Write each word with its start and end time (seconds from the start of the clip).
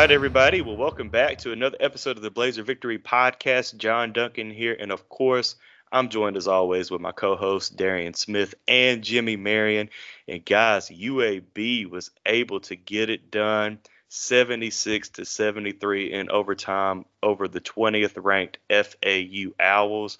right, 0.00 0.12
everybody. 0.12 0.60
Well, 0.60 0.76
welcome 0.76 1.08
back 1.08 1.38
to 1.38 1.50
another 1.50 1.76
episode 1.80 2.16
of 2.16 2.22
the 2.22 2.30
Blazer 2.30 2.62
Victory 2.62 3.00
Podcast. 3.00 3.78
John 3.78 4.12
Duncan 4.12 4.48
here, 4.48 4.76
and 4.78 4.92
of 4.92 5.08
course, 5.08 5.56
I'm 5.90 6.08
joined 6.08 6.36
as 6.36 6.46
always 6.46 6.88
with 6.88 7.00
my 7.00 7.10
co-host 7.10 7.76
Darian 7.76 8.14
Smith 8.14 8.54
and 8.68 9.02
Jimmy 9.02 9.34
Marion. 9.34 9.90
And 10.28 10.44
guys, 10.44 10.88
UAB 10.88 11.90
was 11.90 12.12
able 12.24 12.60
to 12.60 12.76
get 12.76 13.10
it 13.10 13.32
done, 13.32 13.80
76 14.08 15.08
to 15.08 15.24
73 15.24 16.12
in 16.12 16.30
overtime 16.30 17.04
over 17.20 17.48
the 17.48 17.60
20th 17.60 18.22
ranked 18.22 18.58
FAU 18.70 19.50
Owls. 19.58 20.18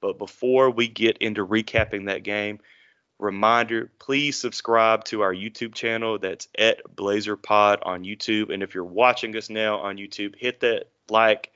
But 0.00 0.16
before 0.16 0.70
we 0.70 0.88
get 0.88 1.18
into 1.18 1.46
recapping 1.46 2.06
that 2.06 2.22
game, 2.22 2.60
Reminder, 3.18 3.90
please 3.98 4.38
subscribe 4.38 5.04
to 5.06 5.22
our 5.22 5.34
YouTube 5.34 5.74
channel. 5.74 6.18
That's 6.18 6.48
at 6.56 6.82
Blazer 6.94 7.36
Pod 7.36 7.80
on 7.82 8.04
YouTube. 8.04 8.52
And 8.52 8.62
if 8.62 8.74
you're 8.74 8.84
watching 8.84 9.36
us 9.36 9.50
now 9.50 9.78
on 9.78 9.96
YouTube, 9.96 10.36
hit 10.36 10.60
that 10.60 10.84
like 11.08 11.50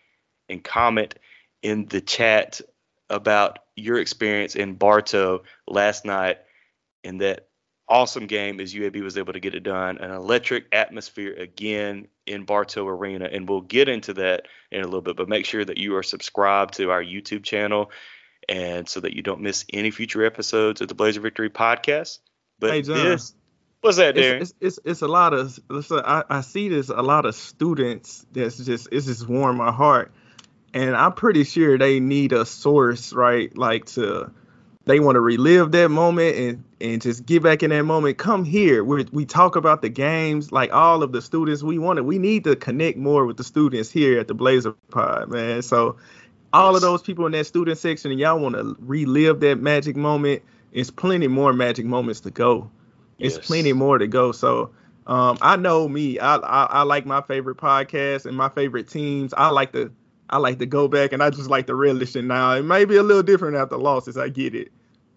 and 0.49 0.63
comment 0.63 1.15
in 1.63 1.87
the 1.87 2.01
chat 2.01 2.61
about 3.09 3.61
your 3.77 3.99
experience 3.99 4.57
in 4.57 4.75
Bartow 4.75 5.45
last 5.69 6.05
night 6.05 6.39
in 7.05 7.19
that 7.19 7.47
awesome 7.89 8.27
game 8.27 8.59
as 8.59 8.75
UAB 8.75 9.03
was 9.03 9.19
able 9.19 9.33
to 9.33 9.41
get 9.41 9.55
it 9.55 9.63
done. 9.63 9.99
An 9.99 10.11
electric 10.11 10.65
atmosphere 10.73 11.35
again 11.35 12.09
in 12.27 12.45
Bartow 12.45 12.89
Arena. 12.89 13.29
And 13.31 13.49
we'll 13.49 13.61
get 13.61 13.89
into 13.89 14.15
that 14.15 14.47
in 14.71 14.81
a 14.81 14.85
little 14.85 15.01
bit, 15.01 15.17
but 15.17 15.29
make 15.29 15.47
sure 15.47 15.65
that 15.65 15.79
you 15.79 15.95
are 15.97 16.03
subscribed 16.03 16.75
to 16.75 16.91
our 16.91 17.03
YouTube 17.03 17.45
channel 17.45 17.91
and 18.49 18.89
so 18.89 19.01
that 19.01 19.15
you 19.15 19.23
don't 19.23 19.41
miss 19.41 19.65
any 19.73 19.91
future 19.91 20.25
episodes 20.25 20.81
of 20.81 20.89
the 20.89 20.95
Blazer 20.95 21.21
Victory 21.21 21.51
podcast. 21.51 22.19
But 22.59 22.71
hey, 22.71 22.83
John, 22.83 23.05
this, 23.05 23.35
what's 23.81 23.97
that, 23.97 24.15
Darren? 24.15 24.41
It's, 24.41 24.55
it's, 24.61 24.79
it's, 24.79 24.87
it's 24.87 25.03
a 25.03 25.09
lot 25.09 25.35
of. 25.35 25.59
I, 25.91 26.25
I 26.29 26.41
see 26.41 26.69
this 26.69 26.89
a 26.89 27.03
lot 27.03 27.27
of 27.27 27.35
students. 27.35 28.25
That's 28.33 28.59
just 28.59 28.89
it's 28.93 29.07
just 29.07 29.29
warm 29.29 29.57
my 29.57 29.73
heart, 29.73 30.13
and 30.75 30.97
I'm 30.97 31.13
pretty 31.13 31.45
sure 31.45 31.79
they 31.79 32.01
need 32.01 32.33
a 32.33 32.45
source, 32.45 33.13
right? 33.13 33.57
Like 33.57 33.87
to 33.87 34.33
they 34.85 35.01
want 35.01 35.15
to 35.17 35.21
relive 35.21 35.73
that 35.73 35.89
moment 35.89 36.37
and 36.37 36.65
and 36.81 37.01
just 37.01 37.25
get 37.25 37.43
back 37.43 37.63
in 37.63 37.71
that 37.71 37.85
moment. 37.85 38.19
Come 38.19 38.45
here. 38.45 38.83
We 38.83 39.05
we 39.13 39.25
talk 39.25 39.57
about 39.57 39.83
the 39.83 39.89
games, 39.89 40.51
like 40.51 40.73
all 40.73 41.03
of 41.03 41.13
the 41.13 41.23
students 41.23 41.63
we 41.63 41.79
wanted. 41.79 42.03
We 42.03 42.19
need 42.19 42.45
to 42.45 42.57
connect 42.57 42.99
more 42.99 43.25
with 43.25 43.37
the 43.37 43.45
students 43.45 43.91
here 43.91 44.19
at 44.19 44.29
the 44.29 44.35
Blazer 44.35 44.73
Pod, 44.91 45.31
man. 45.31 45.63
So 45.63 45.97
all 46.53 46.77
of 46.77 46.83
those 46.83 47.03
people 47.03 47.27
in 47.27 47.33
that 47.33 47.47
student 47.47 47.79
section 47.79 48.11
and 48.11 48.21
y'all 48.21 48.39
want 48.39 48.55
to 48.55 48.77
relive 48.81 49.41
that 49.41 49.61
magic 49.61 49.97
moment, 49.97 50.43
it's 50.73 50.91
plenty 50.91 51.29
more 51.29 51.53
magic 51.53 51.87
moments 51.87 52.21
to 52.21 52.31
go. 52.31 52.71
It's 53.19 53.37
yes. 53.37 53.47
plenty 53.47 53.73
more 53.73 53.99
to 53.99 54.07
go. 54.07 54.33
So 54.33 54.71
um, 55.07 55.39
I 55.41 55.57
know 55.57 55.89
me. 55.89 56.19
I, 56.19 56.37
I, 56.37 56.65
I 56.65 56.83
like 56.83 57.07
my 57.07 57.23
favorite 57.23 57.57
podcast 57.57 58.27
and 58.27 58.37
my 58.37 58.49
favorite 58.49 58.89
teams. 58.89 59.33
I 59.35 59.49
like 59.49 59.73
to 59.73 59.93
I 60.31 60.39
like 60.39 60.59
to 60.61 60.67
go 60.67 60.89
back 60.89 61.13
and 61.13 61.23
I 61.23 61.29
just 61.29 61.51
like 61.51 61.67
to 61.67 61.75
relish 61.75 62.17
it 62.17 62.23
now. 62.23 62.53
It 62.53 62.63
may 62.63 62.85
be 62.87 62.97
a 62.97 63.03
little 63.03 63.23
different 63.23 63.57
after 63.57 63.77
losses. 63.77 64.17
I 64.17 64.31
get 64.31 64.55
it, 64.55 64.73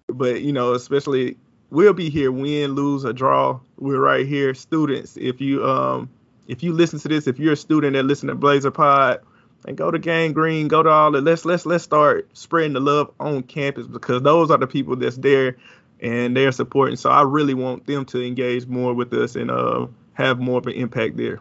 but 0.08 0.42
you 0.42 0.52
know, 0.52 0.74
especially 0.74 1.38
we'll 1.70 1.94
be 1.94 2.10
here, 2.10 2.32
win, 2.32 2.74
lose, 2.74 3.06
or 3.06 3.14
draw. 3.14 3.60
We're 3.78 4.00
right 4.00 4.26
here, 4.26 4.54
students. 4.54 5.18
If 5.18 5.40
you 5.40 5.66
um 5.66 6.10
if 6.48 6.62
you 6.64 6.74
listen 6.74 7.00
to 7.00 7.08
this, 7.08 7.28
if 7.28 7.40
you're 7.40 7.54
a 7.54 7.58
student 7.58 7.94
that 7.94 8.04
listen 8.04 8.28
to 8.28 8.36
Blazer 8.36 8.72
Pod 8.72 9.22
and 9.68 9.78
go 9.78 9.92
to 9.92 10.00
Gang 10.00 10.34
Green, 10.34 10.68
go 10.68 10.84
to 10.84 10.90
all 10.90 11.12
the 11.12 11.22
let's 11.22 11.46
let's 11.46 11.66
let's 11.66 11.84
start 11.84 12.30
spreading 12.34 12.74
the 12.74 12.80
love 12.80 13.12
on 13.20 13.44
campus 13.44 13.88
because 13.88 14.22
those 14.22 14.52
are 14.52 14.58
the 14.58 14.68
people 14.68 14.96
that's 14.96 15.18
there 15.18 15.58
and 16.00 16.36
they're 16.36 16.52
supporting. 16.52 16.96
So 16.96 17.10
I 17.10 17.24
really 17.24 17.54
want 17.54 17.86
them 17.86 18.06
to 18.06 18.26
engage 18.26 18.68
more 18.68 18.94
with 18.94 19.14
us 19.14 19.36
and 19.36 19.50
uh, 19.50 19.88
have 20.14 20.40
more 20.40 20.60
of 20.60 20.68
an 20.68 20.74
impact 20.74 21.18
there. 21.18 21.40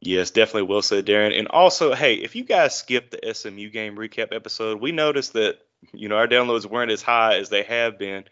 Yes, 0.00 0.30
definitely 0.30 0.62
well 0.62 0.82
said, 0.82 1.06
Darren. 1.06 1.36
And 1.36 1.48
also, 1.48 1.94
hey, 1.94 2.14
if 2.14 2.36
you 2.36 2.44
guys 2.44 2.76
skipped 2.76 3.12
the 3.12 3.34
SMU 3.34 3.70
game 3.70 3.96
recap 3.96 4.34
episode, 4.34 4.80
we 4.80 4.92
noticed 4.92 5.32
that 5.34 5.58
you 5.92 6.08
know 6.08 6.16
our 6.16 6.28
downloads 6.28 6.66
weren't 6.66 6.90
as 6.90 7.02
high 7.02 7.36
as 7.36 7.48
they 7.48 7.62
have 7.64 7.98
been. 7.98 8.24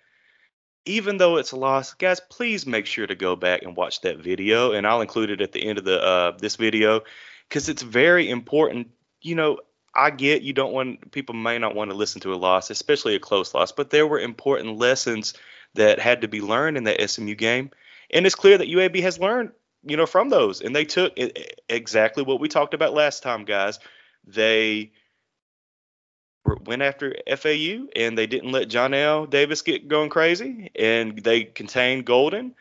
Even 0.87 1.17
though 1.17 1.39
it's 1.39 1.53
a 1.53 1.57
loss, 1.57 1.95
guys, 1.95 2.21
please 2.21 2.67
make 2.67 2.85
sure 2.85 3.07
to 3.07 3.15
go 3.15 3.37
back 3.37 3.63
and 3.63 3.75
watch 3.75 4.03
that 4.03 4.19
video, 4.19 4.73
and 4.73 4.87
I'll 4.87 5.01
include 5.01 5.31
it 5.31 5.41
at 5.41 5.53
the 5.53 5.67
end 5.67 5.79
of 5.79 5.85
the 5.85 6.01
uh, 6.03 6.33
this 6.39 6.57
video 6.57 7.01
because 7.49 7.69
it's 7.69 7.83
very 7.83 8.29
important. 8.29 8.89
You 9.21 9.35
know, 9.35 9.59
I 9.95 10.11
get 10.11 10.43
you 10.43 10.53
don't 10.53 10.73
want 10.73 11.13
people 11.13 11.35
may 11.35 11.59
not 11.59 11.75
want 11.75 11.91
to 11.91 11.97
listen 11.97 12.21
to 12.23 12.35
a 12.35 12.37
loss, 12.37 12.71
especially 12.71 13.15
a 13.15 13.21
close 13.21 13.55
loss, 13.55 13.73
but 13.73 13.91
there 13.91 14.07
were 14.07 14.19
important 14.19 14.79
lessons 14.79 15.35
that 15.75 15.99
had 15.99 16.23
to 16.23 16.29
be 16.29 16.41
learned 16.41 16.77
in 16.77 16.85
that 16.85 17.09
SMU 17.09 17.35
game, 17.35 17.71
and 18.11 18.27
it's 18.27 18.35
clear 18.35 18.59
that 18.59 18.69
UAB 18.69 19.03
has 19.03 19.19
learned, 19.19 19.51
you 19.85 19.97
know, 19.97 20.07
from 20.07 20.29
those, 20.29 20.61
and 20.61 20.75
they 20.75 20.85
took 20.85 21.13
exactly 21.69 22.23
what 22.23 22.41
we 22.41 22.49
talked 22.49 22.75
about 22.75 22.95
last 22.95 23.23
time, 23.23 23.45
guys. 23.45 23.79
They 24.27 24.93
went 26.67 26.83
after 26.83 27.15
FAU 27.37 27.87
and 27.97 28.19
they 28.19 28.27
didn't 28.27 28.53
let 28.53 28.69
Johnell 28.69 29.29
Davis 29.29 29.63
get 29.63 29.89
going 29.89 30.11
crazy, 30.11 30.71
and 30.75 31.19
they 31.19 31.45
contained 31.45 32.07
Goldin. 32.07 32.53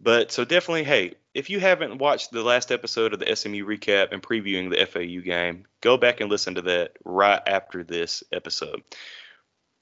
But 0.00 0.32
so 0.32 0.44
definitely, 0.44 0.84
hey, 0.84 1.14
if 1.34 1.50
you 1.50 1.60
haven't 1.60 1.98
watched 1.98 2.32
the 2.32 2.42
last 2.42 2.72
episode 2.72 3.12
of 3.12 3.20
the 3.20 3.34
SMU 3.34 3.64
recap 3.64 4.12
and 4.12 4.22
previewing 4.22 4.70
the 4.70 4.84
FAU 4.86 5.22
game, 5.24 5.64
go 5.80 5.96
back 5.96 6.20
and 6.20 6.30
listen 6.30 6.56
to 6.56 6.62
that 6.62 6.92
right 7.04 7.40
after 7.46 7.84
this 7.84 8.24
episode. 8.32 8.82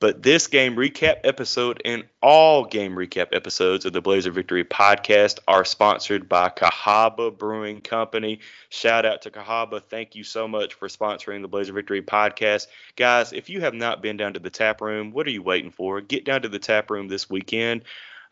But 0.00 0.22
this 0.22 0.46
game 0.46 0.76
recap 0.76 1.16
episode 1.24 1.82
and 1.84 2.04
all 2.22 2.64
game 2.64 2.92
recap 2.92 3.28
episodes 3.32 3.84
of 3.84 3.92
the 3.92 4.00
Blazer 4.00 4.30
Victory 4.30 4.62
podcast 4.62 5.40
are 5.48 5.64
sponsored 5.64 6.28
by 6.28 6.50
Cahaba 6.50 7.36
Brewing 7.36 7.80
Company. 7.80 8.38
Shout 8.68 9.04
out 9.04 9.22
to 9.22 9.30
Cahaba. 9.32 9.82
Thank 9.82 10.14
you 10.14 10.22
so 10.22 10.46
much 10.46 10.74
for 10.74 10.86
sponsoring 10.86 11.42
the 11.42 11.48
Blazer 11.48 11.72
Victory 11.72 12.02
podcast. 12.02 12.68
Guys, 12.94 13.32
if 13.32 13.50
you 13.50 13.60
have 13.60 13.74
not 13.74 14.00
been 14.00 14.16
down 14.16 14.34
to 14.34 14.40
the 14.40 14.50
tap 14.50 14.80
room, 14.80 15.10
what 15.10 15.26
are 15.26 15.32
you 15.32 15.42
waiting 15.42 15.72
for? 15.72 16.00
Get 16.00 16.24
down 16.24 16.42
to 16.42 16.48
the 16.48 16.60
tap 16.60 16.92
room 16.92 17.08
this 17.08 17.28
weekend 17.28 17.82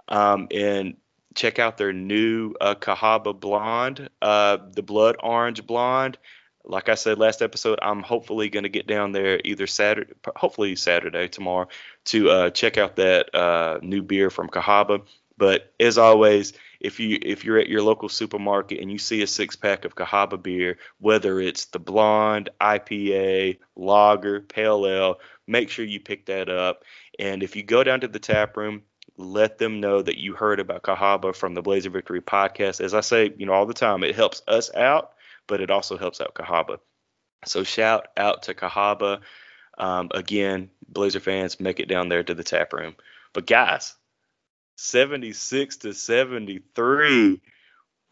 um, 0.07 0.47
and 0.53 0.97
check 1.37 1.59
out 1.59 1.77
their 1.77 1.93
new 1.93 2.55
uh, 2.61 2.75
Cahaba 2.75 3.39
Blonde, 3.39 4.09
uh, 4.21 4.59
the 4.73 4.83
Blood 4.83 5.17
Orange 5.23 5.65
Blonde. 5.65 6.19
Like 6.65 6.89
I 6.89 6.97
said 6.97 7.19
last 7.19 7.43
episode, 7.43 7.79
I'm 7.81 8.03
hopefully 8.03 8.49
going 8.49 8.65
to 8.65 8.69
get 8.69 8.89
down 8.89 9.13
there 9.13 9.41
either 9.45 9.69
Saturday, 9.69 10.13
hopefully 10.35 10.75
Saturday 10.75 11.29
tomorrow, 11.29 11.69
to 12.07 12.31
uh, 12.31 12.51
check 12.51 12.77
out 12.77 12.97
that 12.97 13.33
uh, 13.33 13.79
new 13.83 14.03
beer 14.03 14.31
from 14.31 14.49
Cahaba. 14.49 15.03
But 15.39 15.73
as 15.79 15.99
always, 15.99 16.55
if 16.81 16.99
you 16.99 17.19
if 17.23 17.45
you're 17.45 17.59
at 17.59 17.69
your 17.69 17.83
local 17.83 18.09
supermarket 18.09 18.81
and 18.81 18.91
you 18.91 18.99
see 18.99 19.23
a 19.23 19.27
six 19.27 19.55
pack 19.55 19.85
of 19.85 19.95
Cahaba 19.95 20.43
beer, 20.43 20.79
whether 20.99 21.41
it's 21.41 21.67
the 21.67 21.79
blonde, 21.79 22.49
IPA, 22.61 23.59
lager, 23.77 24.41
pale 24.41 24.87
ale, 24.87 25.21
make 25.47 25.71
sure 25.71 25.85
you 25.85 26.01
pick 26.01 26.27
that 26.27 26.49
up. 26.49 26.83
And 27.19 27.43
if 27.43 27.55
you 27.55 27.63
go 27.63 27.85
down 27.85 28.01
to 28.01 28.09
the 28.09 28.19
tap 28.19 28.57
room, 28.57 28.83
let 29.17 29.59
them 29.59 29.81
know 29.81 30.03
that 30.03 30.19
you 30.19 30.35
heard 30.35 30.61
about 30.61 30.83
Cahaba 30.83 31.35
from 31.35 31.55
the 31.55 31.63
Blazer 31.63 31.91
Victory 31.91 32.21
podcast. 32.21 32.81
As 32.81 32.95
I 32.95 33.01
say, 33.01 33.33
you 33.37 33.47
know, 33.47 33.53
all 33.53 33.67
the 33.67 33.75
time, 33.75 34.05
it 34.05 34.15
helps 34.15 34.43
us 34.47 34.75
out, 34.75 35.13
but 35.47 35.61
it 35.61 35.71
also 35.71 35.97
helps 35.97 36.21
out 36.21 36.35
Cahaba. 36.35 36.79
So 37.45 37.65
shout 37.65 38.09
out 38.17 38.45
to 38.45 38.55
Cahaba. 38.55 39.21
Um, 39.79 40.11
again, 40.13 40.71
Blazer 40.89 41.21
fans, 41.21 41.61
make 41.61 41.81
it 41.81 41.89
down 41.89 42.09
there 42.09 42.23
to 42.23 42.35
the 42.35 42.45
tap 42.45 42.73
room. 42.73 42.95
But 43.33 43.47
guys, 43.47 43.95
76 44.77 45.77
to 45.79 45.93
73. 45.95 47.41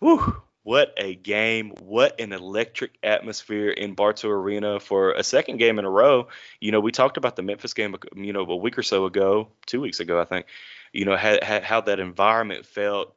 Whew, 0.00 0.43
what 0.62 0.94
a 0.97 1.14
game. 1.14 1.72
What 1.81 2.20
an 2.20 2.32
electric 2.32 2.97
atmosphere 3.03 3.70
in 3.70 3.94
Bartow 3.94 4.31
Arena 4.31 4.81
for 4.81 5.12
a 5.12 5.22
second 5.22 5.59
game 5.59 5.78
in 5.78 5.84
a 5.84 5.91
row. 5.91 6.28
You 6.60 6.72
know, 6.72 6.81
we 6.81 6.93
talked 6.93 7.19
about 7.19 7.37
the 7.37 7.43
Memphis 7.43 7.75
game, 7.75 7.96
you 8.14 8.32
know, 8.32 8.46
a 8.46 8.56
week 8.56 8.79
or 8.79 8.82
so 8.82 9.05
ago, 9.05 9.49
two 9.67 9.81
weeks 9.81 10.00
ago, 10.00 10.20
I 10.20 10.25
think 10.25 10.46
you 10.94 11.05
know, 11.05 11.17
how, 11.17 11.61
how 11.62 11.81
that 11.82 12.00
environment 12.00 12.64
felt 12.64 13.14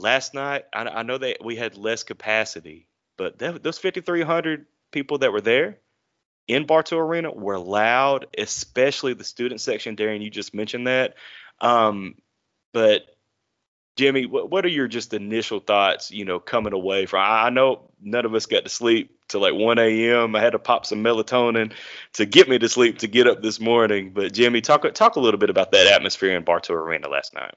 last 0.00 0.34
night. 0.34 0.64
I, 0.72 0.84
I, 0.84 1.02
know 1.02 1.18
that 1.18 1.44
we 1.44 1.54
had 1.54 1.76
less 1.76 2.02
capacity, 2.02 2.88
but 3.18 3.38
that, 3.38 3.62
those 3.62 3.78
5,300 3.78 4.66
people 4.90 5.18
that 5.18 5.30
were 5.30 5.42
there 5.42 5.78
in 6.48 6.64
Bartow 6.64 6.96
Arena 6.98 7.30
were 7.30 7.58
loud, 7.58 8.26
especially 8.36 9.12
the 9.12 9.22
student 9.22 9.60
section. 9.60 9.96
Darren, 9.96 10.22
you 10.22 10.30
just 10.30 10.54
mentioned 10.54 10.86
that. 10.86 11.14
Um, 11.60 12.14
but 12.72 13.02
Jimmy, 13.96 14.24
what, 14.24 14.50
what 14.50 14.64
are 14.64 14.68
your 14.68 14.88
just 14.88 15.12
initial 15.12 15.60
thoughts, 15.60 16.10
you 16.10 16.24
know, 16.24 16.40
coming 16.40 16.72
away 16.72 17.04
from? 17.04 17.20
I 17.22 17.50
know 17.50 17.90
none 18.00 18.24
of 18.24 18.34
us 18.34 18.46
got 18.46 18.64
to 18.64 18.70
sleep 18.70 19.17
till 19.28 19.40
like 19.40 19.54
1 19.54 19.78
a.m. 19.78 20.34
I 20.34 20.40
had 20.40 20.52
to 20.52 20.58
pop 20.58 20.86
some 20.86 21.02
melatonin 21.02 21.72
to 22.14 22.26
get 22.26 22.48
me 22.48 22.58
to 22.58 22.68
sleep 22.68 22.98
to 22.98 23.08
get 23.08 23.26
up 23.26 23.42
this 23.42 23.60
morning. 23.60 24.12
But 24.14 24.32
Jimmy, 24.32 24.60
talk 24.60 24.92
talk 24.94 25.16
a 25.16 25.20
little 25.20 25.38
bit 25.38 25.50
about 25.50 25.72
that 25.72 25.86
atmosphere 25.86 26.36
in 26.36 26.44
Bartow 26.44 26.74
Arena 26.74 27.08
last 27.08 27.34
night. 27.34 27.54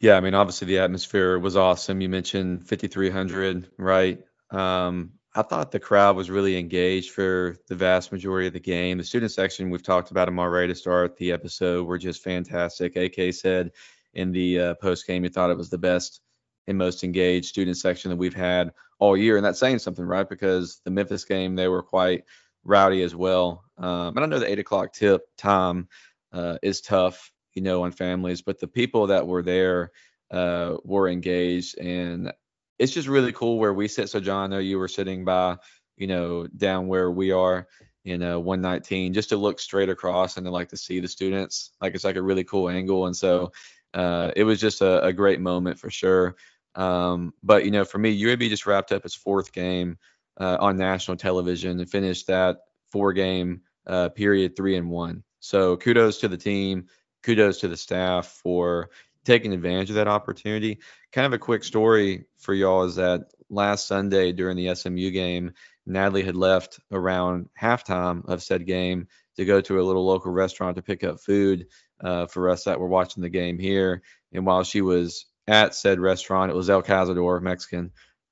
Yeah, 0.00 0.16
I 0.16 0.20
mean, 0.20 0.34
obviously 0.34 0.66
the 0.66 0.78
atmosphere 0.78 1.38
was 1.38 1.56
awesome. 1.56 2.00
You 2.00 2.08
mentioned 2.08 2.68
5,300, 2.68 3.70
right? 3.78 4.20
Um, 4.50 5.14
I 5.34 5.42
thought 5.42 5.72
the 5.72 5.80
crowd 5.80 6.16
was 6.16 6.30
really 6.30 6.56
engaged 6.56 7.10
for 7.10 7.56
the 7.66 7.74
vast 7.74 8.12
majority 8.12 8.46
of 8.46 8.52
the 8.52 8.60
game. 8.60 8.98
The 8.98 9.04
student 9.04 9.32
section, 9.32 9.70
we've 9.70 9.82
talked 9.82 10.10
about 10.10 10.26
them 10.26 10.38
already 10.38 10.72
to 10.72 10.78
start 10.78 11.16
the 11.16 11.32
episode, 11.32 11.86
were 11.86 11.98
just 11.98 12.22
fantastic. 12.22 12.96
AK 12.96 13.34
said 13.34 13.72
in 14.14 14.32
the 14.32 14.60
uh, 14.60 14.74
post 14.74 15.06
game. 15.06 15.22
He 15.22 15.28
thought 15.28 15.50
it 15.50 15.58
was 15.58 15.70
the 15.70 15.78
best 15.78 16.20
and 16.66 16.78
most 16.78 17.02
engaged 17.02 17.46
student 17.46 17.76
section 17.76 18.10
that 18.10 18.16
we've 18.16 18.34
had 18.34 18.72
all 18.98 19.16
year, 19.16 19.36
and 19.36 19.44
that's 19.44 19.60
saying 19.60 19.78
something, 19.78 20.04
right? 20.04 20.28
Because 20.28 20.80
the 20.84 20.90
Memphis 20.90 21.24
game 21.24 21.56
they 21.56 21.68
were 21.68 21.82
quite 21.82 22.24
rowdy 22.64 23.02
as 23.02 23.14
well. 23.14 23.64
Um, 23.78 24.16
and 24.16 24.20
I 24.20 24.26
know 24.26 24.38
the 24.38 24.50
eight 24.50 24.58
o'clock 24.58 24.92
tip 24.92 25.22
time 25.36 25.88
uh, 26.32 26.58
is 26.62 26.80
tough, 26.80 27.32
you 27.54 27.62
know, 27.62 27.84
on 27.84 27.92
families, 27.92 28.42
but 28.42 28.58
the 28.58 28.68
people 28.68 29.08
that 29.08 29.26
were 29.26 29.42
there 29.42 29.92
uh, 30.30 30.76
were 30.84 31.08
engaged, 31.08 31.78
and 31.78 32.32
it's 32.78 32.92
just 32.92 33.08
really 33.08 33.32
cool 33.32 33.58
where 33.58 33.74
we 33.74 33.88
sit. 33.88 34.08
So 34.10 34.20
John, 34.20 34.44
I 34.44 34.56
know 34.56 34.60
you 34.60 34.78
were 34.78 34.88
sitting 34.88 35.24
by, 35.24 35.56
you 35.96 36.06
know, 36.06 36.46
down 36.46 36.86
where 36.86 37.10
we 37.10 37.32
are 37.32 37.66
in 38.04 38.22
uh, 38.22 38.38
119, 38.38 39.12
just 39.12 39.30
to 39.30 39.36
look 39.36 39.58
straight 39.60 39.88
across 39.88 40.36
and 40.36 40.46
to 40.46 40.50
like 40.50 40.68
to 40.68 40.76
see 40.76 41.00
the 41.00 41.08
students. 41.08 41.72
Like 41.80 41.94
it's 41.94 42.04
like 42.04 42.16
a 42.16 42.22
really 42.22 42.44
cool 42.44 42.68
angle, 42.68 43.06
and 43.06 43.16
so 43.16 43.52
uh, 43.94 44.32
it 44.36 44.44
was 44.44 44.60
just 44.60 44.80
a, 44.80 45.02
a, 45.04 45.12
great 45.12 45.40
moment 45.40 45.78
for 45.78 45.90
sure. 45.90 46.36
Um, 46.78 47.34
but 47.42 47.64
you 47.64 47.72
know, 47.72 47.84
for 47.84 47.98
me, 47.98 48.22
UAB 48.22 48.48
just 48.48 48.66
wrapped 48.66 48.92
up 48.92 49.04
its 49.04 49.14
fourth 49.14 49.52
game 49.52 49.98
uh, 50.40 50.56
on 50.60 50.78
national 50.78 51.16
television 51.16 51.80
and 51.80 51.90
finished 51.90 52.28
that 52.28 52.58
four 52.92 53.12
game 53.12 53.62
uh, 53.86 54.08
period 54.10 54.56
three 54.56 54.76
and 54.76 54.88
one. 54.88 55.24
So 55.40 55.76
kudos 55.76 56.18
to 56.18 56.28
the 56.28 56.36
team, 56.36 56.86
kudos 57.24 57.60
to 57.60 57.68
the 57.68 57.76
staff 57.76 58.28
for 58.28 58.90
taking 59.24 59.52
advantage 59.52 59.90
of 59.90 59.96
that 59.96 60.08
opportunity. 60.08 60.78
Kind 61.12 61.26
of 61.26 61.32
a 61.32 61.38
quick 61.38 61.64
story 61.64 62.26
for 62.38 62.54
y'all 62.54 62.84
is 62.84 62.94
that 62.94 63.22
last 63.50 63.88
Sunday 63.88 64.32
during 64.32 64.56
the 64.56 64.74
SMU 64.74 65.10
game, 65.10 65.52
Natalie 65.84 66.22
had 66.22 66.36
left 66.36 66.78
around 66.92 67.48
halftime 67.60 68.24
of 68.28 68.42
said 68.42 68.66
game 68.66 69.08
to 69.36 69.44
go 69.44 69.60
to 69.60 69.80
a 69.80 69.82
little 69.82 70.06
local 70.06 70.30
restaurant 70.30 70.76
to 70.76 70.82
pick 70.82 71.02
up 71.02 71.20
food 71.20 71.66
uh, 72.00 72.26
for 72.26 72.50
us 72.50 72.64
that 72.64 72.78
were 72.78 72.88
watching 72.88 73.22
the 73.22 73.28
game 73.28 73.58
here. 73.58 74.02
And 74.32 74.46
while 74.46 74.62
she 74.62 74.80
was 74.80 75.26
at 75.48 75.74
said 75.74 75.98
restaurant, 75.98 76.50
it 76.50 76.54
was 76.54 76.70
El 76.70 76.82
Cazador, 76.82 77.40
Mexican. 77.40 77.90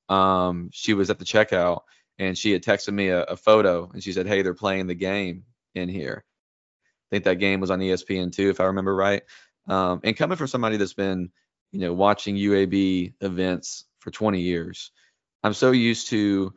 Um, 0.09 0.69
she 0.73 0.95
was 0.95 1.11
at 1.11 1.19
the 1.19 1.25
checkout 1.25 1.81
and 2.19 2.39
she 2.39 2.53
had 2.53 2.63
texted 2.63 2.93
me 2.93 3.09
a, 3.09 3.23
a, 3.25 3.37
photo 3.37 3.91
and 3.93 4.03
she 4.03 4.13
said, 4.13 4.29
Hey, 4.29 4.43
they're 4.43 4.55
playing 4.55 4.87
the 4.87 4.95
game 4.95 5.45
in 5.75 5.89
here. 5.89 6.25
I 6.25 7.09
think 7.11 7.25
that 7.25 7.41
game 7.41 7.61
was 7.61 7.73
on 7.73 7.81
ESPN 7.81 8.33
too, 8.33 8.51
if 8.51 8.61
I 8.61 8.65
remember 8.65 8.95
right. 8.95 9.23
Um, 9.67 10.01
and 10.05 10.17
coming 10.17 10.37
from 10.37 10.47
somebody 10.47 10.77
that's 10.77 10.93
been, 10.93 11.31
you 11.73 11.81
know, 11.81 11.93
watching 11.93 12.37
UAB 12.37 13.15
events 13.21 13.85
for 13.99 14.13
20 14.13 14.41
years, 14.41 14.93
I'm 15.43 15.55
so 15.55 15.73
used 15.73 16.09
to 16.11 16.55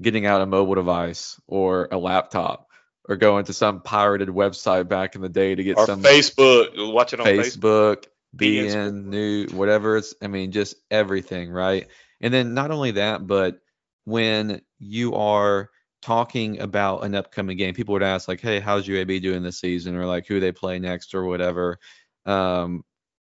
getting 0.00 0.26
out 0.26 0.40
a 0.40 0.46
mobile 0.46 0.74
device 0.74 1.40
or 1.46 1.88
a 1.92 1.98
laptop 1.98 2.66
or 3.08 3.16
going 3.16 3.44
to 3.44 3.52
some 3.52 3.80
pirated 3.80 4.28
website 4.28 4.88
back 4.88 5.14
in 5.14 5.20
the 5.20 5.28
day 5.28 5.54
to 5.54 5.62
get 5.62 5.76
or 5.76 5.86
some 5.86 6.02
Facebook, 6.02 6.92
watching 6.92 7.20
on 7.20 7.26
Facebook, 7.26 7.56
Facebook 7.56 8.04
BN, 8.36 9.06
new, 9.06 9.46
whatever 9.48 9.96
it's. 9.96 10.14
I 10.22 10.26
mean, 10.26 10.52
just 10.52 10.76
everything, 10.90 11.50
right? 11.50 11.86
And 12.20 12.32
then 12.32 12.54
not 12.54 12.70
only 12.70 12.92
that, 12.92 13.26
but 13.26 13.58
when 14.04 14.60
you 14.78 15.14
are 15.14 15.70
talking 16.02 16.60
about 16.60 17.04
an 17.04 17.14
upcoming 17.14 17.56
game, 17.56 17.74
people 17.74 17.92
would 17.94 18.02
ask 18.02 18.28
like, 18.28 18.40
"Hey, 18.40 18.60
how's 18.60 18.86
UAB 18.86 19.20
doing 19.20 19.42
this 19.42 19.60
season?" 19.60 19.96
or 19.96 20.06
like, 20.06 20.26
"Who 20.26 20.40
they 20.40 20.52
play 20.52 20.78
next?" 20.78 21.14
or 21.14 21.24
whatever. 21.24 21.78
Um, 22.26 22.84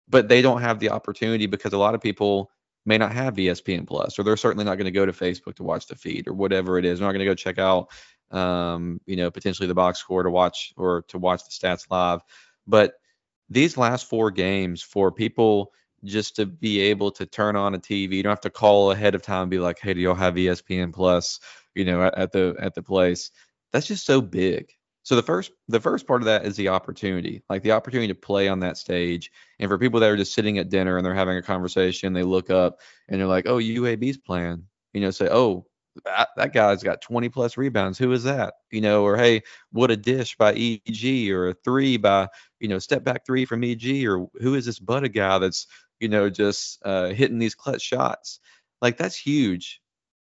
but 0.10 0.28
they 0.28 0.42
don't 0.42 0.62
have 0.62 0.80
the 0.80 0.90
opportunity 0.90 1.46
because 1.48 1.74
a 1.74 1.78
lot 1.78 1.96
of 1.96 2.02
people 2.02 2.52
may 2.86 2.98
not 2.98 3.14
have 3.14 3.36
ESPN 3.36 3.88
Plus, 3.88 4.18
or 4.20 4.24
they're 4.24 4.38
certainly 4.38 4.66
not 4.66 4.76
going 4.76 4.86
to 4.86 4.92
go 4.92 5.06
to 5.06 5.12
Facebook 5.12 5.56
to 5.56 5.64
watch 5.64 5.88
the 5.88 5.96
feed 5.96 6.28
or 6.28 6.34
whatever 6.34 6.78
it 6.78 6.86
is. 6.86 7.00
They're 7.00 7.08
not 7.08 7.14
going 7.14 7.26
to 7.26 7.32
go 7.32 7.36
check 7.36 7.60
out, 7.60 7.90
um, 8.32 9.00
you 9.06 9.16
know, 9.16 9.32
potentially 9.32 9.68
the 9.68 9.76
box 9.76 10.00
score 10.00 10.24
to 10.24 10.30
watch 10.30 10.74
or 10.78 11.04
to 11.10 11.18
watch 11.18 11.44
the 11.44 11.52
stats 11.52 11.90
live. 11.90 12.22
But 12.68 12.94
these 13.52 13.78
last 13.78 14.10
four 14.10 14.32
games 14.32 14.82
for 14.82 15.12
people 15.12 15.74
just 16.06 16.36
to 16.38 16.46
be 16.46 16.80
able 16.80 17.12
to 17.12 17.26
turn 17.26 17.56
on 17.56 17.76
a 17.76 17.80
TV, 17.80 18.14
you 18.14 18.24
don't 18.24 18.32
have 18.32 18.42
to 18.42 18.50
call 18.50 18.92
ahead 18.92 19.14
of 19.14 19.22
time 19.22 19.44
and 19.44 19.52
be 19.52 19.60
like, 19.60 19.80
"Hey, 19.80 19.94
do 19.94 20.00
y'all 20.00 20.16
have 20.16 20.36
ESPN 20.36 20.94
Plus?" 20.94 21.40
You 21.76 21.86
know, 21.86 22.02
at, 22.04 22.18
at 22.18 22.32
the 22.32 22.56
at 22.60 22.74
the 22.74 22.82
place. 22.82 23.30
That's 23.74 23.88
just 23.88 24.06
so 24.06 24.22
big. 24.22 24.72
So 25.04 25.16
the 25.16 25.22
first 25.24 25.52
the 25.68 25.80
first 25.80 26.08
part 26.08 26.22
of 26.22 26.26
that 26.26 26.46
is 26.46 26.56
the 26.56 26.70
opportunity, 26.70 27.44
like 27.50 27.62
the 27.64 27.74
opportunity 27.74 28.08
to 28.08 28.16
play 28.16 28.48
on 28.48 28.60
that 28.62 28.78
stage. 28.78 29.32
And 29.60 29.70
for 29.70 29.78
people 29.78 30.00
that 30.00 30.10
are 30.10 30.18
just 30.18 30.34
sitting 30.34 30.58
at 30.58 30.70
dinner 30.70 30.98
and 30.98 31.06
they're 31.06 31.14
having 31.14 31.38
a 31.38 31.42
conversation, 31.42 32.14
they 32.14 32.24
look 32.24 32.50
up 32.50 32.80
and 33.10 33.20
they're 33.20 33.28
like, 33.28 33.48
"Oh, 33.48 33.58
UAB's 33.58 34.18
playing." 34.18 34.64
You 34.94 35.02
know, 35.02 35.12
say, 35.12 35.28
"Oh, 35.30 35.66
that, 36.06 36.30
that 36.36 36.54
guy's 36.54 36.84
got 36.84 37.02
20 37.02 37.30
plus 37.30 37.58
rebounds. 37.58 37.98
Who 37.98 38.12
is 38.12 38.24
that?" 38.24 38.56
You 38.72 38.82
know, 38.82 39.04
or 39.04 39.18
"Hey, 39.18 39.44
what 39.72 39.92
a 39.92 39.98
dish 39.98 40.36
by 40.38 40.54
EG," 40.54 41.30
or 41.32 41.50
a 41.50 41.54
three 41.54 41.98
by 41.98 42.30
you 42.60 42.68
know 42.68 42.80
step 42.80 43.04
back 43.04 43.26
three 43.26 43.46
from 43.46 43.64
EG, 43.64 44.06
or 44.08 44.28
who 44.40 44.56
is 44.56 44.66
this 44.66 44.80
Butter 44.80 45.08
guy 45.10 45.40
that's 45.40 45.68
you 46.00 46.10
know 46.10 46.30
just 46.30 46.80
uh, 46.84 47.10
hitting 47.10 47.40
these 47.40 47.56
clutch 47.56 47.82
shots? 47.82 48.40
Like 48.82 48.98
that's 48.98 49.16
huge. 49.16 49.82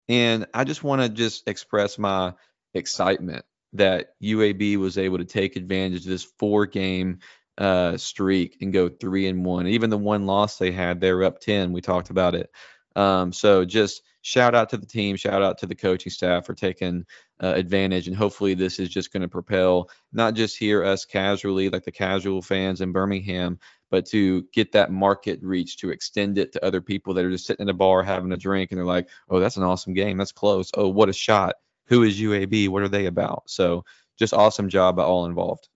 And 0.07 0.45
I 0.54 0.63
just 0.63 0.83
want 0.83 1.01
to 1.01 1.10
just 1.10 1.48
express 1.48 1.98
my 1.98 2.33
excitement 2.74 3.45
that 3.74 4.10
UAB 4.24 4.77
was 4.77 4.98
able 4.98 5.18
to 5.18 5.25
take 5.25 5.56
advantage 5.56 6.01
of 6.01 6.06
this 6.06 6.24
four 6.39 6.66
game 6.66 7.19
uh, 7.57 7.98
streak 7.98 8.57
and 8.62 8.74
go 8.74 8.89
three 8.89 9.27
and 9.27 9.45
one. 9.45 9.68
Even 9.68 9.89
the 9.89 9.98
one 9.98 10.25
loss 10.25 10.57
they 10.57 10.72
had, 10.72 11.00
they 11.00 11.12
were 11.12 11.24
up 11.24 11.39
10. 11.39 11.72
We 11.72 11.81
talked 11.81 12.10
about 12.10 12.36
it. 12.36 12.50
Um, 12.95 13.33
so 13.33 13.65
just 13.65 14.03
shout 14.21 14.56
out 14.56 14.69
to 14.69 14.77
the 14.77 14.86
team, 14.86 15.15
shout 15.15 15.42
out 15.42 15.57
to 15.59 15.65
the 15.65 15.75
coaching 15.75 16.12
staff 16.12 16.45
for 16.45 16.53
taking 16.53 17.06
uh, 17.42 17.53
advantage. 17.56 18.07
And 18.07 18.15
hopefully, 18.15 18.53
this 18.53 18.80
is 18.80 18.89
just 18.89 19.12
going 19.12 19.21
to 19.21 19.27
propel 19.27 19.89
not 20.13 20.33
just 20.33 20.57
here 20.57 20.83
us 20.83 21.06
casually, 21.06 21.69
like 21.69 21.83
the 21.83 21.92
casual 21.92 22.42
fans 22.42 22.81
in 22.81 22.92
Birmingham, 22.92 23.59
but 23.92 24.06
to 24.07 24.44
get 24.53 24.71
that 24.71 24.92
market 24.92 25.39
reach 25.42 25.77
to 25.77 25.89
extend 25.89 26.38
it 26.38 26.51
to 26.53 26.65
other 26.65 26.81
people 26.81 27.13
that 27.13 27.25
are 27.25 27.31
just 27.31 27.45
sitting 27.45 27.63
in 27.63 27.69
a 27.69 27.74
bar 27.74 28.03
having 28.03 28.31
a 28.31 28.38
drink 28.38 28.71
and 28.71 28.77
they're 28.77 28.86
like, 28.86 29.09
oh, 29.30 29.39
that's 29.39 29.57
an 29.57 29.63
awesome 29.63 29.94
game. 29.94 30.18
That's 30.18 30.31
close. 30.31 30.71
Oh, 30.75 30.88
what 30.88 31.09
a 31.09 31.13
shot 31.13 31.56
who 31.88 32.03
is 32.03 32.19
UAB? 32.19 32.69
What 32.69 32.83
are 32.83 32.88
they 32.88 33.06
about? 33.06 33.44
So 33.48 33.86
just 34.18 34.33
awesome 34.33 34.69
job 34.69 34.95
by 34.95 35.03
all 35.03 35.25
involved. 35.25 35.68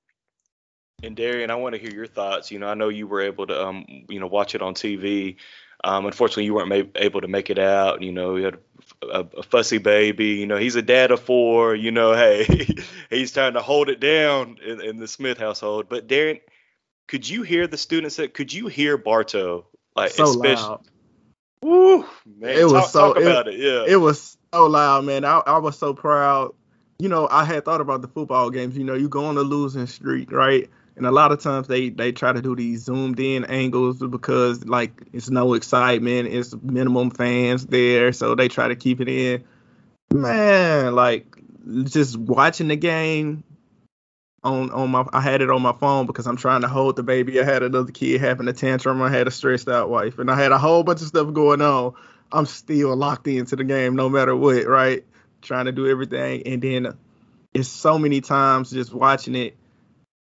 And 1.02 1.16
Darian, 1.16 1.50
I 1.50 1.56
want 1.56 1.76
to 1.76 1.82
hear 1.82 1.92
your 1.92 2.08
thoughts. 2.08 2.52
You 2.52 2.60
know, 2.60 2.68
I 2.68 2.74
know 2.74 2.90
you 2.90 3.08
were 3.08 3.22
able 3.22 3.48
to, 3.48 3.68
um, 3.68 3.86
you 4.10 4.20
know, 4.20 4.28
watch 4.28 4.54
it 4.54 4.62
on 4.62 4.74
TV. 4.74 5.38
Um, 5.84 6.06
unfortunately, 6.06 6.46
you 6.46 6.54
weren't 6.54 6.70
ma- 6.70 7.00
able 7.02 7.22
to 7.22 7.28
make 7.28 7.50
it 7.50 7.60
out. 7.60 8.02
You 8.02 8.12
know, 8.12 8.36
you 8.36 8.46
had 8.46 8.58
a, 9.02 9.26
a, 9.38 9.44
fussy 9.44 9.78
baby. 9.78 10.28
You 10.28 10.46
know, 10.46 10.58
he's 10.58 10.76
a 10.76 10.82
dad 10.82 11.12
of 11.12 11.22
four. 11.22 11.76
You 11.76 11.92
know, 11.92 12.14
hey, 12.16 12.46
he's 13.10 13.32
trying 13.32 13.54
to 13.54 13.62
hold 13.62 13.90
it 13.90 14.00
down 14.00 14.58
in, 14.66 14.82
in, 14.82 15.00
the 15.00 15.08
Smith 15.08 15.38
household. 15.38 15.88
But 15.90 16.08
Darren, 16.08 16.42
could 17.08 17.28
you 17.28 17.44
hear 17.44 17.68
the 17.68 17.78
students? 17.78 18.18
That, 18.18 18.34
could 18.34 18.52
you 18.52 18.68
hear 18.68 18.98
Bartow? 18.98 19.66
Like, 19.96 20.12
so 20.12 20.32
loud. 20.32 20.86
Woo, 21.62 22.06
man. 22.26 22.58
It 22.58 22.64
was 22.64 22.74
talk, 22.74 22.90
so. 22.90 23.14
Talk 23.14 23.22
about 23.22 23.48
it, 23.48 23.56
it. 23.56 23.60
Yeah. 23.60 23.94
It 23.94 23.98
was 23.98 24.38
so 24.54 24.68
loud, 24.68 25.06
man. 25.06 25.26
I, 25.26 25.42
I 25.46 25.58
was 25.58 25.78
so 25.78 25.94
proud. 25.94 26.54
You 27.00 27.08
know, 27.08 27.28
I 27.32 27.46
had 27.46 27.64
thought 27.64 27.80
about 27.80 28.02
the 28.02 28.08
football 28.10 28.50
games. 28.50 28.78
You 28.78 28.84
know, 28.84 28.96
you 28.96 29.08
go 29.08 29.26
on 29.26 29.38
a 29.38 29.42
losing 29.42 29.88
streak, 29.88 30.32
right? 30.32 30.70
And 31.00 31.08
a 31.08 31.12
lot 31.12 31.32
of 31.32 31.40
times 31.40 31.70
they 31.70 31.88
they 31.90 32.12
try 32.12 32.34
to 32.34 32.42
do 32.42 32.58
these 32.58 32.84
zoomed 32.84 33.22
in 33.22 33.46
angles 33.46 34.00
because 34.00 34.66
like 34.66 34.92
it's 35.14 35.30
no 35.30 35.54
excitement, 35.54 36.28
it's 36.28 36.54
minimum 36.62 37.10
fans 37.10 37.66
there, 37.66 38.12
so 38.12 38.36
they 38.36 38.50
try 38.50 38.68
to 38.68 38.76
keep 38.76 39.00
it 39.00 39.08
in. 39.08 39.46
Man, 40.14 40.94
like 40.94 41.42
just 41.86 42.18
watching 42.18 42.68
the 42.68 42.76
game 42.76 43.46
on 44.44 44.72
on 44.72 44.90
my 44.92 45.06
I 45.14 45.22
had 45.22 45.42
it 45.42 45.50
on 45.50 45.62
my 45.62 45.72
phone 45.72 46.06
because 46.06 46.28
I'm 46.28 46.36
trying 46.36 46.64
to 46.64 46.68
hold 46.68 46.98
the 46.98 47.04
baby. 47.04 47.40
I 47.40 47.46
had 47.46 47.64
another 47.64 47.94
kid 47.94 48.20
having 48.20 48.50
a 48.50 48.54
tantrum. 48.54 49.02
I 49.02 49.10
had 49.10 49.26
a 49.26 49.32
stressed 49.32 49.70
out 49.70 49.90
wife, 49.90 50.20
and 50.20 50.30
I 50.30 50.36
had 50.36 50.52
a 50.52 50.58
whole 50.58 50.84
bunch 50.84 51.00
of 51.00 51.08
stuff 51.08 51.32
going 51.32 51.62
on. 51.62 51.94
I'm 52.30 52.46
still 52.46 52.94
locked 52.94 53.26
into 53.26 53.56
the 53.56 53.64
game 53.64 53.96
no 53.96 54.10
matter 54.10 54.36
what, 54.36 54.68
right? 54.68 55.06
Trying 55.42 55.68
to 55.68 55.72
do 55.72 55.88
everything. 55.90 56.44
And 56.46 56.62
then 56.62 56.98
it's 57.54 57.70
so 57.70 57.98
many 57.98 58.20
times 58.20 58.72
just 58.72 58.94
watching 58.94 59.36
it. 59.36 59.56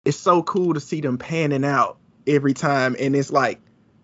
It's 0.08 0.18
so 0.18 0.42
cool 0.44 0.74
to 0.74 0.80
see 0.80 1.02
them 1.02 1.18
panning 1.18 1.66
out 1.66 1.98
every 2.26 2.54
time. 2.54 2.96
And 2.98 3.16
it's 3.16 3.32
like, 3.32 3.60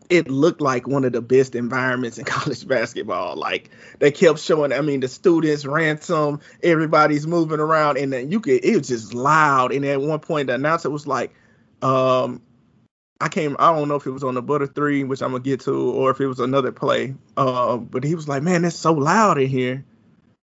it 0.10 0.30
looked 0.30 0.60
like 0.60 0.86
one 0.86 1.06
of 1.06 1.14
the 1.14 1.22
best 1.22 1.56
environments 1.56 2.18
in 2.18 2.26
college 2.26 2.68
basketball. 2.68 3.38
Like 3.38 3.70
they 4.00 4.12
kept 4.12 4.40
showing, 4.40 4.74
I 4.74 4.82
mean, 4.82 5.00
the 5.00 5.08
students 5.08 5.66
ransom, 5.66 6.42
everybody's 6.62 7.26
moving 7.26 7.60
around, 7.60 7.98
and 7.98 8.12
then 8.12 8.32
you 8.32 8.42
could, 8.42 8.66
it 8.66 8.78
was 8.78 8.88
just 8.90 9.14
loud. 9.14 9.72
And 9.72 9.86
at 9.86 10.02
one 10.02 10.20
point, 10.20 10.48
the 10.48 10.56
announcer 10.56 10.90
was 10.90 11.08
like, 11.08 11.34
um, 11.82 12.42
I 13.22 13.30
came. 13.30 13.56
I 13.58 13.74
don't 13.74 13.88
know 13.88 13.96
if 13.96 14.06
it 14.06 14.12
was 14.12 14.26
on 14.26 14.36
the 14.36 14.42
butter 14.42 14.68
three, 14.68 15.06
which 15.06 15.22
I'm 15.22 15.32
gonna 15.32 15.44
get 15.44 15.62
to, 15.62 15.74
or 15.74 16.12
if 16.12 16.20
it 16.20 16.28
was 16.28 16.42
another 16.42 16.74
play. 16.74 17.16
Uh, 17.38 17.78
but 17.78 18.04
he 18.04 18.16
was 18.16 18.28
like, 18.28 18.44
"Man, 18.44 18.66
it's 18.66 18.76
so 18.76 18.92
loud 18.92 19.38
in 19.38 19.48
here." 19.48 19.86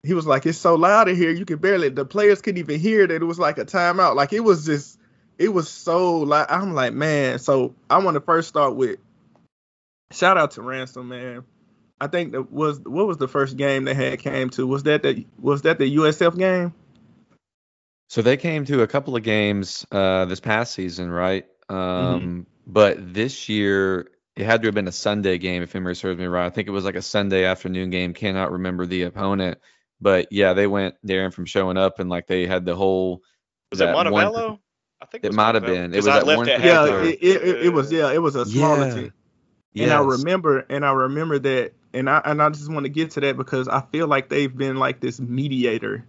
He 0.03 0.13
was 0.13 0.27
like, 0.27 0.45
"It's 0.45 0.57
so 0.57 0.75
loud 0.75 1.07
in 1.07 1.15
here, 1.15 1.31
you 1.31 1.45
can 1.45 1.57
barely." 1.59 1.87
The 1.87 2.03
players 2.03 2.41
couldn't 2.41 2.59
even 2.59 2.79
hear 2.79 3.07
that 3.07 3.15
it 3.15 3.23
was 3.23 3.39
like 3.39 3.57
a 3.57 3.65
timeout. 3.65 4.15
Like 4.15 4.33
it 4.33 4.41
was 4.41 4.65
just, 4.65 4.99
it 5.37 5.49
was 5.49 5.69
so 5.69 6.19
like 6.19 6.51
I'm 6.51 6.73
like, 6.73 6.93
man. 6.93 7.39
So 7.39 7.75
I 7.89 7.99
want 7.99 8.15
to 8.15 8.21
first 8.21 8.47
start 8.47 8.75
with 8.75 8.99
shout 10.11 10.37
out 10.37 10.51
to 10.51 10.61
Ransom, 10.61 11.09
man. 11.09 11.43
I 11.99 12.07
think 12.07 12.33
that 12.33 12.51
was 12.51 12.79
what 12.79 13.07
was 13.07 13.17
the 13.17 13.27
first 13.27 13.57
game 13.57 13.85
they 13.85 13.93
had 13.93 14.19
came 14.19 14.49
to. 14.51 14.67
Was 14.67 14.83
that 14.83 15.03
the 15.03 15.25
was 15.39 15.63
that 15.63 15.79
the 15.79 15.95
USF 15.97 16.37
game? 16.37 16.73
So 18.09 18.21
they 18.21 18.37
came 18.37 18.65
to 18.65 18.81
a 18.81 18.87
couple 18.87 19.15
of 19.15 19.23
games 19.23 19.85
uh, 19.91 20.25
this 20.25 20.39
past 20.39 20.73
season, 20.73 21.09
right? 21.09 21.45
Um, 21.69 21.77
mm-hmm 21.77 22.41
but 22.65 23.13
this 23.13 23.47
year 23.49 24.09
it 24.35 24.45
had 24.45 24.61
to 24.61 24.67
have 24.67 24.75
been 24.75 24.87
a 24.87 24.93
Sunday 24.93 25.37
game 25.37 25.63
if 25.63 25.73
memory 25.73 25.95
serves 25.95 26.19
me 26.19 26.25
right. 26.25 26.45
I 26.45 26.49
think 26.49 26.67
it 26.67 26.71
was 26.71 26.83
like 26.83 26.95
a 26.95 27.01
Sunday 27.01 27.45
afternoon 27.45 27.89
game. 27.89 28.13
Cannot 28.13 28.51
remember 28.51 28.85
the 28.85 29.03
opponent, 29.03 29.59
but 30.01 30.31
yeah, 30.31 30.53
they 30.53 30.67
went 30.67 30.95
there 31.03 31.25
and 31.25 31.33
from 31.33 31.45
showing 31.45 31.77
up 31.77 31.99
and 31.99 32.09
like 32.09 32.27
they 32.27 32.45
had 32.45 32.65
the 32.65 32.75
whole. 32.75 33.21
Was 33.71 33.81
it 33.81 33.89
Montevallo? 33.89 34.49
One, 34.49 34.59
I 35.01 35.05
think 35.05 35.23
it, 35.23 35.27
it 35.27 35.33
might 35.33 35.55
have 35.55 35.65
been. 35.65 35.93
It 35.93 35.97
was 35.97 36.07
at 36.07 36.25
one. 36.25 36.47
Yeah, 36.47 36.85
it, 37.03 37.19
it, 37.21 37.65
it, 37.65 37.73
was. 37.73 37.91
Yeah, 37.91 38.11
it 38.11 38.21
was 38.21 38.35
a 38.35 38.45
smaller 38.45 38.87
yeah. 38.87 38.93
team. 38.93 39.13
Yes. 39.73 39.83
And 39.85 39.93
I 39.93 39.99
remember, 39.99 40.65
and 40.69 40.85
I 40.85 40.91
remember 40.91 41.37
that, 41.39 41.73
and 41.93 42.09
I 42.09 42.21
and 42.23 42.41
I 42.41 42.49
just 42.49 42.71
want 42.71 42.85
to 42.85 42.89
get 42.89 43.11
to 43.11 43.19
that 43.21 43.35
because 43.35 43.67
I 43.67 43.81
feel 43.81 44.07
like 44.07 44.29
they've 44.29 44.55
been 44.55 44.77
like 44.77 45.01
this 45.01 45.19
mediator 45.19 46.05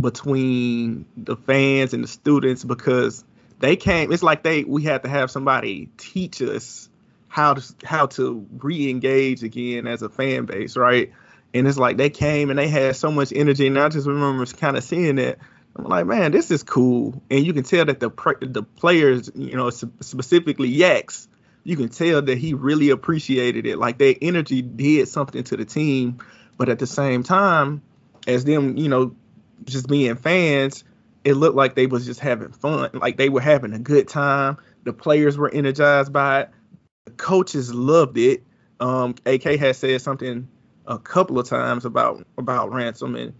between 0.00 1.06
the 1.16 1.36
fans 1.36 1.94
and 1.94 2.04
the 2.04 2.08
students 2.08 2.62
because 2.62 3.24
they 3.58 3.76
came. 3.76 4.12
It's 4.12 4.22
like 4.22 4.42
they 4.42 4.64
we 4.64 4.82
had 4.82 5.02
to 5.04 5.08
have 5.08 5.30
somebody 5.30 5.88
teach 5.96 6.42
us 6.42 6.90
how 7.28 7.54
to 7.54 7.74
how 7.84 8.06
to 8.06 8.46
re-engage 8.58 9.42
again 9.42 9.86
as 9.86 10.02
a 10.02 10.08
fan 10.08 10.44
base, 10.44 10.76
right? 10.76 11.12
And 11.54 11.66
it's 11.66 11.78
like 11.78 11.96
they 11.96 12.10
came 12.10 12.50
and 12.50 12.58
they 12.58 12.68
had 12.68 12.96
so 12.96 13.10
much 13.10 13.32
energy, 13.34 13.66
and 13.66 13.78
I 13.78 13.88
just 13.88 14.06
remember 14.06 14.44
kind 14.46 14.76
of 14.76 14.84
seeing 14.84 15.16
that. 15.16 15.38
I'm 15.78 15.84
like, 15.84 16.06
man, 16.06 16.32
this 16.32 16.50
is 16.50 16.62
cool, 16.62 17.22
and 17.30 17.44
you 17.44 17.52
can 17.52 17.62
tell 17.62 17.84
that 17.84 18.00
the 18.00 18.10
the 18.40 18.62
players, 18.62 19.30
you 19.34 19.56
know, 19.56 19.70
specifically 19.70 20.70
Yax, 20.70 21.28
you 21.64 21.76
can 21.76 21.88
tell 21.88 22.22
that 22.22 22.38
he 22.38 22.54
really 22.54 22.90
appreciated 22.90 23.66
it. 23.66 23.78
Like 23.78 23.98
their 23.98 24.14
energy 24.22 24.62
did 24.62 25.08
something 25.08 25.44
to 25.44 25.56
the 25.56 25.64
team, 25.64 26.18
but 26.56 26.68
at 26.68 26.78
the 26.78 26.86
same 26.86 27.22
time, 27.22 27.82
as 28.26 28.44
them, 28.44 28.76
you 28.76 28.88
know, 28.88 29.14
just 29.64 29.88
being 29.88 30.16
fans, 30.16 30.84
it 31.24 31.34
looked 31.34 31.56
like 31.56 31.74
they 31.74 31.86
was 31.86 32.06
just 32.06 32.20
having 32.20 32.52
fun. 32.52 32.90
Like 32.94 33.16
they 33.16 33.28
were 33.28 33.40
having 33.40 33.72
a 33.72 33.78
good 33.78 34.08
time. 34.08 34.58
The 34.84 34.92
players 34.92 35.36
were 35.36 35.50
energized 35.50 36.12
by 36.12 36.42
it. 36.42 36.50
The 37.04 37.10
coaches 37.12 37.74
loved 37.74 38.16
it. 38.16 38.44
Um, 38.78 39.14
AK 39.26 39.42
has 39.58 39.78
said 39.78 40.00
something 40.00 40.48
a 40.86 40.98
couple 40.98 41.38
of 41.38 41.48
times 41.48 41.84
about 41.84 42.24
about 42.38 42.72
ransom 42.72 43.16
and 43.16 43.34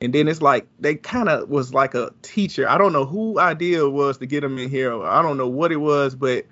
and 0.00 0.12
then 0.12 0.28
it's 0.28 0.42
like 0.42 0.66
they 0.78 0.94
kind 0.94 1.28
of 1.28 1.48
was 1.48 1.74
like 1.74 1.94
a 1.94 2.12
teacher. 2.22 2.68
I 2.68 2.78
don't 2.78 2.92
know 2.92 3.04
who 3.04 3.38
idea 3.38 3.88
was 3.88 4.18
to 4.18 4.26
get 4.26 4.42
them 4.42 4.58
in 4.58 4.70
here. 4.70 5.02
I 5.02 5.22
don't 5.22 5.36
know 5.36 5.48
what 5.48 5.72
it 5.72 5.76
was, 5.76 6.14
but 6.14 6.46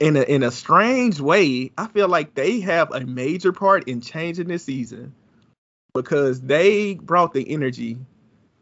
in 0.00 0.16
a 0.16 0.22
in 0.22 0.42
a 0.42 0.50
strange 0.50 1.20
way, 1.20 1.70
I 1.76 1.86
feel 1.88 2.08
like 2.08 2.34
they 2.34 2.60
have 2.60 2.92
a 2.92 3.00
major 3.00 3.52
part 3.52 3.88
in 3.88 4.00
changing 4.00 4.48
this 4.48 4.64
season 4.64 5.14
because 5.94 6.40
they 6.40 6.94
brought 6.94 7.32
the 7.32 7.50
energy 7.50 7.98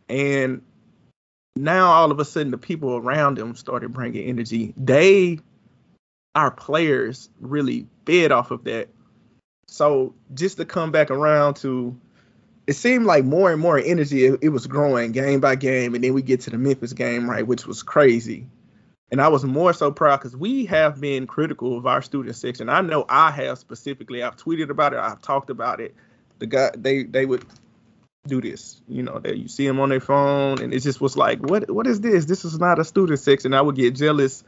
and 0.09 0.63
now 1.57 1.91
all 1.91 2.11
of 2.11 2.19
a 2.19 2.25
sudden 2.25 2.51
the 2.51 2.59
people 2.59 2.97
around 2.97 3.39
them 3.39 3.55
started 3.55 3.93
bringing 3.93 4.27
energy. 4.29 4.75
They 4.77 5.39
our 6.35 6.51
players 6.51 7.29
really 7.41 7.87
fed 8.07 8.33
off 8.33 8.51
of 8.51 8.65
that. 8.65 8.89
So 9.69 10.15
just 10.35 10.57
to 10.57 10.65
come 10.65 10.91
back 10.91 11.11
around 11.11 11.55
to 11.57 11.97
it 12.67 12.75
seemed 12.75 13.05
like 13.05 13.25
more 13.25 13.53
and 13.53 13.61
more 13.61 13.79
energy 13.79 14.25
it, 14.25 14.39
it 14.43 14.49
was 14.49 14.67
growing 14.67 15.13
game 15.13 15.41
by 15.41 15.55
game 15.55 15.95
and 15.95 16.03
then 16.03 16.15
we 16.15 16.23
get 16.23 16.41
to 16.43 16.51
the 16.51 16.59
Memphis 16.59 16.93
game 16.93 17.29
right 17.29 17.47
which 17.47 17.67
was 17.67 17.83
crazy 17.83 18.47
and 19.15 19.21
I 19.21 19.29
was 19.29 19.45
more 19.45 19.73
so 19.73 19.93
proud 19.93 20.17
because 20.17 20.37
we 20.37 20.67
have 20.67 21.01
been 21.01 21.29
critical 21.29 21.79
of 21.79 21.87
our 21.87 22.03
student 22.03 22.35
section. 22.35 22.69
I 22.69 22.81
know 22.81 23.05
I 23.09 23.31
have 23.31 23.59
specifically. 23.59 24.25
I've 24.25 24.37
tweeted 24.37 24.71
about 24.71 24.93
it. 24.93 24.99
I've 24.99 25.23
talked 25.23 25.51
about 25.51 25.81
it. 25.81 25.95
The 26.41 26.47
guy 26.47 26.71
they 26.77 27.05
they 27.05 27.25
would 27.25 27.45
do 28.27 28.41
this. 28.41 28.81
You 28.89 29.03
know, 29.03 29.19
that 29.19 29.37
you 29.37 29.47
see 29.47 29.67
them 29.67 29.79
on 29.79 29.91
their 29.91 30.01
phone, 30.01 30.61
and 30.61 30.75
it 30.75 30.81
just 30.81 31.01
was 31.01 31.17
like, 31.17 31.41
what 31.41 31.71
what 31.71 31.87
is 31.87 32.01
this? 32.01 32.25
This 32.25 32.45
is 32.45 32.59
not 32.59 32.79
a 32.81 32.85
student 32.85 33.21
section. 33.21 33.55
I 33.55 33.61
would 33.61 33.77
get 33.77 33.95
jealous 33.95 34.43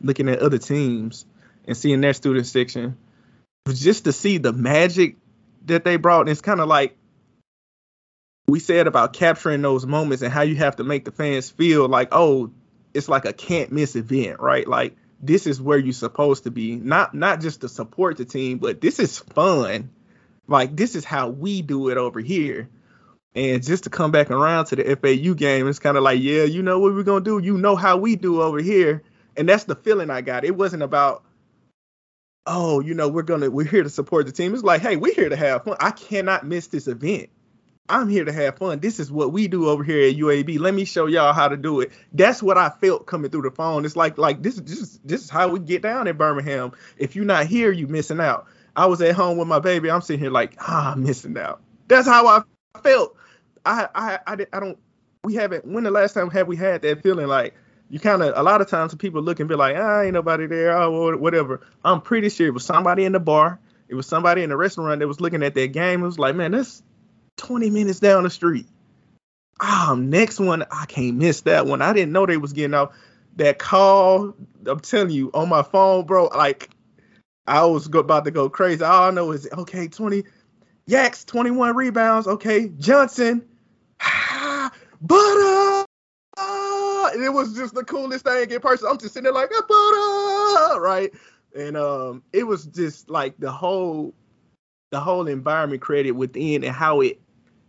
looking 0.00 0.28
at 0.28 0.38
other 0.38 0.58
teams 0.58 1.26
and 1.66 1.76
seeing 1.76 2.00
their 2.00 2.14
student 2.14 2.46
section. 2.46 2.96
Just 3.68 4.04
to 4.04 4.12
see 4.12 4.38
the 4.38 4.52
magic 4.52 5.16
that 5.66 5.84
they 5.84 5.96
brought, 5.96 6.20
and 6.20 6.30
it's 6.30 6.40
kind 6.40 6.60
of 6.60 6.68
like 6.68 6.96
we 8.48 8.60
said 8.60 8.86
about 8.86 9.12
capturing 9.12 9.62
those 9.62 9.86
moments 9.86 10.22
and 10.22 10.32
how 10.32 10.42
you 10.42 10.56
have 10.56 10.76
to 10.76 10.84
make 10.84 11.04
the 11.04 11.10
fans 11.10 11.50
feel 11.50 11.88
like, 11.88 12.08
oh, 12.12 12.50
it's 12.94 13.08
like 13.08 13.24
a 13.24 13.32
can't 13.32 13.72
miss 13.72 13.96
event, 13.96 14.40
right? 14.40 14.66
Like 14.66 14.96
this 15.20 15.46
is 15.46 15.60
where 15.60 15.78
you're 15.78 15.92
supposed 15.92 16.44
to 16.44 16.50
be, 16.50 16.76
not 16.76 17.14
not 17.14 17.40
just 17.40 17.62
to 17.62 17.68
support 17.68 18.16
the 18.16 18.24
team, 18.24 18.58
but 18.58 18.80
this 18.80 18.98
is 18.98 19.18
fun. 19.18 19.90
Like 20.46 20.76
this 20.76 20.94
is 20.94 21.04
how 21.04 21.28
we 21.28 21.62
do 21.62 21.88
it 21.88 21.96
over 21.96 22.20
here. 22.20 22.68
And 23.34 23.62
just 23.62 23.84
to 23.84 23.90
come 23.90 24.12
back 24.12 24.30
around 24.30 24.66
to 24.66 24.76
the 24.76 24.96
FAU 24.96 25.34
game, 25.34 25.68
it's 25.68 25.78
kind 25.78 25.96
of 25.96 26.02
like, 26.02 26.20
yeah, 26.22 26.44
you 26.44 26.62
know 26.62 26.78
what 26.78 26.94
we're 26.94 27.02
gonna 27.02 27.24
do. 27.24 27.38
You 27.38 27.58
know 27.58 27.76
how 27.76 27.98
we 27.98 28.16
do 28.16 28.40
over 28.40 28.60
here, 28.60 29.02
and 29.36 29.48
that's 29.48 29.64
the 29.64 29.74
feeling 29.74 30.08
I 30.08 30.22
got. 30.22 30.44
It 30.44 30.56
wasn't 30.56 30.82
about, 30.82 31.22
oh, 32.46 32.80
you 32.80 32.94
know, 32.94 33.08
we're 33.08 33.22
gonna 33.22 33.50
we're 33.50 33.66
here 33.66 33.82
to 33.82 33.90
support 33.90 34.24
the 34.24 34.32
team. 34.32 34.54
It's 34.54 34.62
like, 34.62 34.80
hey, 34.80 34.96
we're 34.96 35.14
here 35.14 35.28
to 35.28 35.36
have 35.36 35.64
fun. 35.64 35.76
I 35.80 35.90
cannot 35.90 36.46
miss 36.46 36.68
this 36.68 36.88
event. 36.88 37.28
I'm 37.88 38.08
here 38.08 38.24
to 38.24 38.32
have 38.32 38.58
fun. 38.58 38.80
This 38.80 38.98
is 38.98 39.10
what 39.10 39.32
we 39.32 39.48
do 39.48 39.68
over 39.68 39.84
here 39.84 40.08
at 40.08 40.16
UAB. 40.16 40.58
Let 40.58 40.74
me 40.74 40.84
show 40.84 41.06
y'all 41.06 41.32
how 41.32 41.48
to 41.48 41.56
do 41.56 41.80
it. 41.80 41.92
That's 42.12 42.42
what 42.42 42.58
I 42.58 42.68
felt 42.68 43.06
coming 43.06 43.30
through 43.30 43.42
the 43.42 43.50
phone. 43.50 43.84
It's 43.84 43.96
like 43.96 44.18
like 44.18 44.42
this 44.42 44.56
this 44.56 44.98
this 45.04 45.24
is 45.24 45.30
how 45.30 45.48
we 45.48 45.60
get 45.60 45.82
down 45.82 46.06
in 46.06 46.16
Birmingham. 46.16 46.72
If 46.96 47.14
you're 47.14 47.24
not 47.24 47.46
here, 47.46 47.70
you 47.70 47.86
missing 47.86 48.20
out. 48.20 48.46
I 48.74 48.86
was 48.86 49.00
at 49.02 49.14
home 49.14 49.38
with 49.38 49.48
my 49.48 49.60
baby. 49.60 49.90
I'm 49.90 50.00
sitting 50.00 50.20
here 50.20 50.30
like 50.30 50.56
ah, 50.58 50.92
I'm 50.92 51.04
missing 51.04 51.36
out. 51.38 51.60
That's 51.86 52.08
how 52.08 52.26
I 52.26 52.42
felt. 52.80 53.16
I 53.64 53.88
I 53.94 54.18
I, 54.26 54.46
I 54.52 54.60
don't. 54.60 54.78
We 55.22 55.34
haven't. 55.34 55.64
When 55.64 55.84
the 55.84 55.90
last 55.90 56.14
time 56.14 56.30
have 56.30 56.48
we 56.48 56.56
had 56.56 56.82
that 56.82 57.02
feeling 57.02 57.28
like? 57.28 57.54
You 57.88 58.00
kind 58.00 58.20
of 58.20 58.36
a 58.36 58.42
lot 58.42 58.60
of 58.60 58.68
times 58.68 58.92
people 58.96 59.22
look 59.22 59.38
and 59.38 59.48
be 59.48 59.54
like, 59.54 59.76
ah, 59.78 60.00
ain't 60.00 60.14
nobody 60.14 60.48
there, 60.48 60.76
oh, 60.76 61.16
whatever. 61.16 61.60
I'm 61.84 62.00
pretty 62.00 62.30
sure 62.30 62.48
it 62.48 62.50
was 62.50 62.64
somebody 62.64 63.04
in 63.04 63.12
the 63.12 63.20
bar, 63.20 63.60
it 63.88 63.94
was 63.94 64.08
somebody 64.08 64.42
in 64.42 64.50
the 64.50 64.56
restaurant 64.56 64.98
that 64.98 65.06
was 65.06 65.20
looking 65.20 65.44
at 65.44 65.54
that 65.54 65.68
game. 65.68 66.02
It 66.02 66.06
was 66.06 66.18
like, 66.18 66.34
man, 66.34 66.50
this 66.50 66.82
20 67.36 67.70
minutes 67.70 68.00
down 68.00 68.24
the 68.24 68.30
street. 68.30 68.66
Um, 69.60 70.10
next 70.10 70.38
one, 70.38 70.64
I 70.70 70.84
can't 70.86 71.16
miss 71.16 71.42
that 71.42 71.66
one. 71.66 71.80
I 71.80 71.92
didn't 71.92 72.12
know 72.12 72.26
they 72.26 72.36
was 72.36 72.52
getting 72.52 72.74
out 72.74 72.92
that 73.36 73.58
call. 73.58 74.34
I'm 74.66 74.80
telling 74.80 75.10
you, 75.10 75.30
on 75.32 75.48
my 75.48 75.62
phone, 75.62 76.04
bro. 76.04 76.26
Like, 76.26 76.70
I 77.46 77.64
was 77.64 77.86
about 77.86 78.24
to 78.24 78.30
go 78.30 78.50
crazy. 78.50 78.84
All 78.84 79.04
I 79.04 79.10
know 79.10 79.30
is 79.32 79.48
okay, 79.50 79.88
20 79.88 80.24
Yax, 80.88 81.26
21 81.26 81.74
rebounds. 81.74 82.28
Okay, 82.28 82.68
Johnson, 82.78 83.44
butter. 85.00 85.84
And 87.12 87.24
it 87.24 87.32
was 87.32 87.54
just 87.54 87.74
the 87.74 87.84
coolest 87.84 88.24
thing 88.24 88.50
in 88.50 88.60
person. 88.60 88.88
I'm 88.90 88.98
just 88.98 89.14
sitting 89.14 89.24
there 89.24 89.32
like 89.32 89.50
butter, 89.50 90.80
right? 90.80 91.10
And 91.56 91.76
um, 91.76 92.22
it 92.32 92.44
was 92.44 92.66
just 92.66 93.08
like 93.08 93.38
the 93.38 93.50
whole, 93.50 94.12
the 94.90 95.00
whole 95.00 95.26
environment 95.26 95.80
created 95.80 96.12
within 96.12 96.62
and 96.62 96.74
how 96.74 97.00
it 97.00 97.20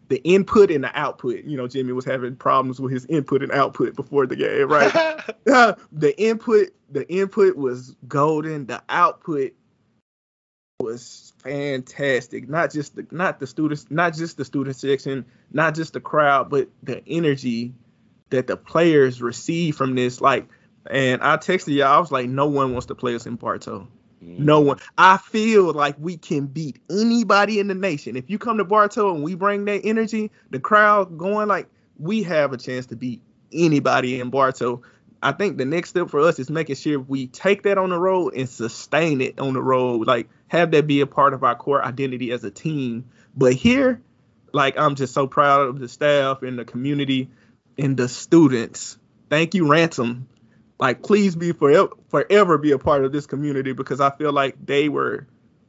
the 0.09 0.23
input 0.23 0.71
and 0.71 0.83
the 0.83 0.99
output. 0.99 1.43
You 1.43 1.57
know, 1.57 1.67
Jimmy 1.67 1.93
was 1.93 2.05
having 2.05 2.35
problems 2.35 2.79
with 2.79 2.91
his 2.91 3.05
input 3.05 3.43
and 3.43 3.51
output 3.51 3.95
before 3.95 4.25
the 4.27 4.35
game, 4.35 4.69
right? 4.69 5.23
Uh, 5.51 5.73
the 5.93 6.17
input, 6.21 6.69
the 6.89 7.09
input 7.09 7.55
was 7.55 7.95
golden. 8.07 8.65
The 8.65 8.81
output 8.89 9.53
was 10.81 11.33
fantastic. 11.39 12.49
Not 12.49 12.71
just 12.71 12.95
the 12.95 13.07
not 13.11 13.39
the 13.39 13.47
students, 13.47 13.87
not 13.89 14.13
just 14.13 14.37
the 14.37 14.45
student 14.45 14.75
section, 14.75 15.25
not 15.51 15.75
just 15.75 15.93
the 15.93 16.01
crowd, 16.01 16.49
but 16.49 16.69
the 16.83 17.01
energy 17.07 17.73
that 18.29 18.47
the 18.47 18.57
players 18.57 19.21
receive 19.21 19.75
from 19.75 19.95
this. 19.95 20.21
Like, 20.21 20.47
and 20.89 21.21
I 21.21 21.37
texted 21.37 21.75
y'all, 21.75 21.87
I 21.87 21.99
was 21.99 22.11
like, 22.11 22.29
no 22.29 22.47
one 22.47 22.71
wants 22.71 22.87
to 22.87 22.95
play 22.95 23.15
us 23.15 23.25
in 23.25 23.35
Bartow. 23.35 23.87
No 24.27 24.59
one. 24.59 24.79
I 24.97 25.17
feel 25.17 25.71
like 25.73 25.95
we 25.99 26.17
can 26.17 26.47
beat 26.47 26.79
anybody 26.89 27.59
in 27.59 27.67
the 27.67 27.75
nation. 27.75 28.15
If 28.15 28.29
you 28.29 28.37
come 28.37 28.57
to 28.57 28.65
Bartow 28.65 29.13
and 29.13 29.23
we 29.23 29.35
bring 29.35 29.65
that 29.65 29.81
energy, 29.83 30.31
the 30.49 30.59
crowd 30.59 31.17
going, 31.17 31.47
like 31.47 31.67
we 31.97 32.23
have 32.23 32.53
a 32.53 32.57
chance 32.57 32.87
to 32.87 32.95
beat 32.95 33.21
anybody 33.51 34.19
in 34.19 34.29
Bartow. 34.29 34.81
I 35.23 35.31
think 35.31 35.57
the 35.57 35.65
next 35.65 35.89
step 35.89 36.09
for 36.09 36.19
us 36.21 36.39
is 36.39 36.49
making 36.49 36.75
sure 36.75 36.99
we 36.99 37.27
take 37.27 37.63
that 37.63 37.77
on 37.77 37.89
the 37.89 37.97
road 37.97 38.35
and 38.35 38.47
sustain 38.47 39.21
it 39.21 39.39
on 39.39 39.53
the 39.53 39.61
road. 39.61 40.05
Like 40.05 40.29
have 40.47 40.71
that 40.71 40.87
be 40.87 41.01
a 41.01 41.07
part 41.07 41.33
of 41.33 41.43
our 41.43 41.55
core 41.55 41.83
identity 41.83 42.31
as 42.31 42.43
a 42.43 42.51
team. 42.51 43.05
But 43.35 43.53
here, 43.53 44.01
like 44.53 44.77
I'm 44.77 44.95
just 44.95 45.13
so 45.13 45.27
proud 45.27 45.67
of 45.67 45.79
the 45.79 45.87
staff 45.87 46.43
and 46.43 46.59
the 46.59 46.65
community 46.65 47.29
and 47.77 47.97
the 47.97 48.07
students. 48.07 48.97
Thank 49.29 49.55
you, 49.55 49.67
Ransom, 49.67 50.27
like 50.79 51.01
please 51.01 51.35
be 51.35 51.51
forever 51.51 51.89
forever 52.09 52.57
be 52.57 52.71
a 52.71 52.77
part 52.77 53.03
of 53.03 53.11
this 53.11 53.25
community 53.25 53.73
because 53.73 53.99
I 53.99 54.11
feel 54.11 54.31
like 54.31 54.55
they 54.63 54.89
were 54.89 55.27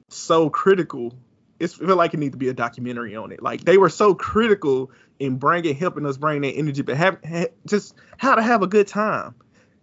so 0.09 0.51
critical. 0.51 1.15
It's 1.59 1.75
feel 1.75 1.97
like 1.97 2.15
it 2.15 2.19
needs 2.19 2.33
to 2.33 2.39
be 2.39 2.49
a 2.49 2.55
documentary 2.55 3.17
on 3.17 3.33
it. 3.33 3.43
Like 3.43 3.63
they 3.63 3.79
were 3.79 3.89
so 3.89 4.15
critical 4.15 4.91
in 5.19 5.37
bringing 5.37 5.75
helping 5.75 6.07
us 6.07 6.17
bring 6.17 6.43
that 6.43 6.53
energy, 6.53 6.83
but 6.83 6.97
have, 6.97 7.19
just 7.67 7.95
how 8.17 8.37
to 8.37 8.43
have 8.43 8.63
a 8.63 8.67
good 8.67 8.87
time. 8.87 9.35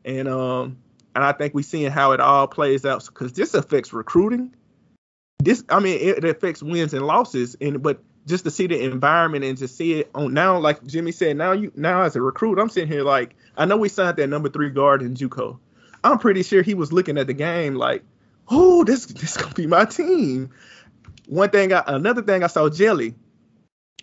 And 0.03 0.27
um 0.27 0.77
and 1.15 1.23
I 1.23 1.31
think 1.31 1.53
we 1.53 1.63
seeing 1.63 1.91
how 1.91 2.11
it 2.11 2.19
all 2.19 2.47
plays 2.47 2.85
out 2.85 3.05
because 3.05 3.33
this 3.33 3.53
affects 3.53 3.93
recruiting. 3.93 4.53
This 5.39 5.63
I 5.69 5.79
mean 5.79 5.99
it, 5.99 6.23
it 6.23 6.25
affects 6.25 6.61
wins 6.61 6.93
and 6.93 7.05
losses 7.05 7.55
and 7.59 7.81
but 7.81 8.01
just 8.25 8.43
to 8.45 8.51
see 8.51 8.67
the 8.67 8.81
environment 8.83 9.43
and 9.43 9.57
to 9.59 9.67
see 9.67 9.99
it 9.99 10.09
on 10.15 10.33
now, 10.33 10.57
like 10.57 10.83
Jimmy 10.85 11.11
said, 11.11 11.37
now 11.37 11.51
you 11.51 11.71
now 11.75 12.01
as 12.01 12.15
a 12.15 12.21
recruit, 12.21 12.59
I'm 12.59 12.69
sitting 12.69 12.89
here 12.89 13.03
like 13.03 13.35
I 13.57 13.65
know 13.65 13.77
we 13.77 13.89
signed 13.89 14.17
that 14.17 14.27
number 14.27 14.49
three 14.49 14.69
guard 14.69 15.01
in 15.01 15.15
JUCO. 15.15 15.59
I'm 16.03 16.19
pretty 16.19 16.43
sure 16.43 16.61
he 16.61 16.73
was 16.73 16.91
looking 16.91 17.17
at 17.17 17.27
the 17.27 17.33
game 17.33 17.75
like, 17.75 18.03
oh, 18.47 18.83
this 18.83 19.05
this 19.05 19.37
gonna 19.37 19.53
be 19.53 19.67
my 19.67 19.85
team. 19.85 20.51
One 21.27 21.49
thing, 21.49 21.73
I, 21.73 21.83
another 21.87 22.21
thing, 22.21 22.43
I 22.43 22.47
saw 22.47 22.69
Jelly. 22.69 23.15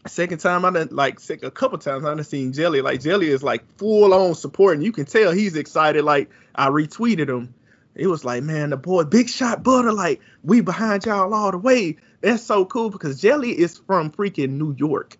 Second 0.07 0.38
time 0.38 0.64
I 0.64 0.71
done 0.71 0.88
like 0.91 1.21
sick 1.21 1.45
a 1.45 1.50
couple 1.50 1.79
times 1.79 2.05
I 2.05 2.14
done 2.14 2.25
seen 2.25 2.52
Jelly. 2.52 2.81
Like 2.81 3.00
Jelly 3.00 3.29
is 3.29 3.43
like 3.43 3.64
full 3.76 4.12
on 4.14 4.35
support, 4.35 4.75
and 4.75 4.85
you 4.85 4.93
can 4.93 5.05
tell 5.05 5.33
he's 5.33 5.57
excited. 5.57 6.05
Like 6.05 6.31
I 6.55 6.69
retweeted 6.69 7.29
him. 7.29 7.55
It 7.95 8.07
was 8.07 8.25
like, 8.25 8.43
man, 8.43 8.71
the 8.71 8.76
boy, 8.76 9.05
big 9.05 9.29
shot 9.29 9.62
butter, 9.62 9.93
like 9.93 10.21
we 10.43 10.61
behind 10.61 11.05
y'all 11.05 11.35
all 11.35 11.50
the 11.50 11.59
way. 11.59 11.99
That's 12.23 12.43
so 12.43 12.64
cool 12.64 12.88
because 12.88 13.21
Jelly 13.21 13.50
is 13.50 13.76
from 13.76 14.11
freaking 14.11 14.50
New 14.50 14.75
York. 14.79 15.19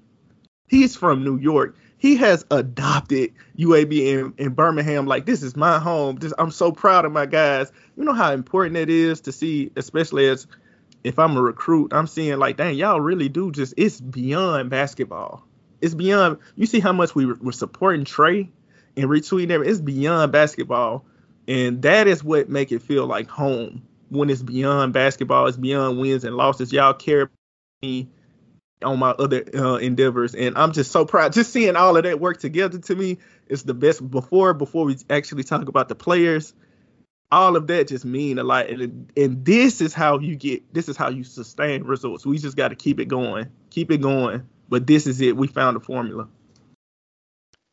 He's 0.68 0.97
from 0.97 1.25
New 1.25 1.37
York. 1.37 1.76
He 1.99 2.16
has 2.16 2.47
adopted 2.50 3.32
UAB 3.59 3.92
in, 3.92 4.35
in 4.38 4.54
Birmingham. 4.54 5.06
Like 5.06 5.26
this 5.26 5.42
is 5.42 5.56
my 5.56 5.78
home. 5.78 6.16
This, 6.16 6.32
I'm 6.38 6.52
so 6.52 6.71
proud 6.71 7.04
of 7.04 7.12
my 7.12 7.26
guys. 7.26 7.73
You 7.97 8.04
know 8.04 8.12
how 8.12 8.32
important 8.32 8.76
it 8.76 8.88
is 8.88 9.21
to 9.23 9.32
see, 9.32 9.71
especially 9.76 10.28
as 10.28 10.47
if 11.02 11.18
I'm 11.18 11.37
a 11.37 11.42
recruit, 11.42 11.92
I'm 11.92 12.06
seeing 12.06 12.38
like, 12.38 12.56
dang, 12.56 12.76
y'all 12.76 13.00
really 13.00 13.28
do 13.28 13.50
just 13.50 13.75
it's 13.76 14.00
beyond 14.00 14.71
basketball. 14.71 15.44
It's 15.80 15.94
beyond. 15.94 16.38
You 16.54 16.66
see 16.66 16.78
how 16.78 16.92
much 16.92 17.16
we 17.16 17.26
were 17.26 17.52
supporting 17.52 18.04
Trey 18.04 18.49
and 18.97 19.11
retweeting. 19.11 19.66
It's 19.66 19.80
beyond 19.80 20.30
basketball, 20.30 21.04
and 21.49 21.82
that 21.82 22.06
is 22.06 22.23
what 22.23 22.49
make 22.49 22.71
it 22.71 22.82
feel 22.82 23.06
like 23.06 23.28
home 23.28 23.82
when 24.12 24.31
it's 24.31 24.42
beyond 24.42 24.92
basketball. 24.92 25.47
It's 25.47 25.57
beyond 25.57 25.99
wins 25.99 26.25
and 26.25 26.37
losses. 26.37 26.73
Y'all 26.73 26.95
care 26.95 27.31
me 27.83 28.09
on 28.83 28.99
my 28.99 29.11
other 29.11 29.45
uh, 29.54 29.76
endeavors, 29.76 30.35
and 30.35 30.57
I'm 30.59 30.73
just 30.73 30.90
so 30.90 31.04
proud. 31.04 31.33
Just 31.33 31.52
seeing 31.52 31.76
all 31.76 31.97
of 31.97 32.02
that 32.04 32.21
work 32.21 32.38
together 32.38 32.78
to 32.78 32.95
me 32.95 33.19
is 33.47 33.62
the 33.62 33.75
best. 33.75 34.09
Before 34.11 34.54
before 34.54 34.85
we 34.85 34.97
actually 35.09 35.45
talk 35.45 35.69
about 35.69 35.88
the 35.88 35.95
players, 35.95 36.52
all 37.31 37.57
of 37.57 37.66
that 37.69 37.88
just 37.88 38.04
mean 38.04 38.38
a 38.38 38.42
lot. 38.42 38.69
And, 38.69 39.11
and 39.16 39.45
this 39.45 39.81
is 39.81 39.95
how 39.95 40.19
you 40.19 40.37
get, 40.37 40.73
this 40.75 40.88
is 40.88 40.97
how 40.97 41.09
you 41.09 41.25
sustain 41.25 41.85
results. 41.85 42.26
We 42.26 42.38
just 42.38 42.57
got 42.57 42.69
to 42.69 42.76
keep 42.76 43.00
it 43.00 43.07
going, 43.07 43.49
keep 43.71 43.90
it 43.90 44.00
going. 44.02 44.47
But 44.69 44.87
this 44.87 45.07
is 45.07 45.21
it. 45.21 45.37
We 45.37 45.49
found 45.49 45.76
a 45.76 45.81
formula. 45.81 46.28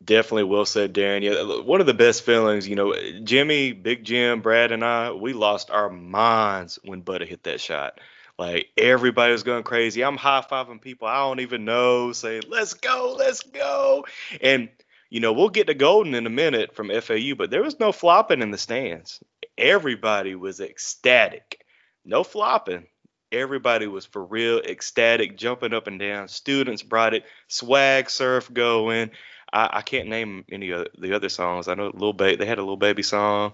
Definitely 0.03 0.45
well 0.45 0.65
said, 0.65 0.93
Darren. 0.93 1.23
Yeah, 1.23 1.61
one 1.61 1.81
of 1.81 1.87
the 1.87 1.93
best 1.93 2.23
feelings, 2.23 2.67
you 2.67 2.75
know, 2.75 2.95
Jimmy, 3.23 3.73
Big 3.73 4.03
Jim, 4.05 4.41
Brad, 4.41 4.71
and 4.71 4.83
I, 4.83 5.11
we 5.11 5.33
lost 5.33 5.71
our 5.71 5.89
minds 5.89 6.79
when 6.83 7.01
Butter 7.01 7.25
hit 7.25 7.43
that 7.43 7.59
shot. 7.59 7.99
Like 8.37 8.67
everybody 8.77 9.33
was 9.33 9.43
going 9.43 9.63
crazy. 9.63 10.01
I'm 10.03 10.15
high 10.15 10.45
fiving 10.49 10.81
people 10.81 11.07
I 11.07 11.17
don't 11.17 11.41
even 11.41 11.65
know, 11.65 12.13
saying, 12.13 12.43
"Let's 12.47 12.73
go, 12.73 13.13
let's 13.17 13.43
go!" 13.43 14.05
And 14.39 14.69
you 15.09 15.19
know, 15.19 15.33
we'll 15.33 15.49
get 15.49 15.67
to 15.67 15.75
Goldin 15.75 16.15
in 16.15 16.25
a 16.25 16.29
minute 16.29 16.73
from 16.73 16.89
FAU, 16.89 17.35
but 17.37 17.49
there 17.49 17.63
was 17.63 17.79
no 17.79 17.91
flopping 17.91 18.41
in 18.41 18.51
the 18.51 18.57
stands 18.57 19.19
everybody 19.59 20.35
was 20.35 20.61
ecstatic. 20.61 21.63
No 22.05 22.23
flopping. 22.23 22.87
Everybody 23.31 23.85
was 23.85 24.05
for 24.05 24.23
real 24.23 24.59
ecstatic, 24.59 25.37
jumping 25.37 25.73
up 25.73 25.85
and 25.85 25.99
down. 25.99 26.29
Students 26.29 26.81
brought 26.81 27.13
it, 27.13 27.25
swag 27.47 28.09
surf 28.09 28.51
going. 28.51 29.11
I, 29.51 29.69
I 29.73 29.81
can't 29.81 30.09
name 30.09 30.45
any 30.51 30.71
of 30.71 30.87
the 30.97 31.15
other 31.15 31.29
songs. 31.29 31.67
I 31.67 31.75
know 31.75 31.85
little 31.87 32.13
baby. 32.13 32.37
They 32.37 32.45
had 32.45 32.57
a 32.57 32.61
little 32.61 32.77
baby 32.77 33.03
song, 33.03 33.53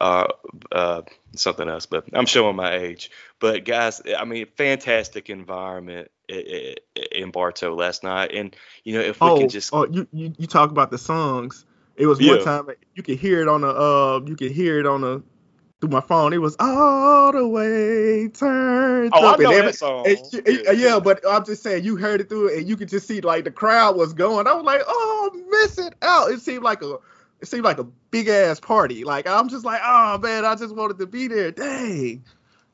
uh, 0.00 0.28
uh, 0.72 1.02
something 1.34 1.68
else, 1.68 1.86
but 1.86 2.04
I'm 2.12 2.26
showing 2.26 2.56
my 2.56 2.76
age. 2.76 3.10
But 3.38 3.64
guys, 3.64 4.02
I 4.16 4.24
mean, 4.24 4.46
fantastic 4.56 5.30
environment 5.30 6.10
in 6.28 7.30
Bartow 7.32 7.74
last 7.74 8.02
night, 8.04 8.32
and 8.34 8.54
you 8.84 8.94
know 8.94 9.00
if 9.00 9.20
we 9.20 9.26
oh, 9.26 9.38
can 9.38 9.48
just 9.48 9.72
oh, 9.72 9.86
you, 9.86 10.06
you 10.12 10.32
you 10.38 10.46
talk 10.46 10.70
about 10.70 10.90
the 10.90 10.98
songs. 10.98 11.64
It 11.96 12.06
was 12.06 12.20
yeah. 12.20 12.36
one 12.36 12.44
time 12.44 12.68
you 12.94 13.02
could 13.02 13.18
hear 13.18 13.42
it 13.42 13.48
on 13.48 13.62
a 13.62 13.68
uh, 13.68 14.20
you 14.24 14.36
could 14.36 14.52
hear 14.52 14.78
it 14.78 14.86
on 14.86 15.04
a 15.04 15.22
through 15.80 15.90
my 15.90 16.00
phone. 16.00 16.32
It 16.32 16.38
was 16.38 16.56
all 16.60 17.32
the 17.32 17.46
way 17.46 18.28
turned 18.28 19.12
oh, 19.14 19.26
up. 19.26 19.40
I 19.40 19.42
know 19.42 19.52
and 19.52 19.68
that 19.68 19.74
song. 19.74 20.06
And, 20.06 20.18
yeah. 20.46 20.72
yeah, 20.72 21.00
but 21.00 21.20
I'm 21.26 21.44
just 21.44 21.62
saying 21.62 21.84
you 21.84 21.96
heard 21.96 22.20
it 22.20 22.28
through 22.28 22.48
it, 22.48 22.58
and 22.58 22.68
you 22.68 22.76
could 22.76 22.88
just 22.88 23.06
see 23.06 23.20
like 23.20 23.44
the 23.44 23.50
crowd 23.50 23.96
was 23.96 24.12
going. 24.12 24.46
I 24.46 24.52
was 24.54 24.64
like, 24.64 24.82
oh, 24.86 25.30
miss 25.48 25.78
it 25.78 25.94
out. 26.02 26.30
It 26.30 26.40
seemed 26.40 26.62
like 26.62 26.82
a 26.82 26.98
it 27.40 27.48
seemed 27.48 27.64
like 27.64 27.78
a 27.78 27.84
big 27.84 28.28
ass 28.28 28.60
party. 28.60 29.04
Like 29.04 29.26
I'm 29.26 29.48
just 29.48 29.64
like, 29.64 29.80
oh 29.82 30.18
man, 30.18 30.44
I 30.44 30.54
just 30.54 30.74
wanted 30.74 30.98
to 30.98 31.06
be 31.06 31.28
there. 31.28 31.50
Dang, 31.50 32.24